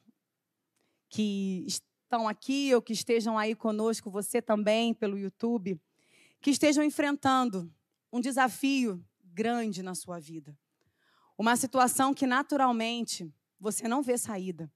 que 1.08 1.64
estão 1.66 2.28
aqui 2.28 2.76
ou 2.76 2.82
que 2.82 2.92
estejam 2.92 3.38
aí 3.38 3.56
conosco, 3.56 4.12
você 4.12 4.42
também, 4.42 4.94
pelo 4.94 5.18
YouTube, 5.18 5.80
que 6.42 6.50
estejam 6.50 6.84
enfrentando 6.84 7.74
um 8.12 8.20
desafio 8.20 9.02
grande 9.24 9.82
na 9.82 9.96
sua 9.96 10.20
vida. 10.20 10.58
Uma 11.38 11.56
situação 11.56 12.14
que 12.14 12.28
naturalmente 12.28 13.34
você 13.58 13.88
não 13.88 14.04
vê 14.04 14.18
saída. 14.18 14.70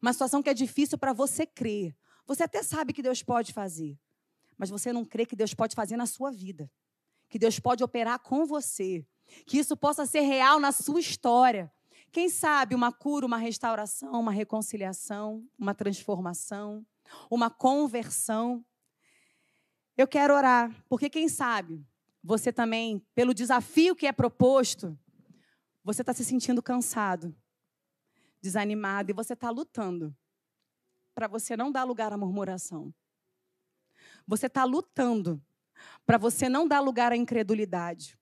Uma 0.00 0.12
situação 0.12 0.40
que 0.40 0.50
é 0.50 0.54
difícil 0.54 0.96
para 0.96 1.12
você 1.12 1.44
crer. 1.44 1.96
Você 2.26 2.44
até 2.44 2.62
sabe 2.62 2.92
que 2.92 3.02
Deus 3.02 3.24
pode 3.24 3.52
fazer, 3.52 3.98
mas 4.56 4.70
você 4.70 4.92
não 4.92 5.04
crê 5.04 5.26
que 5.26 5.34
Deus 5.34 5.52
pode 5.52 5.74
fazer 5.74 5.96
na 5.96 6.06
sua 6.06 6.30
vida. 6.30 6.70
Que 7.28 7.40
Deus 7.40 7.58
pode 7.58 7.82
operar 7.82 8.20
com 8.20 8.46
você. 8.46 9.04
Que 9.44 9.58
isso 9.58 9.76
possa 9.76 10.06
ser 10.06 10.20
real 10.20 10.60
na 10.60 10.70
sua 10.70 11.00
história. 11.00 11.72
Quem 12.14 12.28
sabe 12.28 12.76
uma 12.76 12.92
cura, 12.92 13.26
uma 13.26 13.36
restauração, 13.36 14.20
uma 14.20 14.30
reconciliação, 14.30 15.44
uma 15.58 15.74
transformação, 15.74 16.86
uma 17.28 17.50
conversão. 17.50 18.64
Eu 19.96 20.06
quero 20.06 20.32
orar, 20.32 20.72
porque 20.88 21.10
quem 21.10 21.28
sabe 21.28 21.84
você 22.22 22.52
também, 22.52 23.04
pelo 23.16 23.34
desafio 23.34 23.96
que 23.96 24.06
é 24.06 24.12
proposto, 24.12 24.96
você 25.82 26.02
está 26.02 26.14
se 26.14 26.24
sentindo 26.24 26.62
cansado, 26.62 27.34
desanimado 28.40 29.10
e 29.10 29.12
você 29.12 29.32
está 29.32 29.50
lutando 29.50 30.16
para 31.16 31.26
você 31.26 31.56
não 31.56 31.72
dar 31.72 31.82
lugar 31.82 32.12
à 32.12 32.16
murmuração. 32.16 32.94
Você 34.24 34.46
está 34.46 34.62
lutando 34.62 35.42
para 36.06 36.16
você 36.16 36.48
não 36.48 36.68
dar 36.68 36.78
lugar 36.78 37.10
à 37.10 37.16
incredulidade. 37.16 38.16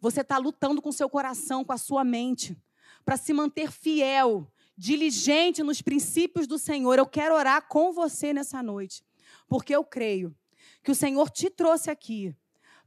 Você 0.00 0.22
está 0.22 0.38
lutando 0.38 0.80
com 0.80 0.90
seu 0.90 1.10
coração, 1.10 1.62
com 1.62 1.74
a 1.74 1.78
sua 1.78 2.02
mente, 2.02 2.58
para 3.04 3.16
se 3.16 3.32
manter 3.32 3.70
fiel, 3.70 4.50
diligente 4.76 5.62
nos 5.62 5.82
princípios 5.82 6.46
do 6.46 6.58
Senhor. 6.58 6.98
Eu 6.98 7.06
quero 7.06 7.34
orar 7.34 7.66
com 7.68 7.92
você 7.92 8.32
nessa 8.32 8.62
noite, 8.62 9.04
porque 9.48 9.74
eu 9.74 9.84
creio 9.84 10.34
que 10.82 10.90
o 10.90 10.94
Senhor 10.94 11.30
te 11.30 11.50
trouxe 11.50 11.90
aqui 11.90 12.34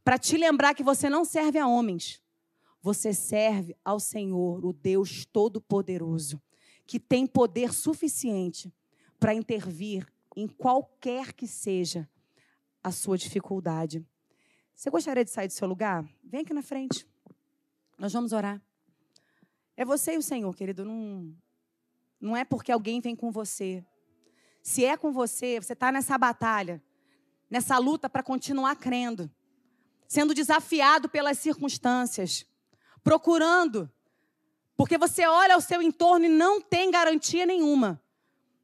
para 0.04 0.18
te 0.18 0.38
lembrar 0.38 0.74
que 0.74 0.84
você 0.84 1.10
não 1.10 1.24
serve 1.24 1.60
a 1.60 1.68
homens. 1.68 2.22
Você 2.82 3.14
serve 3.14 3.76
ao 3.84 4.00
Senhor, 4.00 4.66
o 4.66 4.74
Deus 4.74 5.26
Todo-Poderoso, 5.26 6.42
que 6.86 7.00
tem 7.00 7.26
poder 7.26 7.74
suficiente 7.74 8.74
para 9.20 9.34
intervir 9.34 10.06
em 10.36 10.48
qualquer 10.48 11.32
que 11.32 11.48
seja 11.48 12.10
a 12.84 12.92
sua 12.92 13.18
dificuldade. 13.18 14.06
Você 14.76 14.90
gostaria 14.90 15.24
de 15.24 15.32
sair 15.32 15.48
do 15.48 15.54
seu 15.54 15.68
lugar? 15.68 16.06
Vem 16.24 16.42
aqui 16.42 16.54
na 16.54 16.62
frente. 16.62 17.08
Nós 17.98 18.12
vamos 18.12 18.34
orar. 18.34 18.62
É 19.76 19.84
você 19.84 20.14
e 20.14 20.18
o 20.18 20.22
Senhor, 20.22 20.56
querido. 20.56 20.86
Não, 20.86 21.36
não 22.20 22.38
é 22.38 22.46
porque 22.46 22.72
alguém 22.72 23.02
vem 23.02 23.16
com 23.16 23.32
você. 23.32 23.84
Se 24.62 24.86
é 24.86 24.96
com 24.96 25.12
você, 25.12 25.60
você 25.60 25.74
está 25.74 25.92
nessa 25.92 26.18
batalha, 26.18 26.82
nessa 27.50 27.78
luta 27.78 28.10
para 28.10 28.24
continuar 28.24 28.76
crendo, 28.78 29.30
sendo 30.08 30.34
desafiado 30.34 31.10
pelas 31.10 31.38
circunstâncias, 31.38 32.46
procurando, 33.04 33.92
porque 34.78 34.98
você 34.98 35.26
olha 35.28 35.56
ao 35.56 35.62
seu 35.62 35.82
entorno 35.82 36.26
e 36.26 36.30
não 36.30 36.62
tem 36.62 36.90
garantia 36.90 37.46
nenhuma, 37.46 38.02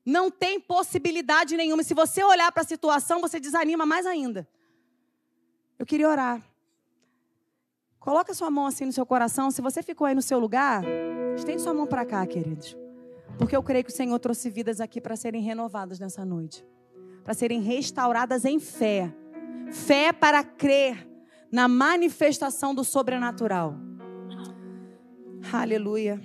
não 0.06 0.32
tem 0.32 0.60
possibilidade 0.60 1.58
nenhuma. 1.58 1.84
Se 1.84 1.94
você 1.94 2.24
olhar 2.24 2.52
para 2.52 2.64
a 2.64 2.66
situação, 2.66 3.20
você 3.20 3.40
desanima 3.40 3.86
mais 3.86 4.06
ainda. 4.06 4.48
Eu 5.78 5.86
queria 5.86 6.08
orar. 6.08 6.49
Coloca 8.00 8.34
sua 8.34 8.50
mão 8.50 8.66
assim 8.66 8.86
no 8.86 8.94
seu 8.94 9.06
coração. 9.06 9.52
Se 9.52 9.62
você 9.62 9.84
ficou 9.84 10.08
aí 10.08 10.16
no 10.16 10.22
seu 10.22 10.40
lugar, 10.40 10.84
estende 11.36 11.62
sua 11.62 11.74
mão 11.74 11.86
para 11.86 12.06
cá, 12.06 12.26
queridos. 12.26 12.78
Porque 13.38 13.56
eu 13.56 13.62
creio 13.62 13.84
que 13.84 13.92
o 13.92 13.96
Senhor 13.96 14.18
trouxe 14.20 14.50
vidas 14.50 14.80
aqui 14.80 15.02
para 15.02 15.16
serem 15.16 15.42
renovadas 15.42 16.00
nessa 16.00 16.24
noite. 16.26 16.66
Para 17.24 17.34
serem 17.34 17.62
restauradas 17.62 18.46
em 18.46 18.60
fé. 18.60 19.14
Fé 19.72 20.14
para 20.14 20.44
crer 20.44 21.08
na 21.52 21.68
manifestação 21.68 22.74
do 22.74 22.84
sobrenatural. 22.84 23.76
Aleluia. 25.52 26.22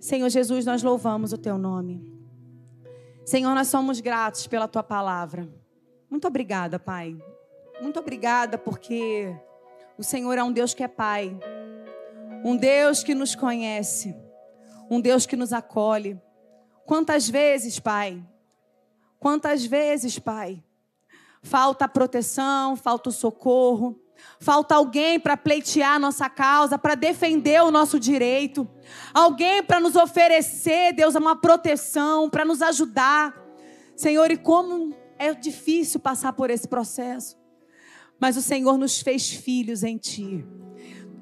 Senhor 0.00 0.28
Jesus, 0.28 0.64
nós 0.64 0.82
louvamos 0.82 1.32
o 1.32 1.38
teu 1.38 1.58
nome. 1.58 2.16
Senhor, 3.24 3.54
nós 3.54 3.68
somos 3.68 4.00
gratos 4.00 4.46
pela 4.46 4.66
tua 4.66 4.82
palavra. 4.82 5.48
Muito 6.08 6.26
obrigada, 6.26 6.78
Pai. 6.78 7.16
Muito 7.80 7.98
obrigada 7.98 8.56
porque 8.56 9.36
o 9.98 10.04
Senhor 10.04 10.38
é 10.38 10.42
um 10.44 10.52
Deus 10.52 10.72
que 10.72 10.84
é 10.84 10.88
Pai, 10.88 11.36
um 12.44 12.56
Deus 12.56 13.02
que 13.02 13.16
nos 13.16 13.34
conhece, 13.34 14.14
um 14.88 15.00
Deus 15.00 15.26
que 15.26 15.34
nos 15.34 15.52
acolhe. 15.52 16.20
Quantas 16.86 17.28
vezes, 17.28 17.80
Pai, 17.80 18.24
quantas 19.18 19.66
vezes, 19.66 20.16
Pai, 20.16 20.62
falta 21.42 21.88
proteção, 21.88 22.76
falta 22.76 23.08
o 23.08 23.12
socorro, 23.12 24.00
falta 24.38 24.76
alguém 24.76 25.18
para 25.18 25.36
pleitear 25.36 25.98
nossa 25.98 26.30
causa, 26.30 26.78
para 26.78 26.94
defender 26.94 27.60
o 27.64 27.72
nosso 27.72 27.98
direito, 27.98 28.68
alguém 29.12 29.64
para 29.64 29.80
nos 29.80 29.96
oferecer, 29.96 30.92
Deus, 30.92 31.16
uma 31.16 31.34
proteção, 31.34 32.30
para 32.30 32.44
nos 32.44 32.62
ajudar. 32.62 33.34
Senhor, 33.96 34.30
e 34.30 34.36
como 34.36 34.94
é 35.18 35.34
difícil 35.34 35.98
passar 35.98 36.32
por 36.34 36.50
esse 36.50 36.68
processo 36.68 37.37
mas 38.20 38.36
o 38.36 38.42
Senhor 38.42 38.76
nos 38.76 39.00
fez 39.00 39.30
filhos 39.30 39.82
em 39.82 39.96
Ti. 39.96 40.44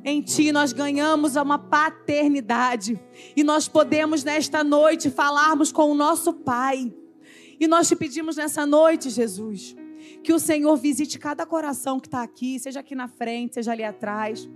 Em 0.05 0.23
Ti 0.23 0.53
nós 0.53 0.73
ganhamos 0.73 1.37
uma 1.37 1.59
paternidade 1.59 3.01
e 3.35 3.43
nós 3.43 3.69
podemos 3.69 4.23
nesta 4.25 4.63
noite 4.63 5.11
falarmos 5.11 5.73
com 5.73 5.91
o 5.91 5.95
nosso 5.95 6.33
Pai. 6.33 6.95
E 7.59 7.67
nós 7.67 7.89
te 7.89 7.97
pedimos 7.97 8.37
nessa 8.37 8.65
noite, 8.65 9.11
Jesus, 9.11 9.75
que 10.23 10.33
o 10.33 10.39
Senhor 10.39 10.77
visite 10.77 11.19
cada 11.19 11.45
coração 11.45 11.99
que 11.99 12.07
está 12.07 12.23
aqui, 12.23 12.59
seja 12.59 12.81
aqui 12.81 12.95
na 12.95 13.09
frente, 13.09 13.55
seja 13.55 13.73
ali 13.73 13.83
atrás. 13.83 14.49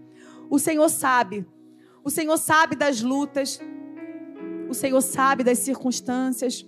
O 0.49 0.59
Senhor 0.59 0.89
sabe, 0.89 1.47
o 2.05 2.11
Senhor 2.11 2.37
sabe 2.37 2.77
das 2.77 3.01
lutas, 3.01 3.61
o 4.69 4.75
Senhor 4.75 5.01
sabe 5.01 5.43
das 5.43 5.59
circunstâncias, 5.59 6.67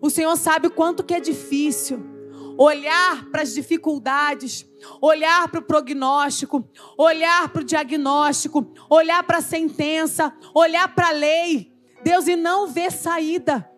o 0.00 0.10
Senhor 0.10 0.36
sabe 0.36 0.68
o 0.68 0.70
quanto 0.70 1.02
que 1.02 1.14
é 1.14 1.20
difícil 1.20 2.13
olhar 2.58 3.24
para 3.30 3.42
as 3.42 3.54
dificuldades, 3.54 4.66
olhar 5.00 5.48
para 5.48 5.60
o 5.60 5.64
prognóstico, 5.64 6.68
olhar 6.96 7.48
para 7.48 7.62
o 7.62 7.64
diagnóstico, 7.64 8.72
olhar 8.88 9.22
para 9.24 9.38
a 9.38 9.42
sentença, 9.42 10.32
olhar 10.54 10.94
para 10.94 11.08
a 11.08 11.12
lei, 11.12 11.72
Deus, 12.02 12.26
e 12.26 12.36
não 12.36 12.66
ver 12.66 12.92
saída. 12.92 13.68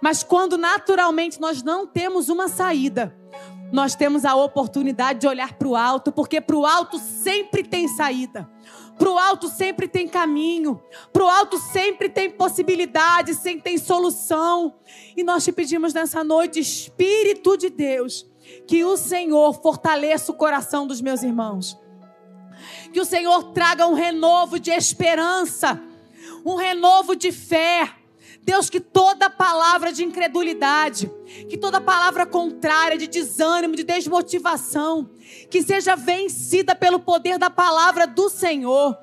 Mas 0.00 0.22
quando 0.22 0.58
naturalmente 0.58 1.40
nós 1.40 1.62
não 1.62 1.86
temos 1.86 2.28
uma 2.28 2.48
saída, 2.48 3.16
nós 3.72 3.94
temos 3.94 4.24
a 4.24 4.34
oportunidade 4.34 5.20
de 5.20 5.26
olhar 5.26 5.54
para 5.54 5.68
o 5.68 5.76
alto, 5.76 6.12
porque 6.12 6.40
para 6.40 6.56
o 6.56 6.66
alto 6.66 6.98
sempre 6.98 7.62
tem 7.62 7.88
saída. 7.88 8.48
Para 8.98 9.10
o 9.10 9.18
alto 9.18 9.48
sempre 9.48 9.86
tem 9.86 10.08
caminho. 10.08 10.80
Para 11.12 11.24
o 11.24 11.28
alto 11.28 11.58
sempre 11.58 12.08
tem 12.08 12.30
possibilidade, 12.30 13.34
sempre 13.34 13.62
tem 13.62 13.78
solução. 13.78 14.74
E 15.16 15.22
nós 15.22 15.44
te 15.44 15.52
pedimos 15.52 15.92
nessa 15.92 16.24
noite, 16.24 16.60
Espírito 16.60 17.56
de 17.56 17.68
Deus, 17.68 18.26
que 18.66 18.84
o 18.84 18.96
Senhor 18.96 19.52
fortaleça 19.60 20.32
o 20.32 20.36
coração 20.36 20.86
dos 20.86 21.00
meus 21.00 21.22
irmãos. 21.22 21.78
Que 22.92 23.00
o 23.00 23.04
Senhor 23.04 23.52
traga 23.52 23.86
um 23.86 23.94
renovo 23.94 24.58
de 24.58 24.70
esperança, 24.70 25.82
um 26.44 26.54
renovo 26.54 27.14
de 27.14 27.32
fé 27.32 27.95
Deus, 28.46 28.70
que 28.70 28.78
toda 28.78 29.28
palavra 29.28 29.92
de 29.92 30.04
incredulidade, 30.04 31.10
que 31.48 31.58
toda 31.58 31.80
palavra 31.80 32.24
contrária, 32.24 32.96
de 32.96 33.08
desânimo, 33.08 33.74
de 33.74 33.82
desmotivação, 33.82 35.10
que 35.50 35.60
seja 35.64 35.96
vencida 35.96 36.72
pelo 36.72 37.00
poder 37.00 37.40
da 37.40 37.50
palavra 37.50 38.06
do 38.06 38.30
Senhor. 38.30 38.96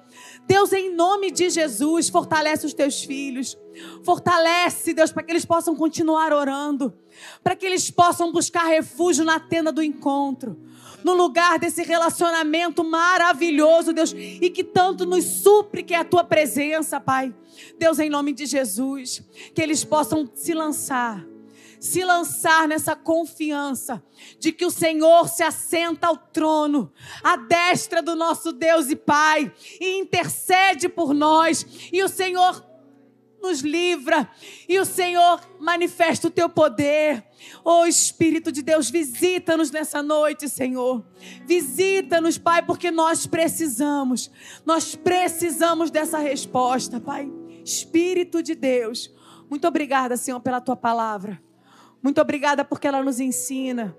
Deus, 0.47 0.71
em 0.71 0.95
nome 0.95 1.29
de 1.29 1.49
Jesus, 1.49 2.07
fortalece 2.07 2.65
os 2.65 2.73
teus 2.73 3.03
filhos. 3.03 3.57
Fortalece, 4.05 4.93
Deus, 4.93 5.11
para 5.11 5.23
que 5.23 5.31
eles 5.33 5.43
possam 5.43 5.75
continuar 5.75 6.31
orando, 6.31 6.97
para 7.43 7.53
que 7.53 7.65
eles 7.65 7.91
possam 7.91 8.31
buscar 8.31 8.63
refúgio 8.63 9.25
na 9.25 9.41
tenda 9.41 9.73
do 9.73 9.83
encontro 9.83 10.57
no 11.03 11.13
lugar 11.13 11.59
desse 11.59 11.83
relacionamento 11.83 12.83
maravilhoso, 12.83 13.93
Deus, 13.93 14.13
e 14.13 14.49
que 14.49 14.63
tanto 14.63 15.05
nos 15.05 15.23
supre 15.23 15.83
que 15.83 15.93
é 15.93 15.97
a 15.97 16.05
tua 16.05 16.23
presença, 16.23 16.99
Pai. 16.99 17.33
Deus, 17.77 17.99
em 17.99 18.09
nome 18.09 18.33
de 18.33 18.45
Jesus, 18.45 19.23
que 19.53 19.61
eles 19.61 19.83
possam 19.83 20.29
se 20.33 20.53
lançar 20.53 21.25
se 21.83 22.01
lançar 22.01 22.65
nessa 22.65 22.95
confiança 22.95 24.01
de 24.39 24.53
que 24.53 24.65
o 24.65 24.71
Senhor 24.71 25.27
se 25.27 25.43
assenta 25.43 26.07
ao 26.07 26.15
trono, 26.15 26.89
à 27.21 27.35
destra 27.35 28.01
do 28.01 28.15
nosso 28.15 28.53
Deus 28.53 28.89
e 28.89 28.95
Pai, 28.95 29.51
e 29.81 29.99
intercede 29.99 30.87
por 30.87 31.13
nós, 31.13 31.65
e 31.91 32.01
o 32.01 32.07
Senhor 32.07 32.72
nos 33.43 33.59
livra 33.59 34.29
e 34.69 34.79
o 34.79 34.85
Senhor 34.85 35.41
manifesta 35.59 36.29
o 36.29 36.31
teu 36.31 36.49
poder. 36.49 37.23
Oh 37.63 37.85
Espírito 37.85 38.53
de 38.53 38.61
Deus, 38.61 38.89
visita-nos 38.89 39.69
nessa 39.69 40.01
noite, 40.01 40.47
Senhor. 40.47 41.05
Visita-nos, 41.45 42.37
Pai, 42.37 42.65
porque 42.65 42.89
nós 42.89 43.27
precisamos. 43.27 44.31
Nós 44.65 44.95
precisamos 44.95 45.91
dessa 45.91 46.17
resposta, 46.17 47.01
Pai. 47.01 47.29
Espírito 47.65 48.41
de 48.41 48.55
Deus, 48.55 49.13
muito 49.49 49.67
obrigada, 49.67 50.15
Senhor, 50.15 50.39
pela 50.39 50.61
tua 50.61 50.75
palavra. 50.75 51.41
Muito 52.01 52.19
obrigada 52.21 52.63
porque 52.63 52.87
ela 52.87 53.03
nos 53.03 53.19
ensina. 53.19 53.95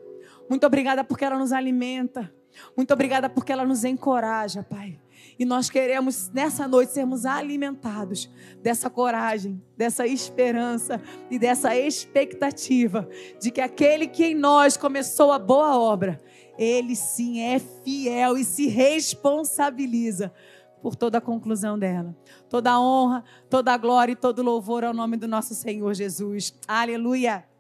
Muito 0.49 0.67
obrigada 0.67 1.05
porque 1.05 1.25
ela 1.25 1.39
nos 1.39 1.53
alimenta. 1.53 2.35
Muito 2.77 2.93
obrigada 2.93 3.29
porque 3.29 3.53
ela 3.53 3.65
nos 3.65 3.85
encoraja, 3.85 4.63
Pai. 4.63 5.01
E 5.39 5.45
nós 5.45 5.69
queremos 5.69 6.31
nessa 6.31 6.69
noite 6.69 6.93
sermos 6.93 7.27
alimentados 7.27 8.31
dessa 8.63 8.89
coragem, 8.89 9.61
dessa 9.77 10.07
esperança 10.07 11.01
e 11.31 11.39
dessa 11.39 11.77
expectativa 11.77 13.09
de 13.41 13.51
que 13.51 13.61
aquele 13.61 14.07
que 14.07 14.25
em 14.25 14.35
nós 14.35 14.77
começou 14.77 15.33
a 15.33 15.39
boa 15.39 15.79
obra, 15.79 16.21
ele 16.57 16.95
sim 16.95 17.41
é 17.41 17.59
fiel 17.59 18.37
e 18.37 18.45
se 18.45 18.69
responsabiliza 18.69 20.33
por 20.81 20.95
toda 20.95 21.19
a 21.19 21.21
conclusão 21.21 21.79
dela. 21.79 22.15
Toda 22.49 22.73
a 22.73 22.81
honra, 22.81 23.25
toda 23.49 23.73
a 23.73 23.77
glória 23.77 24.13
e 24.13 24.17
todo 24.17 24.43
louvor 24.43 24.85
ao 24.85 24.93
nome 24.93 25.17
do 25.17 25.27
nosso 25.27 25.55
Senhor 25.55 25.95
Jesus. 25.95 26.55
Aleluia. 26.69 27.54